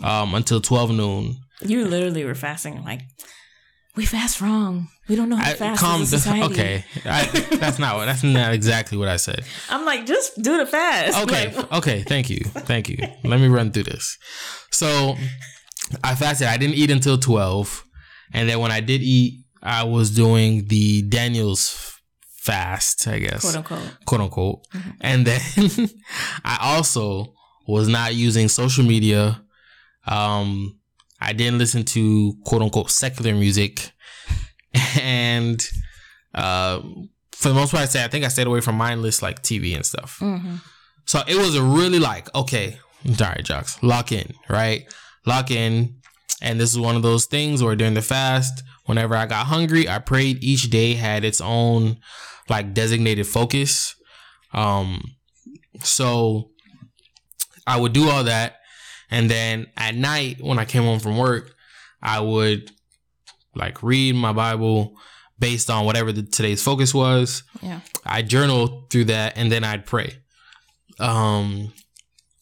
um 0.03 0.35
until 0.35 0.59
12 0.61 0.91
noon. 0.91 1.37
You 1.61 1.85
literally 1.85 2.25
were 2.25 2.35
fasting 2.35 2.83
like 2.83 3.01
we 3.95 4.05
fast 4.05 4.41
wrong. 4.41 4.89
We 5.07 5.15
don't 5.15 5.29
know 5.29 5.37
how 5.37 5.51
to 5.51 5.55
fast 5.55 5.79
calm 5.79 6.01
as 6.01 6.09
society. 6.17 6.43
Okay, 6.53 6.85
I, 7.05 7.25
that's 7.57 7.79
not 7.79 7.95
what. 7.95 8.05
That's 8.05 8.23
not 8.23 8.53
exactly 8.53 8.97
what 8.97 9.07
I 9.07 9.15
said. 9.17 9.45
I'm 9.69 9.85
like, 9.85 10.05
just 10.05 10.41
do 10.41 10.57
the 10.57 10.65
fast. 10.65 11.17
Okay, 11.23 11.55
Like, 11.55 11.71
okay. 11.79 12.01
Thank 12.03 12.29
you, 12.29 12.39
thank 12.43 12.89
you. 12.89 12.97
Let 13.23 13.39
me 13.39 13.47
run 13.47 13.71
through 13.71 13.83
this. 13.83 14.17
So, 14.71 15.15
I 16.03 16.15
fasted. 16.15 16.47
I 16.47 16.57
didn't 16.57 16.75
eat 16.75 16.91
until 16.91 17.17
twelve, 17.17 17.85
and 18.33 18.49
then 18.49 18.59
when 18.59 18.71
I 18.71 18.79
did 18.79 19.01
eat, 19.01 19.45
I 19.61 19.83
was 19.83 20.11
doing 20.11 20.67
the 20.67 21.03
Daniel's 21.03 21.99
fast, 22.37 23.07
I 23.07 23.19
guess, 23.19 23.41
quote 23.41 23.55
unquote. 23.55 23.97
quote 24.05 24.21
unquote. 24.21 24.67
And 25.01 25.25
then 25.25 25.89
I 26.45 26.57
also 26.61 27.33
was 27.67 27.87
not 27.87 28.13
using 28.13 28.47
social 28.47 28.85
media, 28.85 29.41
um, 30.07 30.79
I 31.19 31.33
didn't 31.33 31.57
listen 31.57 31.83
to 31.85 32.35
quote 32.45 32.61
unquote 32.61 32.91
secular 32.91 33.33
music, 33.33 33.91
and 35.01 35.67
uh, 36.33 36.81
for 37.31 37.49
the 37.49 37.55
most 37.55 37.71
part, 37.71 37.83
I 37.83 37.85
say 37.87 38.03
I 38.03 38.07
think 38.07 38.25
I 38.25 38.29
stayed 38.29 38.47
away 38.47 38.61
from 38.61 38.75
mindless 38.75 39.21
like 39.21 39.41
TV 39.41 39.75
and 39.75 39.85
stuff. 39.85 40.19
Mm-hmm. 40.21 40.55
So 41.05 41.21
it 41.27 41.35
was 41.35 41.55
a 41.55 41.63
really 41.63 41.99
like, 41.99 42.33
okay, 42.35 42.79
all 43.07 43.15
right, 43.19 43.43
jocks, 43.43 43.81
lock 43.83 44.11
in, 44.11 44.33
right? 44.49 44.85
Lock 45.25 45.51
in. 45.51 45.95
And 46.41 46.59
this 46.59 46.71
is 46.71 46.79
one 46.79 46.95
of 46.95 47.01
those 47.01 47.25
things 47.25 47.63
where 47.63 47.75
during 47.75 47.93
the 47.93 48.01
fast, 48.01 48.63
whenever 48.85 49.15
I 49.15 49.25
got 49.25 49.47
hungry, 49.47 49.87
I 49.87 49.99
prayed 49.99 50.43
each 50.43 50.69
day 50.69 50.93
had 50.93 51.23
its 51.23 51.41
own 51.41 51.97
like 52.49 52.73
designated 52.73 53.25
focus. 53.25 53.95
Um, 54.53 55.01
so 55.81 56.51
I 57.65 57.79
would 57.79 57.93
do 57.93 58.09
all 58.09 58.23
that. 58.25 58.57
And 59.09 59.29
then 59.29 59.67
at 59.77 59.95
night, 59.95 60.37
when 60.41 60.59
I 60.59 60.65
came 60.65 60.83
home 60.83 60.99
from 60.99 61.17
work, 61.17 61.55
I 62.01 62.19
would 62.19 62.71
like 63.55 63.81
read 63.81 64.15
my 64.15 64.33
Bible 64.33 64.95
based 65.39 65.69
on 65.69 65.85
whatever 65.85 66.11
the, 66.11 66.23
today's 66.23 66.61
focus 66.61 66.93
was. 66.93 67.43
Yeah. 67.61 67.81
I 68.05 68.21
journal 68.21 68.87
through 68.89 69.05
that 69.05 69.33
and 69.35 69.51
then 69.51 69.63
I'd 69.63 69.85
pray. 69.85 70.13
Um, 70.99 71.73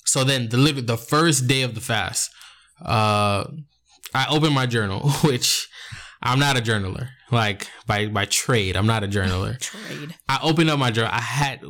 so 0.05 0.23
then 0.23 0.49
the 0.49 0.57
the 0.57 0.97
first 0.97 1.47
day 1.47 1.63
of 1.63 1.75
the 1.75 1.81
fast, 1.81 2.29
uh, 2.85 3.45
I 4.13 4.27
opened 4.29 4.53
my 4.53 4.65
journal, 4.65 5.09
which 5.23 5.67
I'm 6.21 6.39
not 6.39 6.57
a 6.57 6.61
journaler. 6.61 7.09
Like 7.31 7.67
by 7.87 8.07
by 8.07 8.25
trade, 8.25 8.75
I'm 8.75 8.87
not 8.87 9.03
a 9.03 9.07
journaler. 9.07 9.59
Trade. 9.59 10.15
I 10.29 10.39
opened 10.43 10.69
up 10.69 10.79
my 10.79 10.91
journal. 10.91 11.11
I 11.13 11.21
had 11.21 11.61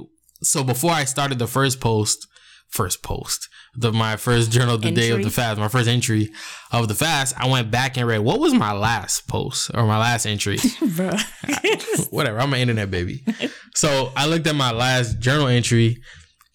so 0.42 0.64
before 0.64 0.92
I 0.92 1.06
started 1.06 1.40
the 1.40 1.48
first 1.48 1.80
post, 1.80 2.28
first 2.70 3.02
post, 3.02 3.48
the 3.76 3.94
my 3.94 4.18
first 4.18 4.52
journal 4.52 4.78
the 4.78 4.92
day 4.92 5.12
of 5.12 5.24
the 5.24 5.30
fast, 5.30 5.60
my 5.60 5.70
first 5.70 5.88
entry 5.88 6.32
of 6.72 6.88
the 6.90 6.96
fast. 6.96 7.34
I 7.38 7.48
went 7.48 7.72
back 7.72 7.98
and 7.98 8.08
read 8.08 8.20
what 8.20 8.40
was 8.40 8.54
my 8.54 8.74
last 8.74 9.28
post 9.28 9.72
or 9.74 9.86
my 9.86 9.98
last 9.98 10.26
entry. 10.26 10.58
Bruh. 10.58 12.12
Whatever, 12.12 12.40
I'm 12.40 12.54
an 12.54 12.60
internet 12.60 12.92
baby. 12.92 13.24
So 13.76 14.12
I 14.16 14.28
looked 14.28 14.48
at 14.48 14.56
my 14.56 14.72
last 14.72 15.20
journal 15.20 15.48
entry, 15.48 16.02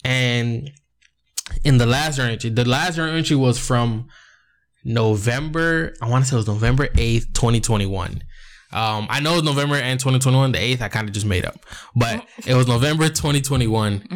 and 0.05 0.71
in 1.65 1.79
the 1.79 1.87
last 1.87 2.17
journal 2.17 2.33
entry, 2.33 2.51
the 2.51 2.69
last 2.69 2.97
journal 2.97 3.17
entry 3.17 3.37
was 3.37 3.59
from 3.59 4.09
November. 4.85 5.95
I 6.01 6.09
want 6.09 6.25
to 6.25 6.31
say 6.31 6.37
it 6.37 6.39
was 6.39 6.49
November 6.49 6.89
eighth, 6.97 7.33
twenty 7.33 7.61
twenty 7.61 7.87
one. 7.87 8.23
Um, 8.71 9.07
I 9.09 9.21
know 9.21 9.33
it 9.33 9.37
was 9.37 9.45
November 9.45 9.77
and 9.77 9.99
2021. 9.99 10.53
The 10.53 10.59
8th, 10.59 10.83
I 10.83 10.89
kind 10.89 11.09
of 11.09 11.15
just 11.15 11.25
made 11.25 11.47
up. 11.47 11.65
But 11.97 12.27
it 12.47 12.53
was 12.55 12.69
November 12.69 13.09
2021. 13.09 14.09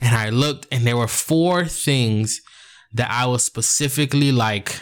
And 0.00 0.14
I 0.14 0.28
looked, 0.28 0.66
and 0.70 0.86
there 0.86 0.96
were 0.98 1.08
four 1.08 1.64
things 1.64 2.42
that 2.92 3.10
I 3.10 3.24
was 3.24 3.42
specifically 3.42 4.30
like 4.30 4.78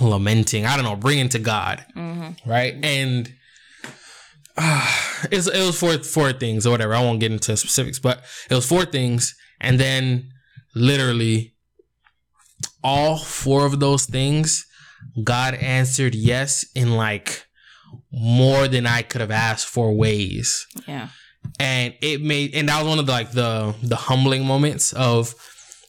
lamenting. 0.00 0.66
I 0.66 0.74
don't 0.74 0.84
know, 0.84 0.96
bringing 0.96 1.28
to 1.28 1.38
God. 1.38 1.84
Right. 2.44 2.74
And 2.82 3.32
uh, 4.56 4.96
it 5.30 5.36
was 5.36 5.78
four, 5.78 5.96
four 5.98 6.32
things 6.32 6.66
or 6.66 6.70
whatever. 6.70 6.94
I 6.94 7.02
won't 7.02 7.20
get 7.20 7.30
into 7.30 7.56
specifics, 7.56 8.00
but 8.00 8.24
it 8.50 8.54
was 8.54 8.66
four 8.66 8.84
things. 8.84 9.32
And 9.60 9.78
then 9.78 10.30
literally 10.74 11.51
all 12.82 13.18
four 13.18 13.66
of 13.66 13.80
those 13.80 14.06
things, 14.06 14.66
God 15.22 15.54
answered 15.54 16.14
yes 16.14 16.64
in 16.74 16.96
like 16.96 17.46
more 18.12 18.68
than 18.68 18.86
I 18.86 19.02
could 19.02 19.20
have 19.20 19.30
asked 19.30 19.66
for 19.66 19.92
ways. 19.92 20.66
Yeah. 20.86 21.08
And 21.58 21.94
it 22.00 22.22
made 22.22 22.54
and 22.54 22.68
that 22.68 22.80
was 22.80 22.88
one 22.88 22.98
of 22.98 23.06
the 23.06 23.12
like 23.12 23.32
the 23.32 23.74
the 23.82 23.96
humbling 23.96 24.46
moments 24.46 24.92
of 24.92 25.34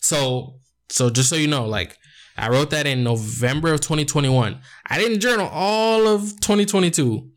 so 0.02 0.56
so 0.90 1.10
just 1.10 1.30
so 1.30 1.36
you 1.36 1.48
know, 1.48 1.66
like 1.66 1.98
I 2.38 2.50
wrote 2.50 2.72
that 2.72 2.88
in 2.88 3.04
November 3.04 3.72
of 3.74 3.82
2021. 3.82 4.60
I 4.88 4.98
didn't 4.98 5.20
journal 5.20 5.48
all 5.52 6.08
of 6.08 6.22
2022. 6.42 7.30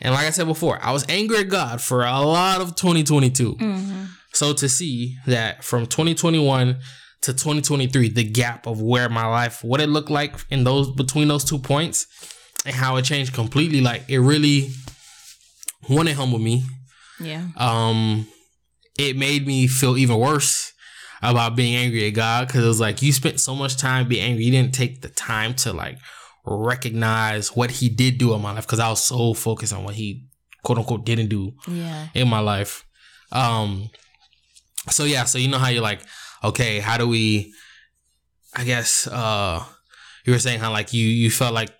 And 0.00 0.14
like 0.14 0.26
I 0.26 0.30
said 0.30 0.46
before, 0.46 0.78
I 0.80 0.92
was 0.92 1.04
angry 1.08 1.38
at 1.38 1.48
God 1.48 1.80
for 1.80 2.04
a 2.04 2.20
lot 2.20 2.60
of 2.60 2.76
2022. 2.76 3.54
Mm-hmm. 3.54 4.04
So 4.32 4.52
to 4.52 4.68
see 4.68 5.16
that 5.26 5.64
from 5.64 5.86
2021 5.86 6.78
to 7.22 7.32
2023, 7.32 8.10
the 8.10 8.24
gap 8.24 8.66
of 8.66 8.80
where 8.80 9.08
my 9.08 9.26
life, 9.26 9.62
what 9.64 9.80
it 9.80 9.88
looked 9.88 10.10
like 10.10 10.34
in 10.50 10.64
those 10.64 10.90
between 10.92 11.28
those 11.28 11.44
two 11.44 11.58
points, 11.58 12.06
and 12.64 12.74
how 12.74 12.96
it 12.96 13.02
changed 13.04 13.32
completely, 13.34 13.80
like 13.80 14.04
it 14.08 14.18
really 14.18 14.70
one 15.86 16.06
it 16.08 16.16
humbled 16.16 16.42
me. 16.42 16.64
Yeah. 17.20 17.46
Um, 17.56 18.26
it 18.98 19.16
made 19.16 19.46
me 19.46 19.66
feel 19.66 19.96
even 19.96 20.18
worse 20.18 20.72
about 21.22 21.56
being 21.56 21.74
angry 21.74 22.06
at 22.06 22.14
God 22.14 22.46
because 22.46 22.64
it 22.64 22.68
was 22.68 22.80
like 22.80 23.02
you 23.02 23.12
spent 23.12 23.40
so 23.40 23.54
much 23.54 23.76
time 23.76 24.06
being 24.08 24.22
angry, 24.24 24.44
you 24.44 24.52
didn't 24.52 24.74
take 24.74 25.02
the 25.02 25.08
time 25.08 25.54
to 25.54 25.72
like 25.72 25.98
recognize 26.44 27.54
what 27.56 27.70
He 27.70 27.88
did 27.88 28.18
do 28.18 28.34
in 28.34 28.42
my 28.42 28.52
life 28.52 28.66
because 28.66 28.78
I 28.80 28.88
was 28.88 29.02
so 29.02 29.34
focused 29.34 29.72
on 29.72 29.84
what 29.84 29.94
He 29.94 30.24
quote 30.62 30.78
unquote 30.78 31.04
didn't 31.04 31.28
do 31.28 31.52
Yeah. 31.66 32.08
in 32.14 32.28
my 32.28 32.40
life. 32.40 32.84
Um 33.32 33.90
so 34.90 35.04
yeah, 35.04 35.24
so 35.24 35.38
you 35.38 35.48
know 35.48 35.58
how 35.58 35.68
you're 35.68 35.82
like, 35.82 36.00
okay, 36.44 36.78
how 36.80 36.96
do 36.98 37.08
we 37.08 37.52
I 38.54 38.64
guess 38.64 39.06
uh 39.06 39.64
you 40.24 40.32
were 40.32 40.38
saying 40.38 40.60
how 40.60 40.70
like 40.72 40.92
you 40.92 41.06
you 41.06 41.30
felt 41.30 41.54
like 41.54 41.70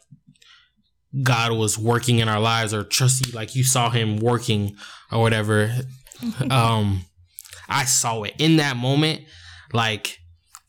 God 1.23 1.53
was 1.53 1.79
working 1.79 2.19
in 2.19 2.29
our 2.29 2.41
lives 2.41 2.75
or 2.75 2.85
trust 2.85 3.27
you 3.27 3.33
like 3.33 3.55
you 3.55 3.65
saw 3.65 3.91
him 3.91 4.17
working 4.19 4.77
or 5.11 5.21
whatever. 5.21 5.73
um 6.51 7.03
I 7.69 7.85
saw 7.85 8.23
it 8.23 8.35
in 8.39 8.57
that 8.57 8.77
moment. 8.77 9.23
Like 9.73 10.19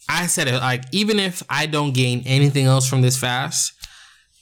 I 0.10 0.28
said 0.28 0.48
it 0.48 0.56
like 0.56 0.84
even 0.92 1.20
if 1.20 1.44
I 1.50 1.66
don't 1.66 1.94
gain 1.94 2.24
anything 2.26 2.66
else 2.66 2.90
from 2.90 3.02
this 3.02 3.18
fast, 3.18 3.74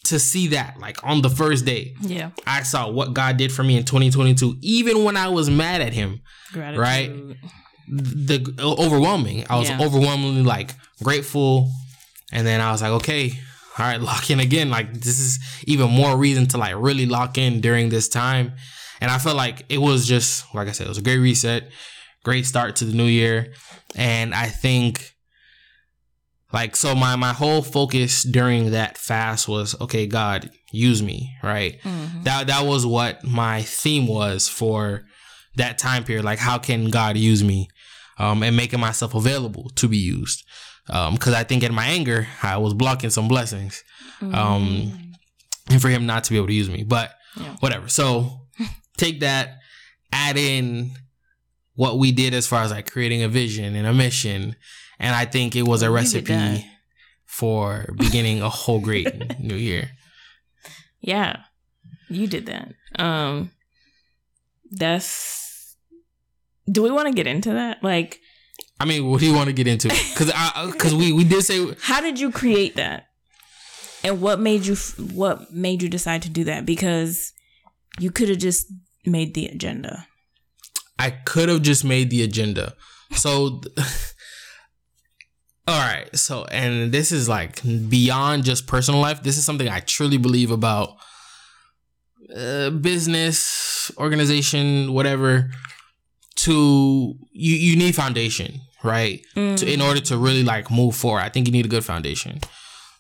to 0.06 0.20
see 0.20 0.48
that 0.48 0.80
like 0.80 1.04
on 1.04 1.22
the 1.22 1.30
first 1.30 1.66
day, 1.66 1.94
Yeah. 2.02 2.32
I 2.46 2.64
saw 2.64 2.90
what 2.90 3.14
God 3.14 3.36
did 3.38 3.52
for 3.52 3.64
me 3.64 3.76
in 3.76 3.84
2022, 3.84 4.58
even 4.62 5.04
when 5.04 5.18
I 5.18 5.28
was 5.30 5.50
mad 5.50 5.82
at 5.82 5.94
Him. 5.94 6.22
Gratitude. 6.54 6.80
Right. 6.80 7.38
The 7.90 8.54
overwhelming, 8.60 9.46
I 9.50 9.58
was 9.58 9.70
Yeah. 9.70 9.80
overwhelmingly 9.82 10.44
like 10.44 10.74
grateful, 11.04 11.72
and 12.32 12.46
then 12.46 12.60
I 12.62 12.72
was 12.72 12.82
like, 12.82 12.92
okay, 12.92 13.32
all 13.78 13.86
right, 13.86 14.02
lock 14.12 14.30
in 14.30 14.40
again. 14.40 14.70
Like 14.70 14.94
this 14.94 15.20
is 15.20 15.40
even 15.66 15.90
more 15.90 16.18
reason 16.18 16.48
to 16.48 16.58
like 16.58 16.76
really 16.78 17.06
lock 17.06 17.38
in 17.38 17.62
during 17.62 17.90
this 17.90 18.10
time, 18.10 18.54
and 19.02 19.10
I 19.12 19.18
felt 19.20 19.36
like 19.38 19.66
it 19.70 19.78
was 19.80 20.08
just 20.08 20.44
like 20.54 20.68
I 20.68 20.72
said, 20.72 20.86
it 20.88 20.90
was 20.90 20.98
a 20.98 21.02
great 21.04 21.20
reset, 21.20 21.70
great 22.24 22.46
start 22.46 22.76
to 22.78 22.86
the 22.86 22.94
new 22.94 23.06
year, 23.06 23.54
and 23.96 24.34
I 24.34 24.48
think 24.48 25.14
like 26.54 26.76
so 26.76 26.96
my 26.96 27.16
my 27.16 27.34
whole 27.34 27.62
focus 27.62 28.24
during 28.24 28.72
that 28.72 28.98
fast 28.98 29.48
was 29.50 29.76
okay 29.82 30.08
god 30.08 30.50
use 30.72 31.02
me 31.04 31.34
right? 31.44 31.80
Mm-hmm. 31.84 32.24
That 32.24 32.48
that 32.48 32.66
was 32.66 32.86
what 32.86 33.24
my 33.24 33.62
theme 33.64 34.08
was 34.08 34.48
for 34.48 35.04
that 35.56 35.78
time 35.78 36.04
period. 36.04 36.24
Like 36.26 36.40
how 36.40 36.58
can 36.58 36.90
god 36.90 37.18
use 37.18 37.44
me 37.44 37.68
um 38.20 38.44
and 38.44 38.56
making 38.56 38.80
myself 38.80 39.14
available 39.16 39.70
to 39.76 39.88
be 39.88 39.98
used 39.98 40.44
um 40.90 41.14
because 41.14 41.34
i 41.34 41.44
think 41.44 41.64
in 41.64 41.74
my 41.74 41.86
anger 41.86 42.28
i 42.44 42.58
was 42.58 42.74
blocking 42.74 43.10
some 43.10 43.28
blessings 43.28 43.84
um 44.22 44.92
and 45.70 45.82
for 45.82 45.90
him 45.90 46.06
not 46.06 46.24
to 46.24 46.32
be 46.32 46.38
able 46.38 46.48
to 46.48 46.54
use 46.54 46.70
me 46.70 46.84
but 46.84 47.12
Yeah. 47.36 47.56
whatever 47.60 47.88
so 47.88 48.42
take 48.98 49.20
that 49.20 49.58
add 50.12 50.38
in 50.38 50.92
what 51.76 52.00
we 52.00 52.12
did 52.12 52.34
as 52.34 52.48
far 52.48 52.64
as 52.64 52.72
like 52.72 52.90
creating 52.92 53.22
a 53.24 53.28
vision 53.30 53.76
and 53.76 53.86
a 53.86 53.94
mission 53.94 54.56
and 55.00 55.14
i 55.16 55.26
think 55.26 55.56
it 55.56 55.68
was 55.68 55.82
a 55.84 55.86
You 55.86 55.98
did 55.98 56.26
that. 56.26 56.52
recipe 56.52 56.66
for 57.26 57.94
beginning 57.98 58.42
a 58.42 58.50
whole 58.50 58.80
great 58.80 59.40
new 59.40 59.56
year 59.56 59.92
Yeah. 61.02 61.44
You 62.10 62.26
did 62.28 62.46
that. 62.48 62.74
Um 62.98 63.52
that's 64.72 65.47
do 66.72 66.82
we 66.84 66.92
want 66.92 67.08
to 67.08 67.14
get 67.14 67.28
into 67.28 67.54
that? 67.54 67.84
Like 67.84 68.20
i 68.80 68.86
mean 68.86 69.10
what 69.10 69.20
do 69.20 69.26
you 69.26 69.34
want 69.34 69.48
to 69.48 69.54
get 69.54 69.66
into 69.66 69.88
because 69.88 70.32
i 70.36 70.70
because 70.72 70.94
we 70.94 71.12
we 71.12 71.24
did 71.24 71.42
say 71.42 71.74
how 71.82 72.00
did 72.00 72.20
you 72.20 72.32
create 72.32 72.76
that? 72.76 73.08
And 74.04 74.22
what 74.22 74.40
made 74.40 74.66
you 74.66 74.76
what 75.14 75.52
made 75.52 75.82
you 75.82 75.90
decide 75.90 76.22
to 76.24 76.30
do 76.30 76.44
that? 76.46 76.66
Because 76.66 77.34
you 78.00 78.12
could 78.12 78.30
have 78.30 78.38
just 78.38 78.72
made 79.06 79.34
the 79.34 79.48
agenda. 79.48 80.08
I 81.00 81.12
could 81.12 81.50
have 81.50 81.62
just 81.62 81.84
made 81.84 82.10
the 82.10 82.24
agenda. 82.24 82.74
So, 83.14 83.62
all 85.68 85.80
right. 85.80 86.14
So, 86.16 86.46
and 86.46 86.92
this 86.92 87.12
is 87.12 87.30
like 87.30 87.62
beyond 87.90 88.44
just 88.44 88.68
personal 88.68 89.00
life. 89.00 89.24
This 89.24 89.38
is 89.38 89.46
something 89.46 89.68
I 89.70 89.80
truly 89.82 90.18
believe 90.18 90.52
about 90.52 90.98
uh, 92.36 92.72
business, 92.72 93.92
organization, 93.98 94.94
whatever. 94.94 95.52
To 96.38 97.16
you, 97.32 97.56
you 97.56 97.76
need 97.76 97.96
foundation, 97.96 98.62
right? 98.84 99.22
To, 99.58 99.72
in 99.74 99.82
order 99.82 100.00
to 100.02 100.18
really 100.18 100.44
like 100.44 100.70
move 100.70 100.96
forward, 100.96 101.22
I 101.22 101.30
think 101.30 101.48
you 101.48 101.52
need 101.52 101.66
a 101.66 101.70
good 101.70 101.84
foundation. 101.86 102.40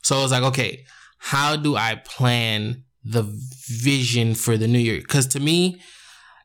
So 0.02 0.24
it's 0.24 0.32
like, 0.32 0.44
okay, 0.44 0.86
how 1.20 1.56
do 1.56 1.76
I 1.76 1.96
plan 2.04 2.84
the 3.04 3.24
vision 3.70 4.34
for 4.36 4.58
the 4.58 4.68
new 4.68 4.80
year? 4.80 5.00
Because 5.00 5.28
to 5.28 5.40
me, 5.40 5.82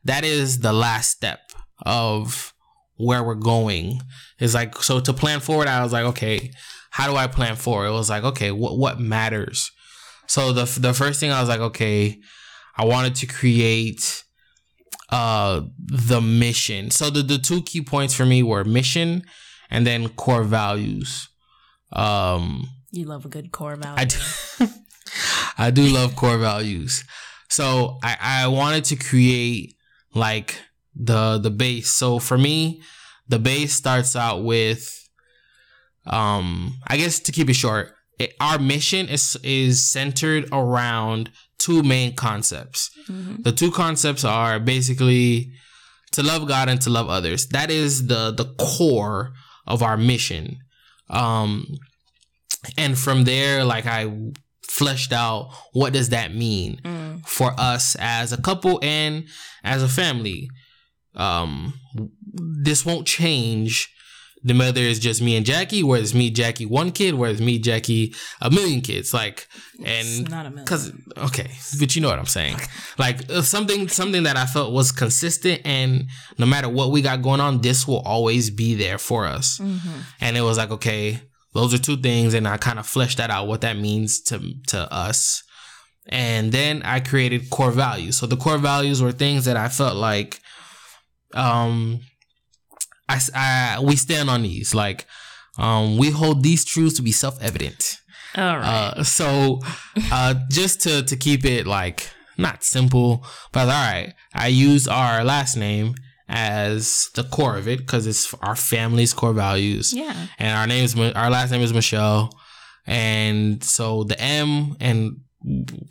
that 0.03 0.23
is 0.23 0.59
the 0.59 0.73
last 0.73 1.09
step 1.11 1.39
of 1.85 2.53
where 2.97 3.23
we're 3.23 3.35
going. 3.35 3.99
is 4.39 4.53
like 4.53 4.75
so 4.77 4.99
to 4.99 5.13
plan 5.13 5.39
forward. 5.39 5.67
I 5.67 5.83
was 5.83 5.93
like, 5.93 6.05
okay, 6.05 6.51
how 6.91 7.09
do 7.09 7.15
I 7.15 7.27
plan 7.27 7.55
forward? 7.55 7.87
It 7.87 7.91
was 7.91 8.09
like, 8.09 8.23
okay, 8.23 8.51
what 8.51 8.77
what 8.77 8.99
matters? 8.99 9.71
So 10.27 10.53
the 10.53 10.65
the 10.79 10.93
first 10.93 11.19
thing 11.19 11.31
I 11.31 11.39
was 11.39 11.49
like, 11.49 11.59
okay, 11.59 12.19
I 12.77 12.85
wanted 12.85 13.15
to 13.15 13.25
create 13.25 14.22
uh 15.13 15.61
the 15.77 16.19
mission. 16.21 16.89
So 16.89 17.09
the 17.11 17.21
the 17.21 17.37
two 17.37 17.61
key 17.61 17.81
points 17.81 18.13
for 18.15 18.25
me 18.25 18.41
were 18.41 18.63
mission 18.63 19.23
and 19.69 19.85
then 19.85 20.09
core 20.09 20.43
values. 20.43 21.29
Um 21.91 22.67
You 22.91 23.05
love 23.05 23.23
a 23.25 23.29
good 23.29 23.51
core 23.51 23.75
value. 23.75 24.01
I 24.01 24.05
do, 24.05 24.17
I 25.65 25.71
do 25.71 25.83
love 25.83 26.15
core 26.15 26.39
values. 26.39 27.03
So 27.49 27.99
I, 28.01 28.17
I 28.19 28.47
wanted 28.47 28.85
to 28.85 28.95
create 28.95 29.75
like 30.15 30.59
the 30.95 31.37
the 31.37 31.51
base. 31.51 31.89
So 31.91 32.17
for 32.17 32.37
me, 32.37 32.81
the 33.27 33.39
base 33.39 33.73
starts 33.73 34.15
out 34.15 34.43
with 34.43 34.81
um 36.07 36.73
I 36.87 36.97
guess 36.97 37.19
to 37.19 37.31
keep 37.31 37.49
it 37.49 37.55
short, 37.55 37.93
it, 38.17 38.33
our 38.39 38.57
mission 38.57 39.07
is 39.07 39.37
is 39.43 39.85
centered 39.85 40.49
around 40.51 41.29
two 41.63 41.81
main 41.83 42.11
concepts. 42.15 42.89
Mhm. 43.09 43.43
The 43.43 43.51
two 43.51 43.71
concepts 43.71 44.23
are 44.23 44.59
basically 44.59 45.51
to 46.15 46.21
love 46.23 46.47
God 46.47 46.69
and 46.69 46.79
to 46.81 46.89
love 46.97 47.07
others. 47.17 47.47
That 47.47 47.69
is 47.71 48.07
the 48.07 48.23
the 48.39 48.45
core 48.65 49.33
of 49.73 49.81
our 49.81 49.97
mission. 49.97 50.45
Um 51.09 51.51
and 52.77 52.97
from 52.97 53.23
there 53.25 53.63
like 53.73 53.85
I 53.85 54.01
fleshed 54.69 55.11
out 55.13 55.41
what 55.73 55.93
does 55.93 56.09
that 56.09 56.33
mean 56.33 56.79
Mm. 56.83 57.25
for 57.37 57.49
us 57.59 57.95
as 57.99 58.31
a 58.31 58.41
couple 58.47 58.79
and 58.81 59.13
as 59.63 59.83
a 59.83 59.89
family. 60.01 60.49
Um 61.15 61.73
this 62.65 62.85
won't 62.85 63.05
change 63.07 63.89
the 64.43 64.53
whether 64.53 64.81
it's 64.81 64.99
just 64.99 65.21
me 65.21 65.35
and 65.37 65.45
Jackie, 65.45 65.83
whether 65.83 66.03
it's 66.03 66.13
me, 66.13 66.29
Jackie, 66.29 66.65
one 66.65 66.91
kid, 66.91 67.15
whether 67.15 67.31
it's 67.31 67.41
me, 67.41 67.59
Jackie, 67.59 68.13
a 68.41 68.51
million 68.51 68.81
kids. 68.81 69.13
Like 69.13 69.47
It's 69.79 70.19
and 70.19 70.29
not 70.29 70.45
a 70.45 70.49
million. 70.49 70.65
Cause 70.65 70.91
okay, 71.17 71.49
but 71.79 71.95
you 71.95 72.01
know 72.01 72.09
what 72.09 72.19
I'm 72.19 72.25
saying. 72.25 72.57
Like 72.97 73.29
uh, 73.29 73.41
something 73.41 73.87
something 73.87 74.23
that 74.23 74.37
I 74.37 74.45
felt 74.45 74.73
was 74.73 74.91
consistent, 74.91 75.61
and 75.65 76.05
no 76.37 76.45
matter 76.45 76.69
what 76.69 76.91
we 76.91 77.01
got 77.01 77.21
going 77.21 77.39
on, 77.39 77.61
this 77.61 77.87
will 77.87 78.01
always 78.01 78.49
be 78.49 78.75
there 78.75 78.97
for 78.97 79.25
us. 79.25 79.59
Mm-hmm. 79.59 79.99
And 80.21 80.37
it 80.37 80.41
was 80.41 80.57
like, 80.57 80.71
okay, 80.71 81.21
those 81.53 81.73
are 81.73 81.79
two 81.79 81.97
things, 81.97 82.33
and 82.33 82.47
I 82.47 82.57
kind 82.57 82.79
of 82.79 82.85
fleshed 82.85 83.17
that 83.17 83.29
out 83.29 83.47
what 83.47 83.61
that 83.61 83.77
means 83.77 84.21
to 84.23 84.41
to 84.67 84.93
us. 84.93 85.43
And 86.07 86.51
then 86.51 86.83
I 86.83 86.99
created 86.99 87.49
core 87.49 87.71
values. 87.71 88.17
So 88.17 88.25
the 88.25 88.35
core 88.35 88.57
values 88.57 89.01
were 89.01 89.13
things 89.13 89.45
that 89.45 89.55
I 89.55 89.69
felt 89.69 89.95
like, 89.95 90.41
um, 91.33 92.01
I, 93.35 93.75
I- 93.77 93.79
we 93.81 93.95
stand 93.95 94.29
on 94.29 94.41
these. 94.43 94.73
Like, 94.73 95.05
um, 95.57 95.97
we 95.97 96.09
hold 96.11 96.43
these 96.43 96.65
truths 96.65 96.95
to 96.97 97.01
be 97.01 97.11
self 97.11 97.41
evident. 97.41 97.97
All 98.35 98.57
right. 98.57 98.65
Uh, 98.97 99.03
so 99.03 99.59
uh, 100.11 100.33
just 100.49 100.81
to 100.81 101.03
to 101.03 101.15
keep 101.15 101.45
it 101.45 101.67
like 101.67 102.09
not 102.37 102.63
simple, 102.63 103.23
but 103.51 103.65
all 103.67 103.91
right, 103.91 104.13
I 104.33 104.47
use 104.47 104.87
our 104.87 105.23
last 105.23 105.55
name 105.55 105.93
as 106.27 107.09
the 107.13 107.23
core 107.25 107.57
of 107.57 107.67
it 107.67 107.77
because 107.79 108.07
it's 108.07 108.33
our 108.41 108.55
family's 108.55 109.13
core 109.13 109.33
values, 109.33 109.93
yeah. 109.93 110.15
and 110.39 110.57
our 110.57 110.65
name 110.65 110.83
is 110.83 110.95
our 110.97 111.29
last 111.29 111.51
name 111.51 111.61
is 111.61 111.71
Michel, 111.73 112.31
and 112.87 113.63
so 113.63 114.03
the 114.03 114.19
M 114.19 114.75
and 114.79 115.17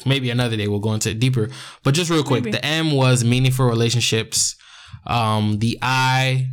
maybe 0.04 0.30
another 0.30 0.56
day 0.56 0.66
we'll 0.66 0.80
go 0.80 0.94
into 0.94 1.10
it 1.10 1.20
deeper, 1.20 1.48
but 1.84 1.94
just 1.94 2.10
real 2.10 2.24
quick, 2.24 2.42
Maybe. 2.44 2.56
the 2.56 2.64
M 2.64 2.90
was 2.92 3.22
meaningful 3.22 3.66
relationships, 3.66 4.56
um, 5.06 5.58
the 5.60 5.78
I 5.80 6.48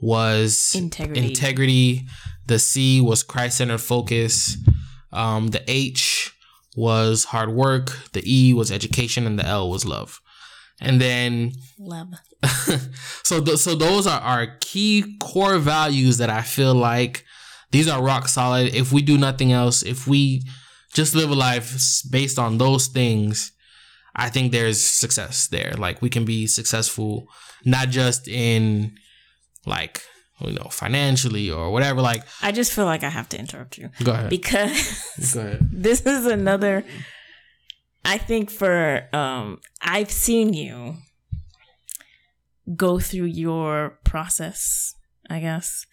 was 0.00 0.72
Integrity. 0.74 1.26
integrity. 1.26 2.06
The 2.46 2.58
C 2.58 3.00
was 3.00 3.22
Christ 3.22 3.58
centered 3.58 3.78
focus. 3.80 4.56
Um, 5.12 5.48
the 5.48 5.62
H 5.70 6.32
was 6.76 7.24
hard 7.24 7.50
work. 7.50 7.90
The 8.12 8.22
E 8.26 8.52
was 8.52 8.70
education, 8.72 9.26
and 9.26 9.38
the 9.38 9.46
L 9.46 9.70
was 9.70 9.84
love. 9.84 10.20
And 10.80 11.00
then, 11.00 11.52
Love. 11.78 12.08
so 13.22 13.42
th- 13.42 13.58
so 13.58 13.74
those 13.74 14.06
are 14.06 14.20
our 14.20 14.48
key 14.60 15.16
core 15.20 15.58
values 15.58 16.18
that 16.18 16.30
I 16.30 16.42
feel 16.42 16.74
like 16.74 17.24
these 17.70 17.88
are 17.88 18.02
rock 18.02 18.28
solid. 18.28 18.74
If 18.74 18.92
we 18.92 19.00
do 19.00 19.16
nothing 19.16 19.52
else, 19.52 19.82
if 19.82 20.06
we 20.06 20.42
just 20.92 21.14
live 21.14 21.30
a 21.30 21.34
life 21.34 22.02
based 22.10 22.38
on 22.38 22.58
those 22.58 22.88
things, 22.88 23.52
I 24.16 24.28
think 24.28 24.52
there's 24.52 24.80
success 24.84 25.46
there. 25.46 25.74
Like 25.78 26.02
we 26.02 26.10
can 26.10 26.24
be 26.24 26.46
successful, 26.46 27.28
not 27.64 27.88
just 27.88 28.28
in 28.28 28.96
like 29.66 30.02
you 30.40 30.52
know 30.52 30.68
financially 30.70 31.50
or 31.50 31.70
whatever. 31.70 32.00
Like 32.02 32.24
I 32.42 32.52
just 32.52 32.72
feel 32.72 32.84
like 32.86 33.02
I 33.04 33.08
have 33.10 33.28
to 33.30 33.38
interrupt 33.38 33.78
you 33.78 33.90
go 34.02 34.12
ahead, 34.12 34.30
because 34.30 35.32
go 35.34 35.40
ahead. 35.40 35.58
this 35.72 36.04
is 36.06 36.26
another 36.26 36.84
I 38.04 38.18
think 38.18 38.50
for 38.50 39.08
um 39.14 39.60
I've 39.80 40.10
seen 40.10 40.52
you 40.54 40.96
go 42.76 42.98
through 42.98 43.26
your 43.26 43.98
process, 44.04 44.94
I 45.28 45.40
guess, 45.40 45.84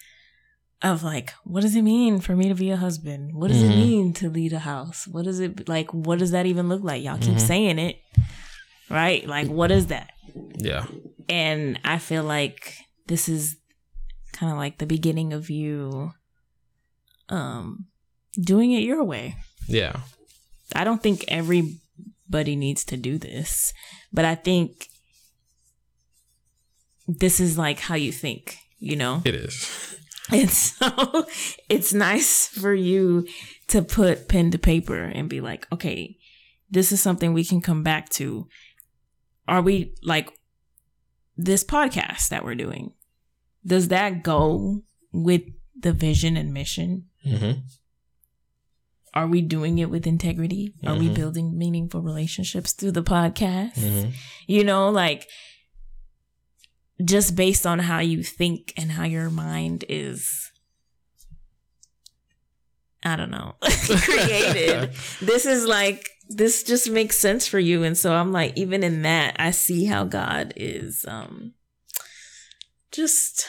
of 0.82 1.04
like 1.04 1.34
what 1.44 1.62
does 1.62 1.76
it 1.76 1.82
mean 1.84 2.20
for 2.20 2.36
me 2.36 2.48
to 2.50 2.56
be 2.56 2.72
a 2.72 2.78
husband? 2.78 3.36
What 3.36 3.50
does 3.50 3.62
it 3.62 3.72
Mhm. 3.72 3.76
mean 3.76 4.14
to 4.14 4.30
lead 4.30 4.54
a 4.54 4.60
house? 4.60 5.08
What 5.08 5.26
does 5.26 5.40
it 5.40 5.68
like 5.70 5.94
what 5.94 6.20
does 6.20 6.32
that 6.32 6.46
even 6.46 6.70
look 6.70 6.84
like? 6.84 7.04
Y'all 7.04 7.18
keep 7.18 7.36
Mhm. 7.36 7.40
saying 7.48 7.80
it. 7.80 7.98
Right? 8.90 9.26
Like 9.28 9.48
what 9.48 9.72
is 9.72 9.88
that? 9.88 10.10
Yeah, 10.58 10.86
And 11.30 11.80
I 11.84 11.98
feel 11.98 12.24
like 12.24 12.76
this 13.08 13.28
is 13.30 13.58
kind 14.42 14.52
of 14.52 14.58
like 14.58 14.80
the 14.80 14.88
beginning 14.88 15.34
of 15.34 15.52
you 15.52 16.12
um 17.30 17.86
doing 18.42 18.72
it 18.72 18.82
your 18.82 19.04
way. 19.04 19.36
yeah, 19.68 20.00
I 20.76 20.84
don't 20.84 21.02
think 21.02 21.24
everybody 21.28 22.56
needs 22.56 22.84
to 22.86 22.98
do 22.98 23.20
this, 23.20 23.72
but 24.12 24.26
I 24.26 24.34
think 24.34 24.88
this 27.08 27.40
is 27.40 27.56
like 27.58 27.80
how 27.80 27.96
you 27.96 28.12
think, 28.12 28.58
you 28.80 28.96
know? 28.96 29.22
it 29.26 29.36
is. 29.36 29.98
And 30.32 30.50
so 30.50 31.26
it's 31.68 31.94
nice 31.94 32.48
for 32.48 32.74
you 32.74 33.28
to 33.68 33.82
put 33.82 34.30
pen 34.30 34.50
to 34.52 34.58
paper 34.58 35.04
and 35.04 35.28
be 35.28 35.42
like, 35.42 35.68
okay, 35.74 36.16
this 36.70 36.94
is 36.94 37.02
something 37.02 37.34
we 37.34 37.44
can 37.44 37.60
come 37.60 37.84
back 37.84 38.08
to. 38.12 38.48
Are 39.46 39.62
we 39.62 39.94
like 40.04 40.32
this 41.36 41.66
podcast 41.66 42.30
that 42.30 42.46
we're 42.46 42.56
doing? 42.56 42.94
Does 43.66 43.90
that 43.90 44.24
go 44.24 44.82
with 45.12 45.44
the 45.80 45.94
vision 45.94 46.38
and 46.38 46.54
mission? 46.54 47.06
Mm-hmm. 47.26 47.60
Are 49.14 49.28
we 49.28 49.42
doing 49.42 49.78
it 49.80 49.90
with 49.90 50.08
integrity? 50.08 50.74
Are 50.86 50.96
we 50.96 51.10
Mhm. 51.10 51.16
building 51.16 51.58
meaningful 51.58 52.02
relationships 52.02 52.72
through 52.72 52.94
the 52.94 53.04
podcast? 53.04 53.74
Mm-hmm. 53.76 54.12
You 54.48 54.64
know, 54.64 54.90
like 54.90 55.28
just 57.04 57.36
based 57.36 57.66
on 57.68 57.80
how 57.80 58.00
you 58.00 58.24
think 58.24 58.74
and 58.78 58.92
how 58.92 59.04
your 59.04 59.30
mind 59.30 59.84
is 59.90 60.48
I 63.04 63.16
don't 63.16 63.32
know, 63.32 63.56
created. 63.62 64.92
this 65.22 65.46
is 65.48 65.66
like 65.66 66.08
this 66.30 66.62
just 66.64 66.90
makes 66.90 67.18
sense 67.18 67.48
for 67.48 67.60
you 67.60 67.84
and 67.84 67.98
so 67.98 68.14
I'm 68.14 68.32
like 68.32 68.54
even 68.56 68.84
in 68.84 69.02
that 69.02 69.36
I 69.40 69.52
see 69.52 69.86
how 69.86 70.04
God 70.06 70.54
is 70.56 71.04
um 71.08 71.54
just 72.92 73.46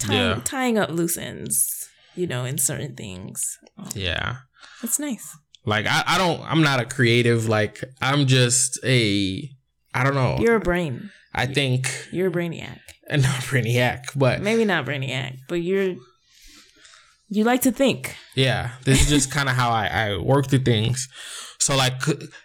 tying, 0.00 0.18
Yeah. 0.18 0.40
tying 0.44 0.78
up 0.78 0.90
loose 0.90 1.16
ends, 1.18 1.88
you 2.14 2.26
know, 2.26 2.44
in 2.44 2.58
certain 2.58 2.94
things. 2.96 3.58
Um, 3.78 3.88
Yeah. 3.94 4.36
It's 4.82 4.98
nice. 4.98 5.36
Like 5.64 5.86
I, 5.86 6.02
I 6.06 6.18
don't 6.18 6.40
I'm 6.42 6.62
not 6.62 6.80
a 6.80 6.84
creative, 6.84 7.48
like 7.48 7.84
I'm 8.00 8.26
just 8.26 8.78
a 8.84 9.48
I 9.94 10.04
don't 10.04 10.14
know. 10.14 10.36
You're 10.40 10.56
a 10.56 10.60
brain. 10.60 11.10
I 11.34 11.46
think 11.46 12.08
You're 12.12 12.28
a 12.28 12.32
brainiac. 12.32 12.78
and 13.08 13.22
not 13.28 13.40
brainiac, 13.42 14.06
but 14.16 14.40
Maybe 14.40 14.64
not 14.64 14.86
brainiac, 14.86 15.38
but 15.48 15.62
you're 15.62 15.94
you 17.28 17.44
like 17.44 17.62
to 17.62 17.72
think. 17.72 18.14
yeah, 18.34 18.72
this 18.84 19.00
is 19.02 19.08
just 19.08 19.30
kind 19.30 19.48
of 19.48 19.54
how 19.54 19.70
I, 19.70 19.86
I 19.86 20.16
work 20.18 20.48
through 20.48 20.60
things. 20.64 21.08
So 21.58 21.76
like 21.76 21.94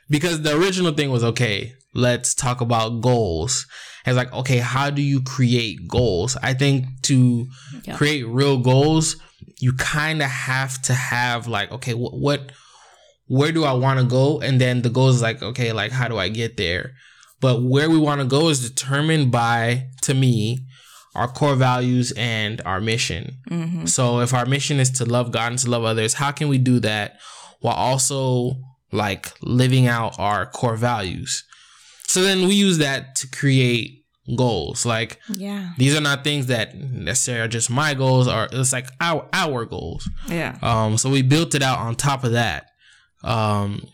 because 0.09 0.41
the 0.43 0.55
original 0.55 0.93
thing 0.93 1.09
was 1.09 1.23
okay, 1.23 1.73
let's 1.93 2.33
talk 2.33 2.61
about 2.61 3.01
goals. 3.01 3.65
It's 4.07 4.15
like, 4.17 4.33
okay, 4.33 4.57
how 4.57 4.89
do 4.89 5.01
you 5.01 5.21
create 5.21 5.87
goals? 5.87 6.37
I 6.41 6.53
think 6.53 6.85
to 7.03 7.47
Yeah. 7.83 7.95
create 7.97 8.23
real 8.27 8.57
goals, 8.57 9.17
you 9.59 9.73
kind 9.73 10.21
of 10.21 10.29
have 10.29 10.81
to 10.83 10.93
have 10.93 11.47
like, 11.47 11.71
okay, 11.71 11.93
what, 11.93 12.13
what 12.13 12.51
where 13.27 13.51
do 13.51 13.65
I 13.65 13.73
want 13.73 13.99
to 13.99 14.05
go? 14.05 14.39
And 14.39 14.59
then 14.61 14.81
the 14.83 14.89
goal 14.89 15.09
is 15.09 15.21
like, 15.21 15.43
okay, 15.43 15.73
like 15.73 15.91
how 15.91 16.07
do 16.07 16.17
I 16.17 16.29
get 16.29 16.55
there? 16.55 16.93
But 17.41 17.61
where 17.61 17.89
we 17.89 17.97
want 17.99 18.21
to 18.21 18.25
go 18.25 18.47
is 18.49 18.67
determined 18.67 19.31
by, 19.31 19.87
to 20.03 20.13
me, 20.13 20.59
our 21.13 21.27
core 21.27 21.55
values 21.55 22.13
and 22.15 22.61
our 22.65 22.79
mission. 22.79 23.37
Mm-hmm. 23.49 23.85
So 23.87 24.21
if 24.21 24.33
our 24.33 24.45
mission 24.45 24.79
is 24.79 24.91
to 24.91 25.05
love 25.05 25.31
God 25.31 25.51
and 25.51 25.59
to 25.59 25.69
love 25.69 25.83
others, 25.83 26.13
how 26.13 26.31
can 26.31 26.47
we 26.47 26.57
do 26.57 26.79
that 26.79 27.17
while 27.59 27.75
also 27.75 28.55
like 28.91 29.33
living 29.41 29.87
out 29.87 30.17
our 30.17 30.45
core 30.45 30.77
values? 30.77 31.43
So 32.07 32.21
then 32.23 32.47
we 32.47 32.55
use 32.55 32.79
that 32.79 33.15
to 33.17 33.27
create 33.29 34.05
goals. 34.35 34.85
Like 34.85 35.19
Yeah. 35.29 35.73
these 35.77 35.95
are 35.95 36.01
not 36.01 36.23
things 36.23 36.47
that 36.47 36.75
necessarily 36.75 37.43
are 37.45 37.47
just 37.47 37.69
my 37.69 37.93
goals 37.93 38.27
or 38.27 38.47
it's 38.51 38.73
like 38.73 38.87
our 38.99 39.27
our 39.31 39.63
goals. 39.65 40.09
Yeah. 40.27 40.57
Um, 40.61 40.97
so 40.97 41.09
we 41.09 41.21
built 41.21 41.53
it 41.55 41.61
out 41.61 41.79
on 41.79 41.95
top 41.95 42.23
of 42.23 42.31
that. 42.33 42.71
Um, 43.23 43.87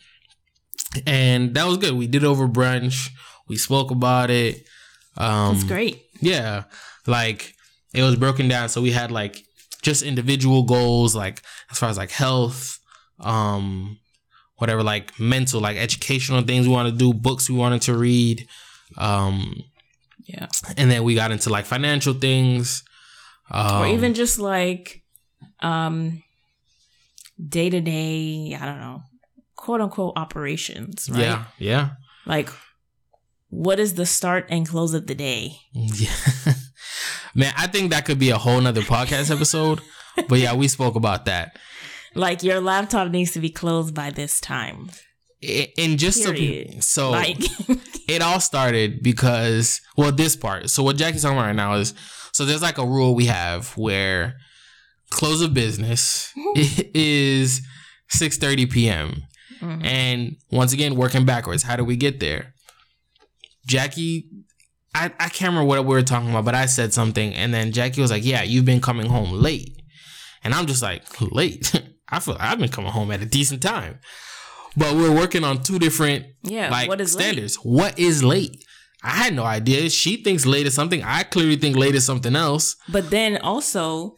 and 1.06 1.54
that 1.56 1.66
was 1.66 1.78
good. 1.78 1.94
We 1.94 2.08
did 2.08 2.24
over 2.24 2.48
brunch. 2.48 3.10
We 3.48 3.58
spoke 3.58 3.92
about 3.92 4.30
it. 4.30 4.66
Um, 5.18 5.54
That's 5.56 5.64
great. 5.66 6.04
yeah. 6.22 6.64
Like 7.08 7.54
it 7.94 8.04
was 8.04 8.16
broken 8.16 8.48
down. 8.48 8.70
So 8.70 8.82
we 8.82 8.92
had 8.92 9.12
like 9.12 9.44
just 9.82 10.02
individual 10.04 10.64
goals, 10.64 11.16
like 11.16 11.42
as 11.72 11.78
far 11.80 11.90
as 11.90 11.98
like 11.98 12.12
health, 12.12 12.80
um, 13.20 14.00
whatever, 14.64 14.82
like 14.84 15.20
mental, 15.20 15.60
like 15.60 15.76
educational 15.78 16.42
things 16.44 16.66
we 16.68 16.74
want 16.74 16.88
to 16.90 16.96
do, 16.96 17.14
books 17.14 17.50
we 17.50 17.56
wanted 17.58 17.82
to 17.84 17.94
read. 17.98 18.48
Um, 18.98 19.56
Yeah. 20.26 20.48
and 20.78 20.90
then 20.90 21.04
we 21.04 21.16
got 21.16 21.32
into 21.32 21.50
like 21.50 21.66
financial 21.66 22.14
things. 22.14 22.84
Um, 23.52 23.82
or 23.82 23.88
even 23.88 24.14
just 24.14 24.40
like 24.40 25.04
um 25.60 26.24
day 27.38 27.70
to 27.70 27.82
day, 27.82 28.58
I 28.60 28.66
don't 28.66 28.80
know, 28.80 29.02
quote 29.56 29.82
unquote 29.82 30.14
operations, 30.16 31.10
right? 31.12 31.20
yeah, 31.20 31.44
yeah. 31.60 31.90
Like 32.26 32.50
what 33.50 33.80
is 33.80 33.94
the 33.96 34.06
start 34.06 34.46
and 34.50 34.68
close 34.68 34.94
of 34.94 35.08
the 35.08 35.16
day? 35.16 35.58
Yeah. 35.74 36.16
Man, 37.36 37.54
I 37.58 37.68
think 37.68 37.92
that 37.92 38.06
could 38.06 38.18
be 38.20 38.30
a 38.30 38.38
whole 38.38 38.62
nother 38.62 38.82
podcast 38.82 39.30
episode. 39.30 39.82
But 40.30 40.40
yeah, 40.40 40.54
we 40.56 40.68
spoke 40.68 40.96
about 40.96 41.26
that. 41.26 41.58
Like 42.16 42.44
your 42.44 42.60
laptop 42.60 43.10
needs 43.12 43.32
to 43.32 43.40
be 43.40 43.50
closed 43.50 43.94
by 43.94 44.10
this 44.12 44.40
time. 44.40 44.90
I- 45.44 45.72
And 45.78 45.98
just 46.00 46.22
so, 46.24 46.32
Period. 46.32 46.68
people, 46.68 46.82
so 46.82 47.12
Like 47.12 47.38
it 48.10 48.22
all 48.22 48.40
started 48.40 49.02
because 49.04 49.82
well, 49.98 50.12
this 50.12 50.36
part. 50.36 50.70
So 50.70 50.84
what 50.84 50.96
Jackie's 50.98 51.22
talking 51.24 51.38
about 51.38 51.48
right 51.48 51.56
now 51.56 51.74
is 51.76 51.94
so 52.32 52.46
there's 52.46 52.62
like 52.62 52.78
a 52.78 52.86
rule 52.86 53.14
we 53.16 53.26
have 53.26 53.70
where 53.78 54.36
close 55.10 55.42
of 55.42 55.54
business 55.54 56.32
is 56.56 57.62
6:30 58.14 58.72
p.m. 58.72 59.24
Mhm. 59.60 59.86
And 59.86 60.36
once 60.52 60.74
again, 60.74 60.96
working 60.96 61.26
backwards, 61.26 61.64
how 61.64 61.76
do 61.76 61.84
we 61.84 61.96
get 61.96 62.20
there? 62.20 62.54
Jackie, 63.68 64.28
I, 64.96 65.06
I 65.20 65.30
can't 65.30 65.50
remember 65.54 65.64
what 65.66 65.80
we 65.86 65.94
were 65.96 66.02
talking 66.04 66.30
about, 66.30 66.46
but 66.46 66.56
I 66.56 66.66
said 66.66 66.94
something, 66.94 67.34
and 67.34 67.54
then 67.54 67.72
Jackie 67.72 68.02
was 68.02 68.12
like, 68.12 68.26
"Yeah, 68.26 68.44
you've 68.44 68.66
been 68.66 68.82
coming 68.82 69.08
home 69.08 69.32
late," 69.32 69.82
and 70.44 70.54
I'm 70.54 70.66
just 70.68 70.82
like, 70.82 71.04
"Late? 71.22 71.72
I 72.14 72.20
feel 72.20 72.38
I've 72.40 72.60
been 72.60 72.70
coming 72.70 72.92
home 72.92 73.12
at 73.12 73.22
a 73.22 73.26
decent 73.26 73.62
time." 73.62 74.00
But 74.76 74.96
we're 74.96 75.14
working 75.14 75.44
on 75.44 75.62
two 75.62 75.78
different 75.80 76.26
yeah, 76.44 76.70
like 76.70 76.88
what 76.90 77.00
is 77.02 77.16
late? 77.16 77.24
standards. 77.24 77.56
What 77.58 78.00
is 78.00 78.24
late? 78.24 78.64
I 79.04 79.10
had 79.12 79.34
no 79.36 79.44
idea. 79.44 79.90
She 79.90 80.24
thinks 80.24 80.46
late 80.46 80.66
is 80.66 80.74
something. 80.74 81.04
I 81.04 81.24
clearly 81.24 81.58
think 81.58 81.76
late 81.76 81.94
is 81.96 82.06
something 82.06 82.36
else. 82.36 82.76
But 82.90 83.10
then 83.10 83.38
also 83.38 84.16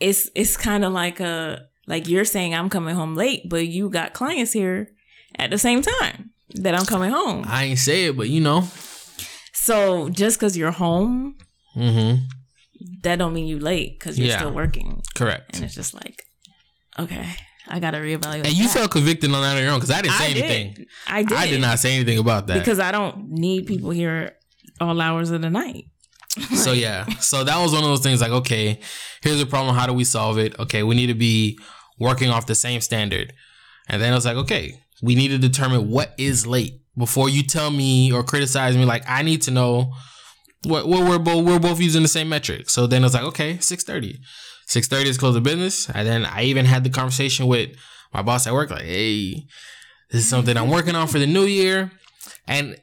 it's 0.00 0.28
it's 0.34 0.56
kind 0.56 0.84
of 0.84 0.92
like 0.92 1.20
a 1.20 1.62
like 1.86 2.08
you're 2.08 2.24
saying 2.24 2.54
I'm 2.54 2.68
coming 2.68 2.94
home 2.94 3.14
late, 3.14 3.48
but 3.48 3.66
you 3.68 3.88
got 3.88 4.12
clients 4.12 4.52
here 4.52 4.88
at 5.38 5.50
the 5.50 5.58
same 5.58 5.82
time 5.82 6.30
that 6.56 6.74
I'm 6.74 6.84
coming 6.86 7.10
home. 7.10 7.44
I 7.46 7.64
ain't 7.64 7.78
say 7.78 8.06
it, 8.06 8.16
but 8.16 8.28
you 8.28 8.40
know. 8.40 8.68
So 9.52 10.08
just 10.10 10.38
because 10.38 10.56
you're 10.56 10.72
home, 10.72 11.36
Mm-hmm. 11.76 12.24
that 13.02 13.16
don't 13.18 13.34
mean 13.34 13.46
you 13.46 13.58
late 13.58 13.98
because 13.98 14.18
you're 14.18 14.28
Yeah. 14.28 14.38
still 14.38 14.52
working. 14.52 15.02
Correct. 15.14 15.54
And 15.54 15.64
it's 15.64 15.74
just 15.74 15.92
like, 15.94 16.22
okay, 16.98 17.26
I 17.68 17.80
gotta 17.80 17.98
reevaluate. 17.98 18.46
And 18.46 18.52
you 18.52 18.64
that. 18.64 18.72
felt 18.72 18.90
convicted 18.90 19.32
on 19.32 19.42
that 19.42 19.56
on 19.56 19.62
your 19.62 19.72
own 19.72 19.80
because 19.80 19.90
I 19.90 20.02
didn't 20.02 20.14
say 20.14 20.24
I 20.24 20.32
did. 20.32 20.44
anything. 20.44 20.86
I 21.06 21.22
did. 21.22 21.32
I 21.38 21.46
did 21.46 21.60
not 21.60 21.78
say 21.78 21.94
anything 21.94 22.18
about 22.18 22.46
that. 22.48 22.58
because 22.58 22.78
I 22.78 22.92
don't 22.92 23.30
need 23.30 23.66
people 23.66 23.90
here 23.90 24.36
all 24.80 25.00
hours 25.00 25.30
of 25.30 25.42
the 25.42 25.50
night. 25.50 25.86
so 26.54 26.72
yeah, 26.72 27.06
so 27.20 27.44
that 27.44 27.58
was 27.62 27.72
one 27.72 27.82
of 27.82 27.88
those 27.88 28.02
things. 28.02 28.20
Like, 28.20 28.30
okay, 28.30 28.80
here's 29.22 29.38
the 29.38 29.46
problem. 29.46 29.74
How 29.74 29.86
do 29.86 29.92
we 29.94 30.04
solve 30.04 30.38
it? 30.38 30.58
Okay, 30.58 30.82
we 30.82 30.94
need 30.94 31.06
to 31.06 31.14
be 31.14 31.58
working 31.98 32.30
off 32.30 32.46
the 32.46 32.54
same 32.54 32.80
standard. 32.80 33.32
And 33.88 34.02
then 34.02 34.12
I 34.12 34.14
was 34.16 34.26
like, 34.26 34.36
okay, 34.36 34.78
we 35.02 35.14
need 35.14 35.28
to 35.28 35.38
determine 35.38 35.88
what 35.90 36.12
is 36.18 36.46
late 36.46 36.80
before 36.96 37.28
you 37.28 37.42
tell 37.42 37.70
me 37.70 38.12
or 38.12 38.22
criticize 38.22 38.76
me. 38.76 38.84
Like, 38.84 39.04
I 39.08 39.22
need 39.22 39.42
to 39.42 39.50
know 39.50 39.92
what, 40.64 40.86
what 40.88 41.08
we're 41.08 41.18
both 41.18 41.44
we're 41.44 41.58
both 41.58 41.80
using 41.80 42.02
the 42.02 42.08
same 42.08 42.28
metric. 42.28 42.68
So 42.68 42.86
then 42.86 43.02
I 43.02 43.06
was 43.06 43.14
like, 43.14 43.24
okay, 43.24 43.58
six 43.58 43.84
thirty. 43.84 44.20
Six 44.66 44.88
thirty 44.88 45.08
is 45.08 45.16
close 45.18 45.34
of 45.36 45.42
business. 45.42 45.88
And 45.88 46.06
then 46.06 46.24
I 46.26 46.42
even 46.44 46.66
had 46.66 46.84
the 46.84 46.90
conversation 46.90 47.46
with 47.46 47.70
my 48.12 48.22
boss 48.22 48.46
at 48.46 48.52
work, 48.52 48.70
like, 48.70 48.82
hey, 48.82 49.46
this 50.10 50.20
is 50.22 50.28
something 50.28 50.56
I'm 50.56 50.70
working 50.70 50.94
on 50.94 51.08
for 51.08 51.18
the 51.18 51.26
new 51.26 51.44
year. 51.44 51.90
And 52.46 52.76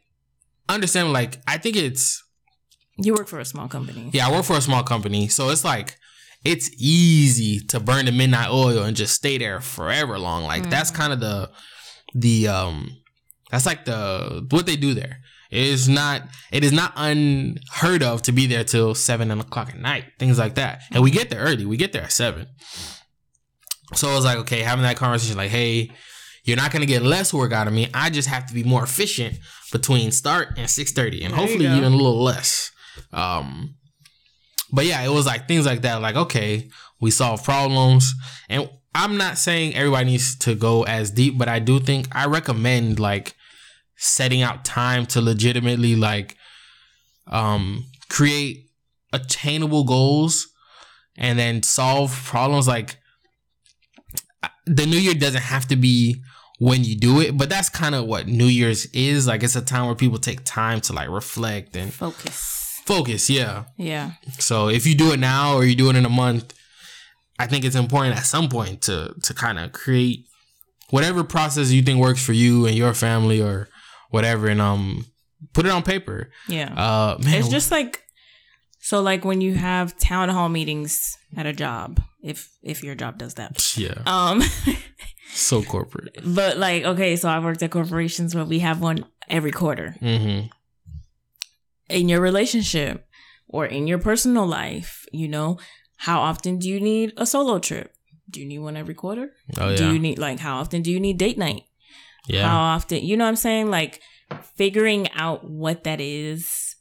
understand, 0.68 1.14
like, 1.14 1.38
I 1.48 1.58
think 1.58 1.76
it's 1.76 2.24
You 2.98 3.14
work 3.14 3.28
for 3.28 3.40
a 3.40 3.46
small 3.46 3.68
company. 3.68 4.10
yeah, 4.14 4.28
I 4.28 4.32
work 4.32 4.46
for 4.46 4.58
a 4.58 4.62
small 4.62 4.84
company, 4.84 5.28
so 5.28 5.50
it's 5.50 5.64
like 5.66 5.98
it's 6.46 6.70
easy 6.78 7.60
to 7.68 7.80
burn 7.80 8.06
the 8.06 8.12
midnight 8.12 8.50
oil 8.50 8.84
and 8.84 8.96
just 8.98 9.14
stay 9.16 9.38
there 9.38 9.60
forever 9.62 10.20
long. 10.20 10.44
Like 10.44 10.70
that's 10.70 10.92
kind 10.92 11.14
of 11.14 11.20
the 11.22 11.50
the 12.14 12.48
um 12.50 12.90
that's 13.50 13.66
like 13.66 13.86
the 13.86 14.46
what 14.52 14.66
they 14.66 14.76
do 14.76 14.94
there. 14.94 15.20
It 15.54 15.68
is 15.68 15.88
not 15.88 16.24
it 16.51 16.64
is 16.64 16.72
not 16.72 16.93
unheard 16.95 18.01
of 18.01 18.24
to 18.24 18.32
be 18.32 18.47
there 18.47 18.64
till 18.64 18.95
seven 18.95 19.30
o'clock 19.30 19.70
at 19.70 19.80
night, 19.80 20.06
things 20.18 20.39
like 20.39 20.56
that. 20.56 20.82
And 20.91 21.04
we 21.04 21.12
get 21.12 21.30
there 21.30 21.41
early. 21.41 21.66
We 21.68 21.78
get 21.78 21.93
there 21.93 22.01
at 22.01 22.12
seven. 22.12 22.47
So 23.93 24.10
I 24.10 24.16
was 24.16 24.26
like, 24.26 24.39
okay, 24.39 24.62
having 24.62 24.82
that 24.82 24.97
conversation, 24.97 25.38
like, 25.38 25.51
hey, 25.51 25.91
you're 26.43 26.58
not 26.58 26.72
gonna 26.72 26.88
get 26.88 27.04
less 27.04 27.32
work 27.32 27.54
out 27.54 27.68
of 27.68 27.74
me. 27.74 27.88
I 27.93 28.10
just 28.10 28.28
have 28.30 28.47
to 28.47 28.54
be 28.56 28.64
more 28.64 28.84
efficient 28.84 29.38
between 29.72 30.12
start 30.12 30.58
and 30.58 30.68
six 30.68 30.91
thirty, 30.91 31.24
and 31.24 31.32
There 31.32 31.39
hopefully 31.39 31.68
even 31.68 31.84
a 31.93 31.97
little 31.97 32.24
less. 32.24 32.72
Um, 33.12 33.76
but 34.72 34.86
yeah, 34.86 35.04
it 35.04 35.10
was 35.10 35.28
like 35.28 35.47
things 35.47 35.68
like 35.68 35.84
that. 35.84 36.01
Like, 36.01 36.16
okay, 36.16 36.68
we 36.99 37.12
solve 37.12 37.43
problems, 37.43 38.12
and 38.49 38.68
I'm 38.95 39.18
not 39.18 39.38
saying 39.38 39.76
everybody 39.76 40.06
needs 40.06 40.36
to 40.39 40.56
go 40.56 40.82
as 40.84 41.12
deep, 41.12 41.38
but 41.38 41.47
I 41.47 41.60
do 41.60 41.80
think 41.80 42.08
I 42.12 42.26
recommend 42.26 42.99
like 42.99 43.36
setting 44.04 44.41
out 44.41 44.66
time 44.66 45.06
to 45.06 45.22
legitimately 45.22 45.95
like 45.95 46.36
um 47.28 47.86
create 48.10 48.70
attainable 49.14 49.84
goals 49.86 50.47
and 51.16 51.39
then 51.39 51.64
solve 51.64 52.12
problems 52.26 52.68
like 52.68 52.97
the 54.66 54.86
new 54.86 54.97
year 54.97 55.14
doesn't 55.14 55.41
have 55.41 55.66
to 55.68 55.76
be 55.76 56.22
when 56.60 56.84
you 56.84 56.95
do 56.97 57.22
it 57.22 57.38
but 57.38 57.49
that's 57.49 57.70
kind 57.70 57.95
of 57.95 58.06
what 58.06 58.28
new 58.28 58.45
year's 58.45 58.86
is 58.88 59.26
like 59.28 59.41
it's 59.43 59.56
a 59.56 59.62
time 59.62 59.86
where 59.86 59.95
people 59.95 60.18
take 60.20 60.43
time 60.43 60.82
to 60.82 60.91
like 60.93 61.10
reflect 61.10 61.76
and 61.76 61.93
Focus. 61.93 62.82
focus 62.86 63.30
yeah 63.30 63.64
Yeah. 63.78 64.12
so 64.39 64.68
if 64.68 64.86
you 64.86 64.95
do 64.95 65.14
it 65.14 65.20
now 65.20 65.56
or 65.56 65.64
you 65.64 65.76
do 65.76 65.89
it 65.89 65.95
in 65.95 66.06
a 66.06 66.10
month 66.10 66.54
i 67.39 67.47
think 67.47 67.64
it's 67.64 67.76
important 67.76 68.18
at 68.18 68.26
some 68.26 68.49
point 68.49 68.82
to 68.84 69.14
to 69.24 69.34
kind 69.34 69.58
of 69.60 69.72
create 69.72 70.26
whatever 70.89 71.24
process 71.24 71.72
you 71.72 71.82
think 71.82 71.99
works 71.99 72.24
for 72.24 72.34
you 72.34 72.66
and 72.66 72.76
your 72.76 72.93
family 72.93 73.41
or 73.41 73.68
whatever 74.14 74.47
and 74.47 74.61
um 74.61 75.05
put 75.53 75.66
it 75.66 75.72
on 75.72 75.82
paper 75.84 76.30
Yeah. 76.47 76.70
uh 76.86 77.18
man 77.26 77.36
It's 77.39 77.49
just 77.49 77.72
like 77.72 77.99
so 78.80 79.01
like 79.01 79.24
when 79.26 79.41
you 79.41 79.55
have 79.55 79.97
town 79.97 80.30
hall 80.30 80.49
meetings 80.49 81.18
at 81.38 81.45
a 81.45 81.53
job, 81.53 82.01
if 82.22 82.51
if 82.61 82.84
your 82.84 82.95
job 82.95 83.18
does 83.18 83.34
that. 83.36 83.51
yeah 83.78 83.97
Um 84.05 84.41
so 85.34 85.64
corporate 85.64 86.18
but 86.24 86.57
like 86.57 86.84
okay, 86.86 87.16
so 87.16 87.28
I 87.30 87.39
worked 87.39 87.64
at 87.64 87.72
corporations 87.72 88.36
where 88.36 88.45
we 88.45 88.59
have 88.59 88.82
one 88.82 89.05
every 89.30 89.51
quarter. 89.51 89.95
mm-hmm 90.01 90.47
In 91.89 92.09
your 92.09 92.22
relationship 92.22 93.05
or 93.47 93.66
in 93.66 93.88
your 93.88 93.99
personal 93.99 94.45
life, 94.47 95.05
you 95.11 95.28
know, 95.28 95.57
how 96.07 96.22
often 96.22 96.57
do 96.59 96.68
you 96.70 96.80
need 96.80 97.14
a 97.18 97.26
solo 97.26 97.59
trip? 97.59 97.93
Do 98.30 98.39
you 98.41 98.47
need 98.47 98.59
one 98.59 98.78
every 98.78 98.95
quarter? 98.95 99.32
oh 99.59 99.70
yeah 99.70 99.76
Do 99.78 99.93
you 99.93 99.99
need 99.99 100.18
like 100.18 100.39
how 100.39 100.57
often 100.61 100.82
do 100.82 100.89
you 100.91 100.99
need 100.99 101.18
date 101.18 101.38
night? 101.38 101.64
Yeah 102.28 102.47
How 102.47 102.76
often, 102.76 103.03
you 103.03 103.17
know 103.17 103.26
what 103.26 103.30
I'm 103.30 103.36
saying? 103.36 103.69
Like 103.69 104.01
figuring 104.55 105.09
out 105.13 105.49
what 105.49 105.84
that 105.84 105.99
is 106.01 106.76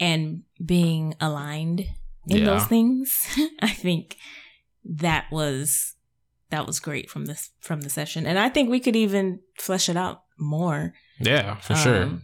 and 0.00 0.42
being 0.64 1.14
aligned 1.20 1.80
in 2.26 2.38
Yeah. 2.38 2.44
those 2.46 2.66
things. 2.66 3.26
I 3.60 3.68
think 3.70 4.16
that 4.84 5.26
was 5.32 5.94
that 6.50 6.66
was 6.66 6.80
great 6.80 7.10
from 7.10 7.26
this 7.26 7.50
from 7.60 7.82
the 7.82 7.90
session. 7.90 8.26
And 8.26 8.38
I 8.38 8.48
think 8.48 8.70
we 8.70 8.80
could 8.80 8.96
even 8.96 9.40
flesh 9.58 9.88
it 9.88 9.96
out 9.96 10.22
more. 10.38 10.94
yeah 11.20 11.56
for 11.56 11.74
sure 11.74 12.02
Um, 12.04 12.22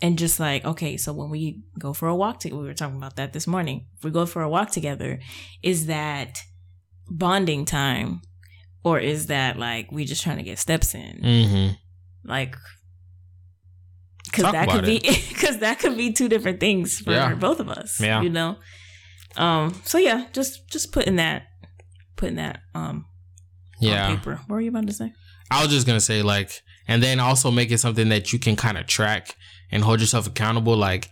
And 0.00 0.18
just 0.18 0.40
like, 0.40 0.64
okay, 0.64 0.96
so 0.96 1.12
when 1.12 1.30
we 1.30 1.62
go 1.78 1.92
for 1.92 2.08
a 2.08 2.14
walk 2.16 2.40
together, 2.40 2.60
we 2.60 2.66
were 2.66 2.74
talking 2.74 2.96
about 2.96 3.16
that 3.16 3.32
this 3.32 3.46
morning. 3.46 3.86
If 3.96 4.04
we 4.04 4.10
go 4.10 4.26
for 4.26 4.42
a 4.42 4.48
walk 4.48 4.70
together, 4.70 5.20
is 5.62 5.86
that 5.86 6.38
bonding 7.08 7.64
time? 7.64 8.22
Or 8.84 8.98
is 8.98 9.26
that 9.26 9.58
like 9.58 9.92
we 9.92 10.04
just 10.04 10.22
trying 10.22 10.38
to 10.38 10.42
get 10.42 10.58
steps 10.58 10.94
in? 10.94 11.20
mm-hmm 11.22 11.74
Like, 12.24 12.56
because 14.24 14.50
that 14.52 14.68
could 14.68 14.84
be 14.86 14.98
because 15.28 15.58
that 15.60 15.78
could 15.78 15.96
be 15.96 16.12
two 16.12 16.28
different 16.28 16.60
things 16.60 17.00
for 17.00 17.12
Yeah. 17.12 17.34
both 17.34 17.60
of 17.60 17.68
us. 17.68 18.00
Yeah. 18.00 18.22
you 18.22 18.30
know. 18.30 18.56
Um. 19.36 19.80
So 19.84 19.98
yeah, 19.98 20.26
just 20.32 20.68
just 20.68 20.92
putting 20.92 21.16
that, 21.16 21.44
putting 22.16 22.36
that 22.36 22.60
um 22.74 23.06
yeah 23.80 24.14
paper. 24.14 24.36
What 24.46 24.56
were 24.56 24.60
you 24.60 24.70
about 24.70 24.86
to 24.86 24.92
say? 24.92 25.12
I 25.50 25.62
was 25.62 25.72
just 25.72 25.86
gonna 25.86 26.00
say, 26.00 26.22
like, 26.22 26.50
and 26.88 27.02
then 27.02 27.20
also 27.20 27.50
make 27.50 27.70
it 27.70 27.78
something 27.78 28.08
that 28.10 28.32
you 28.32 28.38
can 28.38 28.56
kind 28.56 28.78
of 28.78 28.86
track 28.86 29.36
and 29.70 29.82
hold 29.84 30.00
yourself 30.00 30.26
accountable. 30.26 30.76
Like, 30.76 31.08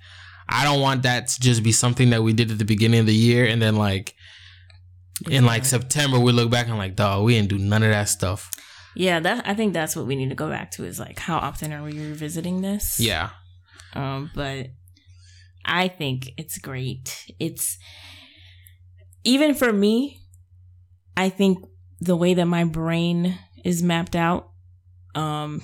I 0.49 0.65
don't 0.65 0.81
want 0.81 1.03
that 1.05 1.29
to 1.29 1.41
just 1.41 1.63
be 1.63 1.73
something 1.73 2.11
that 2.11 2.23
we 2.23 2.33
did 2.33 2.51
at 2.51 2.59
the 2.59 2.65
beginning 2.65 3.01
of 3.01 3.07
the 3.07 3.15
year 3.15 3.47
and 3.47 3.61
then 3.61 3.77
like 3.77 4.15
in 5.29 5.45
like 5.45 5.65
September 5.65 6.19
we 6.19 6.33
look 6.33 6.51
back 6.51 6.69
and 6.69 6.79
like, 6.79 6.97
dog, 6.97 7.25
we 7.25 7.35
didn't 7.35 7.49
do 7.51 7.59
none 7.59 7.83
of 7.83 7.91
that 7.91 8.09
stuff. 8.09 8.51
Yeah, 8.97 9.21
that 9.21 9.47
I 9.47 9.55
think 9.55 9.73
that's 9.73 9.95
what 9.95 10.07
we 10.07 10.17
need 10.17 10.31
to 10.31 10.35
go 10.35 10.49
back 10.49 10.71
to 10.73 10.85
is 10.85 10.99
like 10.99 11.19
how 11.19 11.39
often 11.39 11.73
are 11.73 11.83
we 11.83 11.93
revisiting 11.93 12.61
this? 12.63 12.99
Yeah. 12.99 13.31
Um, 13.93 14.31
but 14.35 14.69
I 15.65 15.89
think 15.89 16.31
it's 16.37 16.59
great. 16.59 17.27
It's 17.39 17.79
even 19.25 19.55
for 19.55 19.73
me, 19.73 20.21
I 21.17 21.29
think 21.29 21.59
the 22.01 22.17
way 22.17 22.35
that 22.35 22.47
my 22.47 22.65
brain 22.65 23.39
is 23.65 23.83
mapped 23.83 24.17
out, 24.17 24.51
um, 25.15 25.61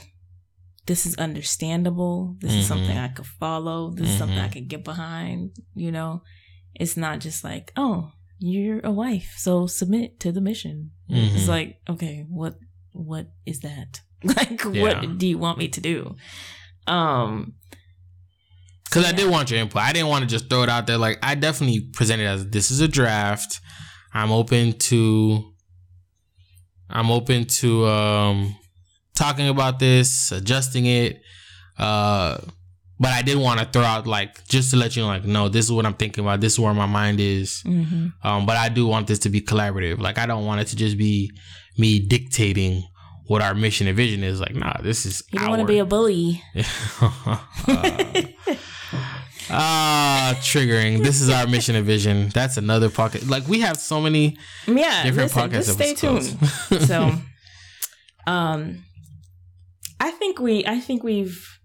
this 0.86 1.07
is 1.07 1.16
understandable. 1.16 2.36
This 2.40 2.52
is 2.52 2.66
something 2.66 2.94
Mhm. 2.96 3.04
I 3.04 3.09
could 3.09 3.26
follow. 3.26 3.90
This 3.92 4.09
is 4.11 4.18
something 4.18 4.38
I 4.38 4.48
Mhm. 4.48 4.52
could 4.52 4.68
get 4.68 4.84
behind. 4.84 5.57
You 5.74 5.90
know, 5.90 6.22
it's 6.74 6.96
not 6.96 7.20
just 7.20 7.42
like, 7.42 7.72
oh, 7.76 8.12
you're 8.39 8.80
a 8.84 8.91
wife, 8.93 9.34
so 9.37 9.66
submit 9.66 10.20
to 10.20 10.32
the 10.32 10.41
mission. 10.41 10.91
It's 11.09 11.45
Mhm. 11.45 11.49
like, 11.49 11.80
okay, 11.89 12.24
what 12.28 12.59
what 12.93 13.30
is 13.45 13.61
that? 13.61 14.01
Like, 14.24 14.62
Yeah. 14.64 14.82
what 14.82 15.18
do 15.18 15.26
you 15.26 15.39
want 15.39 15.59
me 15.59 15.68
to 15.68 15.80
do? 15.80 16.16
Um, 16.87 17.55
Because 18.84 19.05
I 19.05 19.12
did 19.12 19.28
want 19.30 19.51
your 19.51 19.61
input. 19.61 19.82
I 19.82 19.93
didn't 19.93 20.09
want 20.09 20.22
to 20.22 20.26
just 20.28 20.49
throw 20.49 20.62
it 20.62 20.68
out 20.68 20.87
there. 20.87 20.97
Like 20.99 21.18
I 21.22 21.34
definitely 21.34 21.80
presented 21.93 22.26
as 22.26 22.49
this 22.49 22.70
is 22.70 22.80
a 22.80 22.89
draft. 22.89 23.61
I'm 24.14 24.30
open 24.32 24.72
to. 24.89 25.53
I'm 26.89 27.11
open 27.11 27.45
to 27.61 27.87
um, 27.87 28.57
talking 29.14 29.49
about 29.49 29.78
this, 29.80 30.30
adjusting 30.32 30.87
it. 30.87 31.20
Uh, 31.78 32.39
but 32.99 33.11
I 33.12 33.22
did 33.22 33.36
want 33.38 33.61
to 33.61 33.66
throw 33.66 33.82
out 33.82 34.07
like 34.07 34.47
just 34.49 34.70
to 34.70 34.76
let 34.76 34.97
you 34.97 35.03
know, 35.03 35.09
like, 35.09 35.24
no, 35.24 35.49
this 35.49 35.64
is 35.66 35.72
what 35.72 35.84
I'm 35.86 35.94
thinking 35.94 36.24
about. 36.24 36.40
This 36.40 36.55
is 36.55 36.59
where 36.59 36.74
my 36.74 36.86
mind 36.86 37.20
is. 37.20 37.62
mhm. 37.64 38.12
Um, 38.22 38.47
but 38.47 38.57
I 38.57 38.68
do 38.68 38.86
want 38.86 39.07
this 39.07 39.18
to 39.20 39.28
be 39.28 39.40
collaborative. 39.40 39.99
Like 39.99 40.18
I 40.18 40.26
don't 40.26 40.44
want 40.44 40.61
it 40.61 40.68
to 40.68 40.76
just 40.76 40.97
be 40.97 41.30
me 41.78 42.01
dictating 42.01 42.84
what 43.26 43.42
our 43.42 43.55
mission 43.55 43.86
and 43.86 43.97
vision 43.97 44.22
is. 44.22 44.40
Like, 44.40 44.55
nah, 44.55 44.80
this 44.82 45.05
is. 45.05 45.22
you 45.32 45.38
don't 45.40 45.51
want 45.51 45.61
to 45.61 45.66
be 45.66 45.78
a 45.78 45.84
bully. 45.84 46.42
Ah, 49.49 50.36
triggering. 50.40 51.03
This 51.03 51.20
is 51.20 51.30
our 51.30 51.47
mission 51.47 51.76
and 51.76 51.86
vision. 51.86 52.30
That's 52.30 52.57
another 52.57 52.90
pocket. 52.90 53.28
Like 53.28 53.47
we 53.47 53.61
have 53.61 53.76
so 53.76 54.01
many 54.01 54.36
yeah, 54.66 55.05
different 55.05 55.32
listen, 55.34 55.51
just 55.53 55.72
stay 55.72 55.94
tuned. 55.94 56.24
so, 56.86 57.12
um, 58.26 58.84
I 60.01 60.11
think 60.11 60.40
we, 60.40 60.66
I 60.66 60.80
think 60.80 61.05
we've 61.05 61.55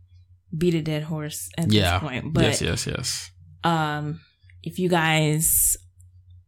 beat 0.57 0.73
a 0.73 0.81
dead 0.81 1.03
horse 1.03 1.49
at 1.57 1.71
yeah. 1.71 1.99
this 1.99 2.09
point. 2.09 2.33
But 2.33 2.43
yes, 2.43 2.61
yes, 2.61 2.87
yes. 2.87 3.31
um, 3.63 4.19
if 4.63 4.77
you 4.79 4.89
guys 4.89 5.77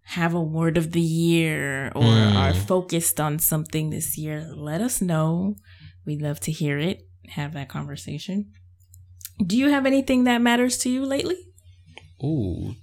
have 0.06 0.34
a 0.34 0.42
word 0.42 0.78
of 0.78 0.92
the 0.92 1.02
year 1.02 1.88
or 1.96 2.04
Mm. 2.04 2.36
are 2.36 2.54
focused 2.54 3.20
on 3.20 3.40
something 3.40 3.90
this 3.90 4.18
year, 4.18 4.46
let 4.56 4.82
us 4.82 5.02
know. 5.02 5.56
We'd 6.06 6.22
love 6.22 6.40
to 6.42 6.52
hear 6.52 6.78
it. 6.78 7.08
Have 7.30 7.54
that 7.54 7.70
conversation. 7.70 8.52
Do 9.44 9.58
you 9.58 9.70
have 9.70 9.86
anything 9.86 10.26
that 10.26 10.42
matters 10.42 10.78
to 10.80 10.90
you 10.90 11.06
lately? 11.06 11.38
Ooh. 12.24 12.76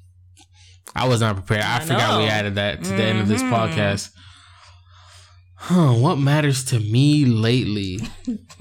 I 0.96 1.06
was 1.06 1.20
not 1.20 1.36
prepared. 1.36 1.62
I, 1.62 1.76
I 1.76 1.80
forgot 1.80 2.18
we 2.18 2.24
added 2.28 2.54
that 2.56 2.82
to 2.82 2.90
the 2.90 3.02
end 3.04 3.18
of 3.20 3.28
this 3.28 3.42
Mhm. 3.42 3.50
podcast. 3.52 4.10
Huh, 5.56 5.92
what 5.92 6.16
matters 6.16 6.64
to 6.66 6.80
me 6.80 7.26
lately? 7.26 8.00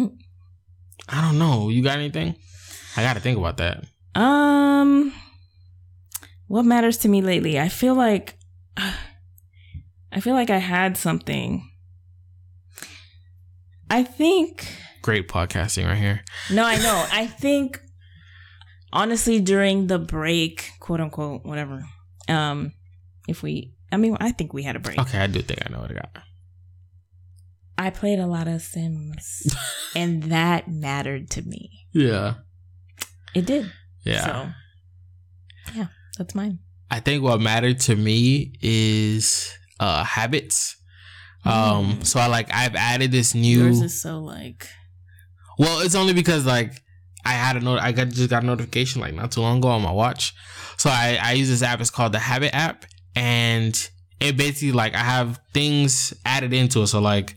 I 1.07 1.21
don't 1.21 1.39
know. 1.39 1.69
You 1.69 1.81
got 1.81 1.97
anything? 1.97 2.35
I 2.95 3.03
got 3.03 3.13
to 3.13 3.19
think 3.19 3.37
about 3.37 3.57
that. 3.57 3.85
Um, 4.15 5.13
what 6.47 6.65
matters 6.65 6.97
to 6.99 7.07
me 7.07 7.21
lately? 7.21 7.59
I 7.59 7.69
feel 7.69 7.95
like 7.95 8.37
I 10.11 10.19
feel 10.21 10.33
like 10.33 10.49
I 10.49 10.57
had 10.57 10.97
something. 10.97 11.69
I 13.89 14.03
think 14.03 14.67
Great 15.01 15.27
podcasting 15.29 15.85
right 15.85 15.97
here. 15.97 16.23
no, 16.51 16.63
I 16.65 16.77
know. 16.77 17.05
I 17.11 17.25
think 17.25 17.79
honestly 18.91 19.39
during 19.39 19.87
the 19.87 19.99
break, 19.99 20.71
quote 20.79 20.99
unquote, 20.99 21.45
whatever. 21.45 21.85
Um, 22.27 22.73
if 23.27 23.41
we, 23.41 23.73
I 23.91 23.97
mean, 23.97 24.17
I 24.19 24.31
think 24.31 24.53
we 24.53 24.63
had 24.63 24.75
a 24.75 24.79
break. 24.79 24.99
Okay, 24.99 25.19
I 25.19 25.27
do 25.27 25.41
think 25.41 25.61
I 25.65 25.71
know 25.71 25.79
what 25.79 25.91
I 25.91 25.95
got. 25.95 26.09
I 27.77 27.89
played 27.91 28.19
a 28.19 28.27
lot 28.27 28.47
of 28.47 28.61
Sims, 28.61 29.55
and 29.95 30.23
that 30.23 30.67
mattered 30.67 31.29
to 31.31 31.41
me. 31.43 31.87
Yeah. 31.93 32.35
It 33.35 33.45
did. 33.45 33.71
Yeah. 34.03 34.25
So, 34.25 34.49
yeah, 35.75 35.87
that's 36.17 36.33
mine. 36.35 36.59
I 36.91 36.99
think 36.99 37.23
what 37.23 37.39
mattered 37.39 37.79
to 37.81 37.95
me 37.95 38.53
is 38.61 39.53
uh 39.79 40.03
habits. 40.03 40.75
Um 41.45 42.03
so 42.03 42.19
I 42.19 42.27
like 42.27 42.53
I've 42.53 42.75
added 42.75 43.11
this 43.11 43.33
new 43.33 43.63
Yours 43.63 43.81
is 43.81 44.01
so 44.01 44.19
like 44.19 44.67
Well, 45.57 45.79
it's 45.81 45.95
only 45.95 46.13
because 46.13 46.45
like 46.45 46.81
I 47.23 47.33
had 47.33 47.55
a 47.57 47.59
note 47.59 47.79
I 47.79 47.91
got 47.91 48.09
just 48.09 48.29
got 48.29 48.43
a 48.43 48.45
notification 48.45 49.01
like 49.01 49.13
not 49.13 49.31
too 49.31 49.41
long 49.41 49.59
ago 49.59 49.69
on 49.69 49.81
my 49.81 49.91
watch. 49.91 50.33
So 50.77 50.89
I 50.89 51.19
I 51.21 51.33
use 51.33 51.49
this 51.49 51.61
app 51.61 51.79
it's 51.81 51.89
called 51.89 52.11
the 52.11 52.19
Habit 52.19 52.53
app 52.55 52.85
and 53.15 53.75
it 54.19 54.35
basically 54.35 54.71
like 54.71 54.95
I 54.95 54.99
have 54.99 55.39
things 55.53 56.13
added 56.25 56.53
into 56.53 56.81
it. 56.81 56.87
So 56.87 56.99
like 56.99 57.35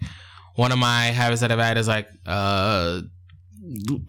one 0.56 0.72
of 0.72 0.78
my 0.78 1.06
habits 1.06 1.42
that 1.42 1.52
I've 1.52 1.58
added 1.60 1.80
is 1.80 1.88
like 1.88 2.08
uh 2.26 3.02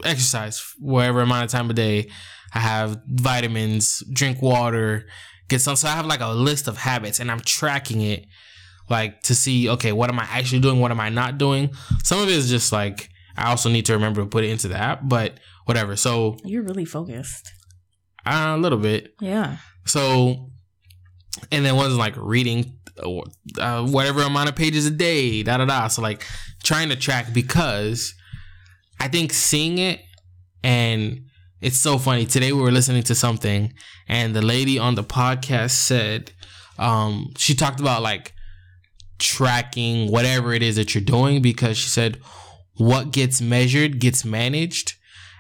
exercise 0.04 0.64
whatever 0.80 1.22
amount 1.22 1.46
of 1.46 1.52
time 1.52 1.70
a 1.70 1.74
day. 1.74 2.10
I 2.54 2.60
have 2.60 3.02
vitamins, 3.08 4.04
drink 4.14 4.42
water, 4.42 5.08
get 5.50 5.62
some. 5.62 5.76
So 5.76 5.88
I 5.88 5.92
have 5.92 6.06
like 6.06 6.22
a 6.22 6.30
list 6.30 6.68
of 6.68 6.78
habits 6.78 7.20
and 7.20 7.32
I'm 7.32 7.40
tracking 7.40 8.02
it 8.02 8.26
like 8.90 9.22
to 9.24 9.34
see, 9.36 9.70
okay, 9.70 9.92
what 9.92 10.10
am 10.10 10.20
I 10.20 10.28
actually 10.30 10.60
doing? 10.60 10.80
What 10.80 10.92
am 10.92 11.00
I 11.00 11.10
not 11.10 11.38
doing? 11.38 11.72
Some 12.04 12.20
of 12.22 12.28
it 12.28 12.34
is 12.36 12.50
just 12.50 12.72
like, 12.72 13.10
I 13.38 13.50
also 13.50 13.70
need 13.70 13.86
to 13.88 13.94
remember 13.94 14.22
to 14.22 14.28
put 14.28 14.44
it 14.44 14.50
into 14.52 14.68
the 14.68 14.78
app, 14.78 15.02
but 15.04 15.40
whatever. 15.66 15.96
So 15.96 16.38
you're 16.44 16.64
really 16.64 16.86
focused. 16.86 17.52
uh, 18.26 18.54
a 18.56 18.58
little 18.58 18.78
bit. 18.78 19.16
Yeah. 19.20 19.58
So, 19.86 20.52
and 21.52 21.66
then 21.66 21.76
one's 21.76 21.96
like 21.98 22.14
reading 22.18 22.78
uh, 23.60 23.86
whatever 23.88 24.22
amount 24.22 24.50
of 24.50 24.56
pages 24.56 24.86
a 24.86 24.92
day, 24.92 25.42
da 25.44 25.58
da 25.58 25.66
da. 25.66 25.88
So 25.88 26.02
like 26.02 26.24
trying 26.64 26.90
to 26.90 26.96
track 26.96 27.34
because 27.34 28.14
I 29.04 29.10
think 29.10 29.34
seeing 29.34 29.80
it 29.80 30.00
and 30.64 31.26
it's 31.60 31.76
so 31.76 31.98
funny. 31.98 32.26
Today 32.26 32.54
we 32.54 32.62
were 32.62 32.72
listening 32.72 33.04
to 33.04 33.16
something 33.16 33.74
and 34.08 34.34
the 34.34 34.42
lady 34.42 34.80
on 34.80 34.96
the 34.96 35.04
podcast 35.04 35.72
said, 35.72 36.32
um, 36.80 37.34
she 37.36 37.54
talked 37.54 37.82
about 37.82 38.02
like 38.02 38.32
tracking 39.20 40.10
whatever 40.10 40.54
it 40.54 40.64
is 40.64 40.78
that 40.78 40.96
you're 40.96 41.04
doing 41.04 41.42
because 41.42 41.78
she 41.78 41.90
said 41.90 42.22
what 42.78 43.12
gets 43.12 43.42
measured 43.42 44.00
gets 44.00 44.24
managed. 44.24 44.94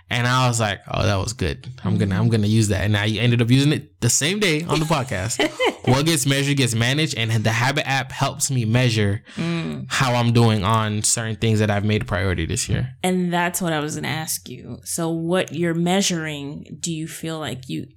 And 0.10 0.28
I 0.28 0.47
was 0.47 0.60
like, 0.60 0.82
"Oh, 0.91 1.04
that 1.04 1.16
was 1.16 1.34
good. 1.34 1.68
I'm 1.84 1.97
gonna, 1.97 2.20
I'm 2.20 2.30
gonna 2.30 2.45
use 2.47 2.68
that." 2.68 2.84
And 2.84 2.95
I 2.95 3.08
ended 3.08 3.41
up 3.41 3.49
using 3.49 3.74
it 3.74 3.99
the 3.99 4.10
same 4.10 4.39
day 4.39 4.62
on 4.64 4.80
the 4.80 4.86
podcast. 4.86 5.39
what 5.88 6.06
gets 6.06 6.26
measured 6.28 6.58
gets 6.58 6.76
managed, 6.76 7.18
and 7.18 7.32
the 7.43 7.51
Habit 7.51 7.88
app 7.88 8.12
helps 8.12 8.51
me 8.51 8.64
measure 8.66 9.24
Mm. 9.38 9.86
how 9.89 10.14
I'm 10.14 10.32
doing 10.32 10.64
on 10.64 11.01
certain 11.04 11.36
things 11.38 11.60
that 11.60 11.72
I've 11.72 11.84
made 11.86 12.04
a 12.04 12.06
priority 12.06 12.45
this 12.45 12.70
year. 12.70 12.91
And 13.01 13.34
that's 13.34 13.60
what 13.62 13.74
I 13.74 13.80
was 13.80 13.95
going 13.95 14.04
to 14.04 14.10
ask 14.10 14.47
you. 14.49 14.80
So, 14.84 15.10
what 15.10 15.51
you're 15.54 15.74
measuring, 15.74 16.78
do 16.80 16.93
you 16.93 17.08
feel 17.08 17.39
like 17.39 17.68
you 17.68 17.88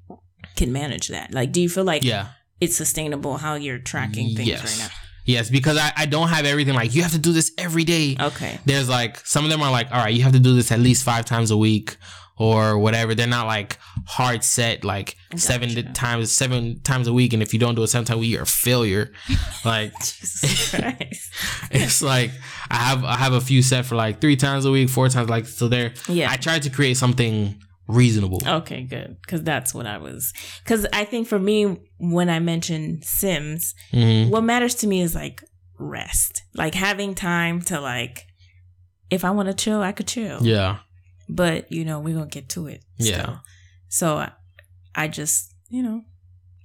can 0.57 0.73
manage 0.73 1.09
that? 1.09 1.35
Like, 1.35 1.53
do 1.53 1.61
you 1.61 1.69
feel 1.69 1.85
like 1.85 2.03
Yeah. 2.03 2.29
it's 2.61 2.77
sustainable 2.77 3.37
how 3.39 3.57
you're 3.57 3.79
tracking 3.79 4.35
things 4.35 4.49
Yes. 4.49 4.63
right 4.81 4.91
Yes, 5.27 5.51
because 5.51 5.77
I, 5.77 5.93
I 5.97 6.07
don't 6.07 6.29
have 6.29 6.47
everything 6.47 6.75
like 6.75 6.95
you 6.95 7.03
have 7.03 7.13
to 7.13 7.19
do 7.19 7.33
this 7.33 7.53
every 7.59 7.85
day. 7.85 8.17
Okay. 8.19 8.59
There's 8.65 8.89
like 8.89 9.19
some 9.27 9.45
of 9.45 9.51
them 9.51 9.61
are 9.61 9.71
like, 9.71 9.91
all 9.91 9.99
right, 9.99 10.15
you 10.15 10.23
have 10.23 10.33
to 10.33 10.41
do 10.41 10.55
this 10.55 10.73
at 10.73 10.81
least 10.81 11.05
five 11.05 11.25
times 11.25 11.51
a 11.51 11.57
week 11.57 11.97
or 12.39 12.79
whatever. 12.79 13.15
They're 13.15 13.27
not 13.27 13.47
like 13.47 13.79
hard 14.07 14.45
set 14.45 14.85
like 14.85 15.17
seven 15.35 15.93
times 15.93 16.33
seven 16.33 16.81
times 16.81 17.09
a 17.09 17.13
week, 17.13 17.33
and 17.33 17.43
if 17.43 17.53
you 17.53 17.59
don't 17.59 17.75
do 17.75 17.83
it 17.83 17.89
seven 17.89 18.05
times 18.05 18.19
a 18.19 18.21
week, 18.21 18.31
you're 18.31 18.43
a 18.43 18.47
failure. 18.47 19.13
like 19.65 19.93
it's 21.71 22.03
like 22.03 22.31
I 22.71 22.77
have 22.77 23.05
I 23.05 23.17
have 23.17 23.33
a 23.33 23.41
few 23.41 23.63
set 23.63 23.87
for 23.87 23.97
like 23.97 24.21
three 24.21 24.37
times 24.37 24.65
a 24.65 24.71
week, 24.71 24.89
four 24.89 25.09
times 25.09 25.29
like 25.29 25.47
so 25.47 25.69
there. 25.69 25.93
Yeah. 26.09 26.31
I 26.31 26.37
tried 26.37 26.63
to 26.63 26.71
create 26.71 26.97
something 26.97 27.61
reasonable. 27.89 28.41
Okay, 28.47 28.83
good. 28.83 29.17
Because 29.23 29.43
that's 29.43 29.73
what 29.75 29.87
I 29.87 29.99
was. 29.99 30.33
Because 30.65 30.87
I 30.93 31.05
think 31.05 31.29
for 31.29 31.39
me, 31.39 31.79
when 31.99 32.29
I 32.29 32.39
mention 32.41 33.01
Sims, 33.03 33.75
Mhm. 33.93 34.31
what 34.31 34.43
matters 34.45 34.75
to 34.77 34.87
me 34.87 35.01
is 35.03 35.15
like 35.15 35.43
rest, 35.79 36.43
like 36.55 36.75
having 36.75 37.15
time 37.15 37.61
to 37.63 37.81
like, 37.81 38.25
if 39.11 39.25
I 39.25 39.31
want 39.31 39.49
to 39.49 39.55
chill, 39.55 39.83
I 39.83 39.93
could 39.93 40.07
chill. 40.09 40.45
Yeah. 40.45 40.79
But 41.29 41.71
you 41.73 41.85
know, 41.85 42.01
we're 42.01 42.15
gonna 42.15 42.27
get 42.27 42.49
to 42.51 42.67
it. 42.67 42.83
Yeah. 42.99 43.23
still. 43.23 43.41
So 43.89 44.17
I, 44.19 44.33
I 44.95 45.09
just, 45.09 45.55
you 45.69 45.83
know, 45.83 46.03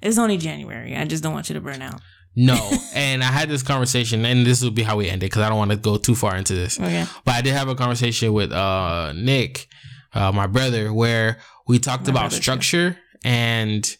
it's 0.01 0.17
only 0.17 0.38
January. 0.38 0.95
I 0.95 1.05
just 1.05 1.22
don't 1.24 1.34
want 1.34 1.49
you 1.49 1.53
to 1.55 1.61
burn 1.61 1.82
out. 1.82 2.01
No, 2.36 2.55
and 2.95 3.22
I 3.24 3.28
had 3.28 3.49
this 3.49 3.61
conversation, 3.61 4.24
and 4.26 4.45
this 4.45 4.63
will 4.63 4.72
be 4.72 4.84
how 4.84 4.95
we 4.97 5.09
end 5.09 5.22
it 5.22 5.28
because 5.28 5.41
I 5.43 5.49
don't 5.49 5.57
want 5.57 5.72
to 5.72 5.78
go 5.78 5.97
too 5.97 6.15
far 6.15 6.36
into 6.38 6.53
this. 6.53 6.80
Okay. 6.80 7.05
But 7.26 7.36
I 7.36 7.41
did 7.41 7.53
have 7.53 7.67
a 7.67 7.76
conversation 7.76 8.32
with 8.34 8.51
uh 8.51 9.11
Nick, 9.15 9.67
uh, 10.14 10.32
my 10.32 10.47
brother, 10.47 10.93
where 10.93 11.38
we 11.68 11.80
talked 11.80 12.05
My 12.05 12.12
about 12.12 12.20
brother, 12.22 12.36
too. 12.38 12.41
structure, 12.41 12.97
and 13.24 13.97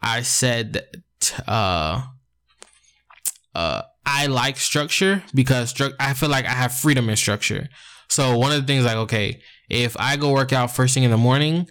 I 0.00 0.22
said, 0.22 0.84
uh, 1.46 2.02
uh, 3.54 3.82
I 4.04 4.26
like 4.26 4.56
structure 4.56 5.22
because 5.34 5.72
stru- 5.72 5.94
I 6.00 6.14
feel 6.14 6.28
like 6.28 6.44
I 6.46 6.50
have 6.52 6.74
freedom 6.74 7.08
in 7.08 7.16
structure. 7.16 7.68
So 8.08 8.36
one 8.36 8.52
of 8.52 8.60
the 8.60 8.66
things, 8.66 8.84
like, 8.84 8.96
okay, 8.96 9.40
if 9.70 9.96
I 9.98 10.16
go 10.16 10.32
work 10.32 10.52
out 10.52 10.70
first 10.74 10.94
thing 10.94 11.02
in 11.02 11.10
the 11.10 11.16
morning, 11.16 11.68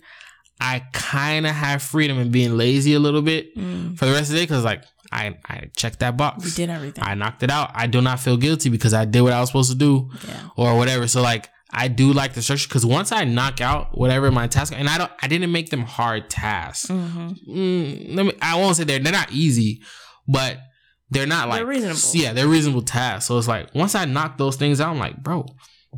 I 0.59 0.84
kind 0.93 1.45
of 1.45 1.53
have 1.53 1.82
freedom 1.82 2.19
in 2.19 2.32
being 2.32 2.55
lazy 2.57 2.93
a 2.93 2.99
little 2.99 3.22
bit 3.22 3.55
Mm. 3.57 3.97
for 3.97 4.05
the 4.05 4.11
rest 4.11 4.30
of 4.30 4.34
the 4.34 4.39
day 4.39 4.43
because, 4.43 4.63
like, 4.63 4.84
I 5.11 5.36
I 5.49 5.69
checked 5.76 5.99
that 5.99 6.15
box. 6.15 6.45
You 6.45 6.51
did 6.51 6.69
everything. 6.69 7.03
I 7.03 7.15
knocked 7.15 7.43
it 7.43 7.49
out. 7.51 7.72
I 7.74 7.88
do 7.88 7.99
not 7.99 8.19
feel 8.22 8.38
guilty 8.38 8.69
because 8.69 8.93
I 8.93 9.03
did 9.05 9.22
what 9.22 9.34
I 9.34 9.39
was 9.41 9.49
supposed 9.49 9.69
to 9.72 9.78
do 9.78 10.09
yeah. 10.26 10.47
or 10.55 10.78
whatever. 10.78 11.05
So 11.07 11.22
like 11.22 11.49
I 11.74 11.88
do 11.88 12.11
like 12.11 12.34
the 12.34 12.41
structure 12.41 12.67
because 12.67 12.86
once 12.86 13.11
I 13.11 13.24
knock 13.24 13.61
out 13.61 13.97
whatever 13.97 14.30
my 14.32 14.47
task, 14.47 14.74
and 14.76 14.89
I 14.89 14.97
don't, 14.97 15.11
I 15.22 15.28
didn't 15.28 15.51
make 15.51 15.69
them 15.69 15.84
hard 15.84 16.30
tasks. 16.30 16.89
hmm 16.89 17.30
Mm, 17.47 18.15
let 18.15 18.26
me, 18.26 18.34
I 18.41 18.59
won't 18.59 18.76
say 18.76 18.84
they're 18.84 18.99
they're 18.99 19.13
not 19.13 19.32
easy, 19.32 19.82
but 20.28 20.57
they're 21.09 21.28
not 21.28 21.49
like 21.49 21.59
They're 21.59 21.67
reasonable. 21.67 21.99
Yeah, 22.13 22.34
they're 22.34 22.47
reasonable 22.47 22.82
tasks. 22.82 23.28
So 23.28 23.38
it's 23.38 23.47
like 23.47 23.74
once 23.76 23.95
I 23.95 24.05
knock 24.05 24.38
those 24.38 24.55
things 24.55 24.80
out, 24.82 24.89
I'm 24.91 24.99
like, 24.99 25.22
bro, 25.24 25.45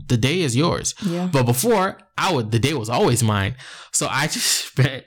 the 0.08 0.18
day 0.18 0.42
is 0.42 0.56
yours. 0.56 0.96
Yeah. 1.06 1.30
But 1.32 1.44
before, 1.44 1.98
I 2.18 2.34
would 2.34 2.52
the 2.52 2.60
day 2.60 2.74
was 2.74 2.90
always 2.90 3.24
mine. 3.24 3.56
So 3.92 4.08
I 4.10 4.28
just 4.36 4.68
spent 4.68 5.06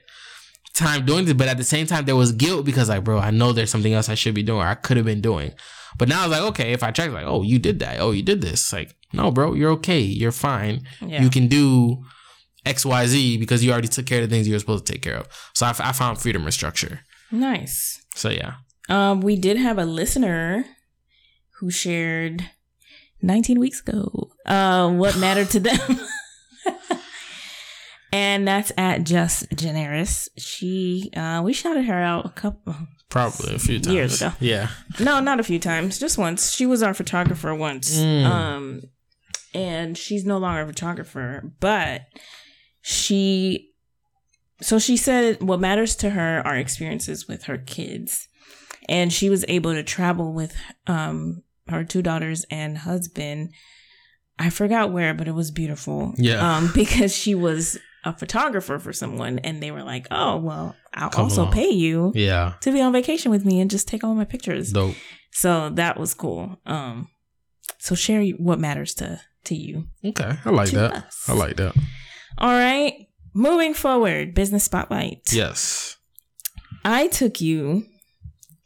time 0.74 1.06
doing 1.06 1.24
this, 1.24 1.34
but 1.34 1.48
at 1.48 1.56
the 1.56 1.64
same 1.64 1.86
time 1.86 2.04
there 2.04 2.16
was 2.16 2.32
guilt 2.32 2.66
because 2.66 2.88
like, 2.88 3.04
bro, 3.04 3.18
I 3.18 3.30
know 3.30 3.52
there's 3.52 3.70
something 3.70 3.94
else 3.94 4.08
I 4.08 4.14
should 4.14 4.34
be 4.34 4.42
doing 4.42 4.60
or 4.60 4.66
I 4.66 4.74
could 4.74 4.96
have 4.96 5.06
been 5.06 5.20
doing. 5.20 5.52
But 5.98 6.08
now 6.08 6.24
I 6.24 6.28
was 6.28 6.38
like, 6.38 6.48
okay, 6.50 6.72
if 6.72 6.82
I 6.82 6.90
check 6.90 7.10
like, 7.12 7.24
oh, 7.26 7.42
you 7.42 7.58
did 7.58 7.78
that. 7.78 8.00
Oh, 8.00 8.10
you 8.10 8.22
did 8.22 8.42
this. 8.42 8.70
Like, 8.72 8.94
no, 9.12 9.30
bro, 9.30 9.54
you're 9.54 9.70
okay. 9.72 10.00
You're 10.00 10.32
fine. 10.32 10.82
Yeah. 11.00 11.22
You 11.22 11.30
can 11.30 11.48
do 11.48 12.04
XYZ 12.64 13.38
because 13.38 13.64
you 13.64 13.72
already 13.72 13.88
took 13.88 14.06
care 14.06 14.22
of 14.22 14.28
the 14.28 14.34
things 14.34 14.46
you 14.46 14.54
were 14.54 14.58
supposed 14.58 14.86
to 14.86 14.92
take 14.92 15.02
care 15.02 15.16
of. 15.16 15.28
So 15.54 15.66
I, 15.66 15.70
I 15.78 15.92
found 15.92 16.18
freedom 16.18 16.42
and 16.44 16.52
structure. 16.52 17.00
Nice. 17.30 18.04
So 18.14 18.28
yeah. 18.28 18.54
Um, 18.88 19.20
we 19.20 19.36
did 19.36 19.56
have 19.56 19.78
a 19.78 19.84
listener 19.84 20.64
who 21.58 21.70
shared 21.70 22.50
19 23.22 23.58
weeks 23.58 23.80
ago 23.80 24.30
uh, 24.44 24.90
what 24.90 25.16
mattered 25.18 25.50
to 25.50 25.60
them. 25.60 26.00
and 28.12 28.46
that's 28.46 28.72
at 28.76 29.04
Just 29.04 29.46
Generis. 29.54 30.28
She, 30.36 31.10
uh, 31.16 31.42
we 31.44 31.52
shouted 31.52 31.84
her 31.86 32.00
out 32.02 32.26
a 32.26 32.30
couple, 32.30 32.74
Probably 33.08 33.54
a 33.54 33.58
few 33.58 33.78
times. 33.78 33.94
Years 33.94 34.22
ago. 34.22 34.32
Yeah. 34.40 34.68
no, 34.98 35.20
not 35.20 35.38
a 35.40 35.44
few 35.44 35.58
times, 35.58 35.98
just 35.98 36.18
once. 36.18 36.52
She 36.52 36.66
was 36.66 36.82
our 36.82 36.92
photographer 36.92 37.54
once. 37.54 37.96
Mm. 37.98 38.24
Um, 38.24 38.82
and 39.56 39.96
she's 39.98 40.24
no 40.24 40.38
longer 40.38 40.62
a 40.62 40.66
photographer, 40.66 41.52
but 41.60 42.02
she, 42.80 43.70
so 44.60 44.78
she 44.78 44.96
said 44.96 45.42
what 45.42 45.60
matters 45.60 45.96
to 45.96 46.10
her 46.10 46.42
are 46.46 46.56
experiences 46.56 47.26
with 47.28 47.44
her 47.44 47.58
kids. 47.58 48.28
And 48.88 49.12
she 49.12 49.28
was 49.30 49.44
able 49.48 49.72
to 49.74 49.82
travel 49.82 50.32
with 50.32 50.54
um 50.86 51.42
her 51.68 51.82
two 51.82 52.02
daughters 52.02 52.44
and 52.50 52.78
husband. 52.78 53.50
I 54.38 54.50
forgot 54.50 54.92
where, 54.92 55.12
but 55.14 55.26
it 55.26 55.34
was 55.34 55.50
beautiful. 55.50 56.14
Yeah. 56.16 56.56
Um, 56.56 56.70
because 56.74 57.12
she 57.14 57.34
was 57.34 57.78
a 58.04 58.16
photographer 58.16 58.78
for 58.78 58.92
someone 58.92 59.40
and 59.40 59.60
they 59.60 59.72
were 59.72 59.82
like, 59.82 60.06
Oh, 60.12 60.36
well, 60.36 60.76
I'll 60.94 61.10
Come 61.10 61.24
also 61.24 61.42
along. 61.42 61.52
pay 61.54 61.70
you 61.70 62.12
Yeah. 62.14 62.52
to 62.60 62.70
be 62.70 62.80
on 62.80 62.92
vacation 62.92 63.32
with 63.32 63.44
me 63.44 63.60
and 63.60 63.68
just 63.70 63.88
take 63.88 64.04
all 64.04 64.14
my 64.14 64.24
pictures. 64.24 64.70
Dope. 64.72 64.94
So 65.32 65.70
that 65.70 65.98
was 65.98 66.14
cool. 66.14 66.60
Um, 66.64 67.08
so 67.78 67.94
share 67.96 68.22
what 68.38 68.60
matters 68.60 68.94
to 68.94 69.20
to 69.46 69.54
you. 69.54 69.84
Okay. 70.04 70.36
I 70.44 70.50
like 70.50 70.70
that. 70.70 70.92
us. 70.92 71.24
I 71.28 71.32
like 71.34 71.56
that. 71.56 71.74
All 72.38 72.50
right, 72.52 73.06
moving 73.34 73.74
forward, 73.74 74.34
business 74.34 74.64
spotlight. 74.64 75.32
Yes. 75.32 75.96
I 76.84 77.08
took 77.08 77.40
you 77.40 77.84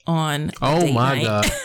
on. 0.07 0.51
Oh 0.61 0.93
my 0.93 1.17
night. 1.17 1.25
god. 1.25 1.51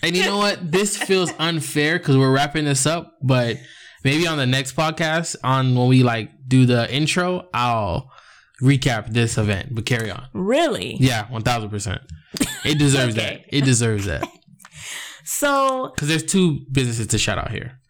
And 0.00 0.14
you 0.16 0.22
know 0.24 0.36
what? 0.38 0.70
This 0.70 0.96
feels 0.96 1.32
unfair 1.40 1.98
because 1.98 2.16
we're 2.16 2.30
wrapping 2.32 2.64
this 2.66 2.86
up, 2.86 3.18
but 3.20 3.56
maybe 4.04 4.28
on 4.28 4.38
the 4.38 4.46
next 4.46 4.76
podcast, 4.76 5.34
on 5.42 5.74
when 5.74 5.88
we 5.88 6.04
like 6.04 6.30
do 6.46 6.66
the 6.66 6.88
intro, 6.94 7.48
I'll 7.52 8.08
recap 8.62 9.12
this 9.12 9.36
event. 9.38 9.74
But 9.74 9.86
carry 9.86 10.08
on. 10.12 10.28
really? 10.34 10.98
Yeah, 11.00 11.28
one 11.32 11.42
thousand 11.42 11.70
percent. 11.70 12.00
It 12.64 12.78
deserves 12.78 13.18
Okay. 13.18 13.42
that. 13.50 13.56
It 13.56 13.64
deserves 13.64 14.04
that 14.06 14.22
So 15.24 15.90
because 15.92 16.06
there's 16.06 16.22
two 16.24 16.60
businesses 16.70 17.08
to 17.08 17.18
shout 17.18 17.38
out 17.38 17.50
here. 17.50 17.80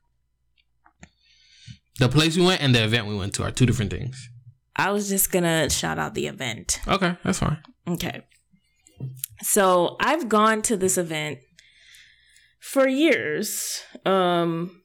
The 1.99 2.09
place 2.09 2.37
we 2.37 2.45
went 2.45 2.63
and 2.63 2.75
the 2.75 2.85
event 2.85 3.07
we 3.07 3.17
went 3.17 3.35
to 3.35 3.43
are 3.43 3.51
two 3.51 3.67
different 3.67 3.91
things. 3.91 4.29
I 4.77 4.91
was 4.93 5.09
just 5.09 5.33
gonna 5.33 5.69
shout 5.71 5.99
out 5.99 6.15
the 6.15 6.27
event. 6.29 6.81
Okay, 6.87 7.17
that's 7.25 7.41
fine. 7.41 7.59
Okay. 7.89 8.23
So 9.43 9.97
I've 10.01 10.29
gone 10.29 10.63
to 10.63 10.77
this 10.77 10.97
event 10.99 11.39
for 12.61 12.87
years. 12.89 13.83
Um 14.05 14.83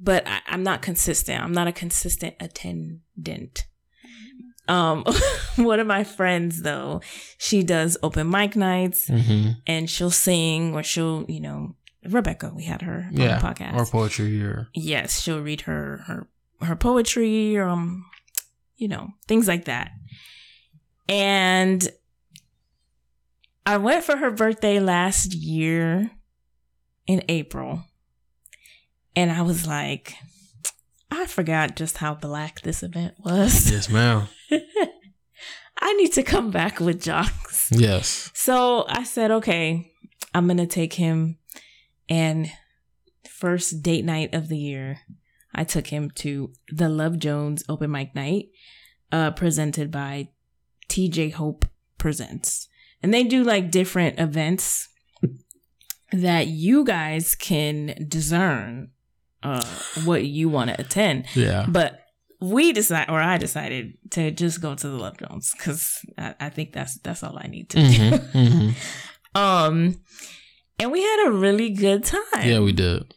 but 0.00 0.26
I, 0.26 0.40
I'm 0.48 0.62
not 0.62 0.82
consistent. 0.82 1.42
I'm 1.42 1.52
not 1.52 1.68
a 1.68 1.72
consistent 1.72 2.34
attendant. 2.40 3.64
Um 4.68 5.04
one 5.56 5.80
of 5.80 5.86
my 5.86 6.04
friends 6.04 6.62
though, 6.62 7.00
she 7.38 7.62
does 7.62 7.96
open 8.02 8.28
mic 8.28 8.56
nights 8.56 9.08
Mm-hmm. 9.08 9.50
and 9.66 9.88
she'll 9.88 10.10
sing 10.10 10.74
or 10.74 10.82
she'll, 10.82 11.24
you 11.28 11.40
know, 11.40 11.76
Rebecca, 12.08 12.52
we 12.54 12.64
had 12.64 12.82
her 12.82 13.06
on 13.08 13.16
Yeah, 13.16 13.38
the 13.38 13.46
podcast. 13.46 13.74
or 13.76 13.86
poetry 13.86 14.42
or 14.42 14.68
yes, 14.74 15.20
she'll 15.20 15.40
read 15.40 15.62
her 15.62 16.02
her 16.06 16.28
her 16.60 16.76
poetry, 16.76 17.58
um, 17.58 18.04
you 18.76 18.88
know, 18.88 19.08
things 19.26 19.48
like 19.48 19.64
that. 19.66 19.90
And 21.08 21.86
I 23.66 23.76
went 23.78 24.04
for 24.04 24.16
her 24.16 24.30
birthday 24.30 24.80
last 24.80 25.34
year 25.34 26.10
in 27.06 27.22
April, 27.28 27.82
and 29.16 29.30
I 29.32 29.42
was 29.42 29.66
like, 29.66 30.14
I 31.10 31.26
forgot 31.26 31.76
just 31.76 31.98
how 31.98 32.14
black 32.14 32.60
this 32.62 32.82
event 32.82 33.14
was. 33.18 33.70
yes, 33.72 33.88
ma'am. 33.88 34.28
I 35.80 35.92
need 35.94 36.12
to 36.14 36.22
come 36.22 36.50
back 36.50 36.80
with 36.80 37.02
jocks. 37.02 37.68
Yes. 37.70 38.30
So 38.34 38.84
I 38.88 39.02
said, 39.04 39.30
okay, 39.30 39.90
I'm 40.34 40.46
gonna 40.46 40.66
take 40.66 40.94
him. 40.94 41.38
And 42.08 42.50
first 43.28 43.82
date 43.82 44.04
night 44.04 44.34
of 44.34 44.48
the 44.48 44.58
year, 44.58 45.00
I 45.54 45.64
took 45.64 45.88
him 45.88 46.10
to 46.16 46.52
the 46.70 46.88
Love 46.88 47.18
Jones 47.18 47.62
open 47.68 47.90
mic 47.90 48.14
night, 48.14 48.46
uh, 49.12 49.30
presented 49.30 49.90
by 49.90 50.28
TJ 50.88 51.34
Hope 51.34 51.66
Presents. 51.98 52.68
And 53.02 53.12
they 53.12 53.24
do 53.24 53.44
like 53.44 53.70
different 53.70 54.18
events 54.18 54.88
that 56.12 56.48
you 56.48 56.84
guys 56.84 57.34
can 57.34 58.06
discern 58.08 58.90
uh, 59.42 59.64
what 60.04 60.24
you 60.24 60.48
want 60.48 60.70
to 60.70 60.80
attend. 60.80 61.26
Yeah. 61.34 61.66
But 61.68 62.00
we 62.40 62.72
decide, 62.72 63.08
or 63.08 63.20
I 63.20 63.38
decided 63.38 63.94
to 64.10 64.30
just 64.30 64.60
go 64.60 64.74
to 64.74 64.88
the 64.88 64.96
Love 64.96 65.18
Jones 65.18 65.54
because 65.56 66.00
I, 66.18 66.34
I 66.40 66.48
think 66.50 66.72
that's 66.72 66.98
that's 66.98 67.22
all 67.22 67.38
I 67.38 67.46
need 67.46 67.70
to 67.70 67.76
do. 67.76 67.84
Mm-hmm, 67.86 68.38
mm-hmm. 68.38 68.70
Um, 69.36 70.00
and 70.78 70.90
we 70.92 71.02
had 71.02 71.26
a 71.28 71.32
really 71.32 71.70
good 71.70 72.04
time. 72.04 72.20
Yeah, 72.42 72.60
we 72.60 72.72
did. 72.72 73.14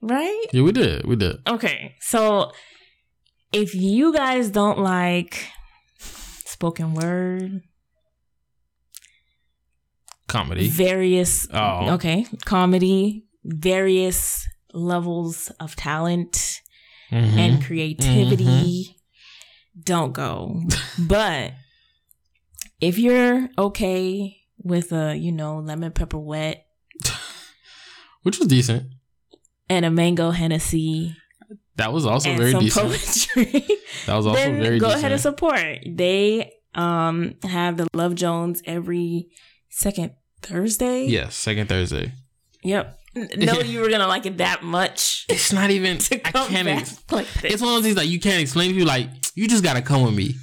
right. 0.00 0.46
Yeah, 0.52 0.62
we 0.62 0.72
did. 0.72 1.04
We 1.06 1.16
did. 1.16 1.36
Okay, 1.48 1.94
so 2.00 2.52
if 3.52 3.74
you 3.74 4.12
guys 4.12 4.50
don't 4.50 4.78
like 4.78 5.46
spoken 5.98 6.94
word, 6.94 7.62
Comedy. 10.28 10.68
various 10.68 11.46
Oh. 11.52 11.90
okay 11.94 12.26
comedy, 12.46 13.24
various 13.44 14.46
levels 14.72 15.50
of 15.60 15.76
talent 15.76 16.60
Mhm. 17.10 17.38
and 17.38 17.64
creativity, 17.64 18.96
don't 19.78 20.12
go. 20.12 20.62
but 20.98 21.52
if 22.80 22.98
you're 22.98 23.50
okay 23.58 24.38
with 24.58 24.92
a 24.92 25.14
you 25.16 25.32
know 25.32 25.58
lemon 25.58 25.92
pepper 25.92 26.18
wet 26.18 26.64
Which 28.22 28.38
was 28.38 28.48
decent. 28.48 28.84
and 29.68 29.84
a 29.84 29.90
mango 29.90 30.30
Hennessy 30.30 31.16
That 31.76 31.92
was 31.92 32.06
also 32.06 32.28
and 32.30 32.38
very 32.38 32.52
some 32.52 32.60
decent. 32.62 32.88
poetry, 32.88 33.66
That 34.06 34.16
was 34.16 34.26
also 34.26 34.38
then 34.38 34.60
very 34.60 34.78
go 34.78 34.86
decent. 34.86 34.98
ahead 35.00 35.12
and 35.12 35.20
support. 35.20 35.78
They 35.86 36.52
um 36.74 37.34
have 37.42 37.76
the 37.76 37.88
Love 37.94 38.14
Jones 38.14 38.62
every 38.64 39.28
second 39.70 40.12
Thursday. 40.42 41.04
yes, 41.06 41.34
second 41.36 41.68
Thursday. 41.68 42.12
Yep. 42.64 42.98
No, 43.36 43.52
you 43.60 43.80
were 43.80 43.90
gonna 43.90 44.06
like 44.06 44.24
it 44.26 44.38
that 44.38 44.62
much 44.62 45.26
It's 45.28 45.52
not 45.52 45.70
even. 45.70 45.98
I 46.24 46.30
can't. 46.30 46.68
Ex- 46.68 47.02
like 47.10 47.26
it's 47.44 47.60
one 47.62 47.76
of 47.76 47.82
these 47.84 47.96
that 47.96 48.06
you 48.08 48.18
can't 48.20 48.40
explain 48.40 48.68
to 48.70 48.74
people. 48.74 48.88
Like 48.88 49.08
you 49.34 49.48
just 49.48 49.62
gotta 49.64 49.82
come 49.82 50.02
with 50.02 50.14
me. 50.14 50.34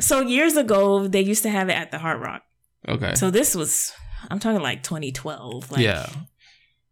So 0.00 0.20
years 0.20 0.56
ago, 0.56 1.06
they 1.08 1.22
used 1.22 1.42
to 1.44 1.48
have 1.50 1.68
it 1.70 1.72
at 1.74 1.90
the 1.90 1.98
Hard 1.98 2.20
Rock. 2.20 2.42
Okay. 2.88 3.14
So 3.14 3.30
this 3.30 3.54
was 3.54 3.92
I'm 4.30 4.38
talking 4.38 4.60
like 4.60 4.82
2012. 4.82 5.70
Like, 5.70 5.80
yeah. 5.80 6.06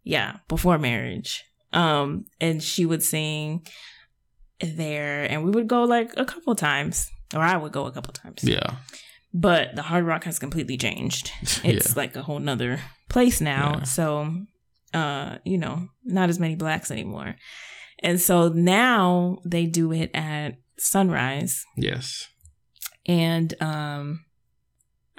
Yeah, 0.05 0.37
before 0.49 0.79
marriage. 0.79 1.43
Um, 1.73 2.27
and 2.41 2.63
she 2.63 2.87
would 2.87 3.03
sing 3.03 3.67
there, 4.61 5.25
and 5.25 5.45
we 5.45 5.51
would 5.51 5.67
go 5.69 5.85
like 5.85 6.13
a 6.17 6.25
couple 6.25 6.55
times, 6.55 7.11
or 7.35 7.41
I 7.41 7.57
would 7.57 7.73
go 7.73 7.87
a 7.87 7.93
couple 7.93 8.13
times. 8.13 8.45
Yeah. 8.45 8.77
But 9.33 9.75
the 9.75 9.83
Hard 9.83 10.05
Rock 10.05 10.25
has 10.25 10.39
completely 10.39 10.77
changed. 10.77 11.33
It's 11.65 11.65
Yeah. 11.65 11.93
like 11.97 12.15
a 12.17 12.23
whole 12.23 12.39
nother 12.39 12.81
place 13.09 13.41
now. 13.41 13.79
Yeah. 13.79 13.83
So, 13.85 14.35
uh, 14.93 15.39
you 15.45 15.59
know, 15.59 15.89
not 16.05 16.29
as 16.29 16.39
many 16.39 16.55
blacks 16.55 16.91
anymore. 16.91 17.35
And 18.01 18.21
so 18.21 18.49
now 18.49 19.39
they 19.45 19.67
do 19.67 19.93
it 19.93 20.11
at 20.15 20.57
Sunrise. 20.79 21.65
Yes. 21.77 22.29
And 23.07 23.55
um 23.61 24.25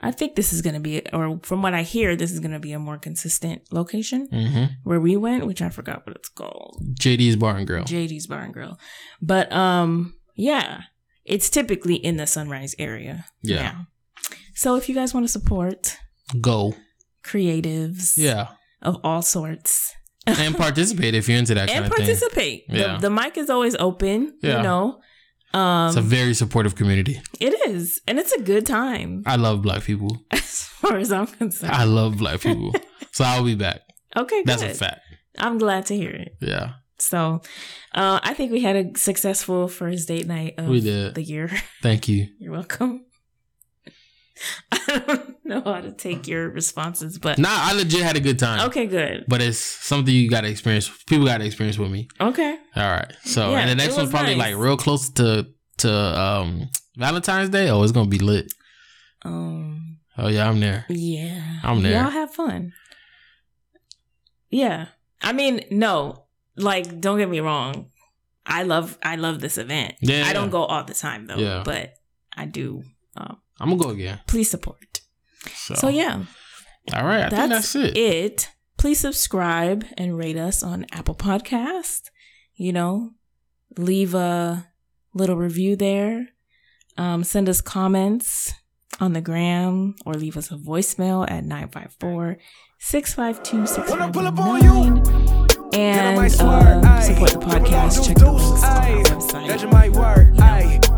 I 0.01 0.11
think 0.11 0.35
this 0.35 0.51
is 0.51 0.61
going 0.61 0.73
to 0.73 0.79
be, 0.81 1.01
or 1.13 1.39
from 1.43 1.61
what 1.61 1.73
I 1.73 1.83
hear, 1.83 2.15
this 2.17 2.31
is 2.31 2.39
going 2.41 2.51
to 2.51 2.59
be 2.59 2.73
a 2.73 2.79
more 2.79 2.97
consistent 2.97 3.61
location 3.71 4.27
Mm-hmm. 4.31 4.63
where 4.83 4.99
we 4.99 5.15
went, 5.15 5.45
which 5.47 5.61
I 5.61 5.69
forgot 5.69 6.05
what 6.05 6.15
it's 6.17 6.29
called. 6.29 6.81
JD's 6.99 7.37
Bar 7.37 7.55
and 7.57 7.65
Grill. 7.67 7.83
JD's 7.85 8.27
Bar 8.27 8.41
and 8.41 8.53
Grill. 8.53 8.77
But 9.21 9.51
um, 9.53 10.15
yeah, 10.35 10.81
it's 11.23 11.49
typically 11.49 11.95
in 11.95 12.17
the 12.17 12.27
Sunrise 12.27 12.75
area. 12.77 13.25
Yeah. 13.41 13.61
now. 13.61 13.87
So 14.53 14.75
if 14.75 14.89
you 14.89 14.95
guys 14.95 15.13
want 15.13 15.25
to 15.25 15.31
support 15.31 15.97
Go. 16.41 16.73
creatives, 17.23 18.17
Yeah. 18.17 18.47
of 18.81 18.97
all 19.03 19.21
sorts, 19.21 19.93
And 20.27 20.55
participate 20.57 21.13
if 21.13 21.29
you're 21.29 21.37
into 21.37 21.53
that 21.53 21.67
kind 21.67 21.77
and 21.83 21.85
of 21.85 21.93
thing. 21.93 22.05
participate, 22.05 22.63
Yeah. 22.69 22.95
the, 22.97 23.09
the 23.09 23.09
mic 23.09 23.37
is 23.37 23.49
always 23.49 23.75
open. 23.75 24.37
Yeah. 24.41 24.57
You 24.57 24.63
know, 24.63 24.99
um, 25.55 25.87
It's 25.87 25.97
a 25.97 26.01
very 26.01 26.33
supportive 26.33 26.75
community. 26.75 27.21
it 27.39 27.53
is, 27.69 28.01
and 28.07 28.19
it's 28.19 28.31
a 28.33 28.41
good 28.41 28.65
time 28.65 29.23
I 29.25 29.35
love 29.37 29.61
black 29.61 29.83
people. 29.83 30.17
as 30.31 30.63
far 30.81 30.97
as 30.97 31.11
I'm 31.11 31.27
concerned. 31.27 31.71
I 31.73 31.85
love 31.85 32.17
black 32.17 32.41
people. 32.41 32.73
so 33.11 33.23
I'll 33.23 33.43
be 33.45 33.55
back. 33.55 33.81
okay, 34.15 34.43
That's 34.45 34.61
good. 34.61 34.71
a 34.71 34.75
fact. 34.75 35.01
I'm 35.37 35.57
glad 35.57 35.85
to 35.87 35.95
hear 35.95 36.11
it. 36.11 36.35
Yeah. 36.41 36.73
So, 36.97 37.41
uh, 37.93 38.19
I 38.23 38.33
think 38.33 38.51
we 38.51 38.61
had 38.61 38.75
a 38.77 38.97
successful 38.97 39.67
first 39.67 40.07
date 40.07 40.27
night 40.27 40.53
of 40.57 40.67
We 40.67 40.79
did. 40.81 41.13
the 41.15 41.23
year. 41.23 41.49
Thank 41.81 42.07
you. 42.07 42.27
You're 42.39 42.53
welcome. 42.53 43.04
I 44.71 45.03
don't 45.07 45.45
know 45.45 45.61
how 45.61 45.81
to 45.81 45.91
take 45.91 46.27
your 46.27 46.49
responses, 46.49 47.17
but 47.17 47.37
Nah, 47.37 47.49
I 47.51 47.73
legit 47.73 48.01
had 48.01 48.17
a 48.17 48.19
good 48.19 48.37
time. 48.39 48.67
okay, 48.69 48.85
good. 48.85 49.25
But 49.27 49.41
it's 49.41 49.59
something 49.59 50.13
you 50.13 50.29
gotta 50.29 50.49
experience. 50.49 50.89
People 51.07 51.25
gotta 51.25 51.45
experience 51.45 51.77
with 51.77 51.91
me. 51.91 52.07
Okay, 52.19 52.57
All 52.75 52.83
right. 52.91 53.11
So 53.23 53.51
Yeah, 53.51 53.59
and 53.59 53.69
the 53.69 53.75
next 53.75 53.95
one's 53.95 54.09
probably 54.09 54.35
nice. 54.35 54.53
like 54.53 54.61
real 54.63 54.77
close 54.77 55.09
to 55.11 55.47
to 55.77 55.91
um 55.93 56.69
Valentine's 56.97 57.49
Day. 57.49 57.69
Oh, 57.69 57.81
it's 57.83 57.91
gonna 57.91 58.09
be 58.09 58.19
lit. 58.19 58.51
um, 59.23 59.97
Oh 60.17 60.27
yeah, 60.29 60.47
I'm 60.49 60.59
there. 60.59 60.85
yeah, 60.89 61.59
I'm 61.63 61.81
there. 61.83 62.01
Y'all 62.01 62.09
have 62.11 62.33
fun. 62.33 62.73
Yeah, 64.49 64.87
I 65.21 65.33
mean, 65.33 65.61
no, 65.71 66.25
like, 66.55 67.01
don't 67.01 67.17
get 67.17 67.29
me 67.29 67.39
wrong. 67.41 67.89
I 68.45 68.63
love, 68.63 68.97
I 69.01 69.15
love 69.15 69.41
this 69.41 69.57
event. 69.57 69.95
Yeah, 70.01 70.23
I 70.25 70.33
don't 70.33 70.51
go 70.51 70.63
all 70.63 70.83
the 70.83 70.93
time 70.93 71.25
though. 71.27 71.35
Yeah. 71.37 71.63
but 71.65 71.93
I 72.35 72.45
do. 72.45 72.83
Um, 73.17 73.37
I'm 73.59 73.69
gonna 73.69 73.81
go 73.83 73.89
again. 73.89 74.19
please 74.27 74.49
support. 74.49 75.01
So, 75.53 75.75
So 75.75 75.87
yeah, 75.89 76.23
All 76.93 77.05
right, 77.05 77.21
I 77.25 77.29
think 77.29 77.49
that's 77.49 77.75
it. 77.75 77.95
it. 77.97 78.49
Please 78.77 78.99
subscribe 78.99 79.85
and 79.97 80.17
rate 80.17 80.37
us 80.37 80.61
on 80.63 80.85
Apple 80.91 81.15
Podcast. 81.15 82.09
You 82.55 82.73
know, 82.73 83.11
leave 83.77 84.13
a 84.13 84.67
little 85.13 85.37
review 85.37 85.75
there. 85.75 86.29
Um, 86.97 87.23
send 87.23 87.47
us 87.49 87.61
comments 87.61 88.53
on 88.99 89.13
the 89.13 89.21
gram 89.21 89.95
or 90.05 90.13
leave 90.13 90.37
us 90.37 90.51
a 90.51 90.55
voicemail 90.55 91.29
at 91.29 91.43
954 91.45 92.37
652 92.79 93.67
6519. 93.67 94.97
And 95.77 96.17
um, 96.17 96.29
support 97.01 97.31
the 97.31 97.39
podcast. 97.39 98.05
Check 98.07 98.17
the 98.17 98.31
links 98.31 98.63
on 98.63 98.83
our 98.83 99.03
website. 99.03 99.43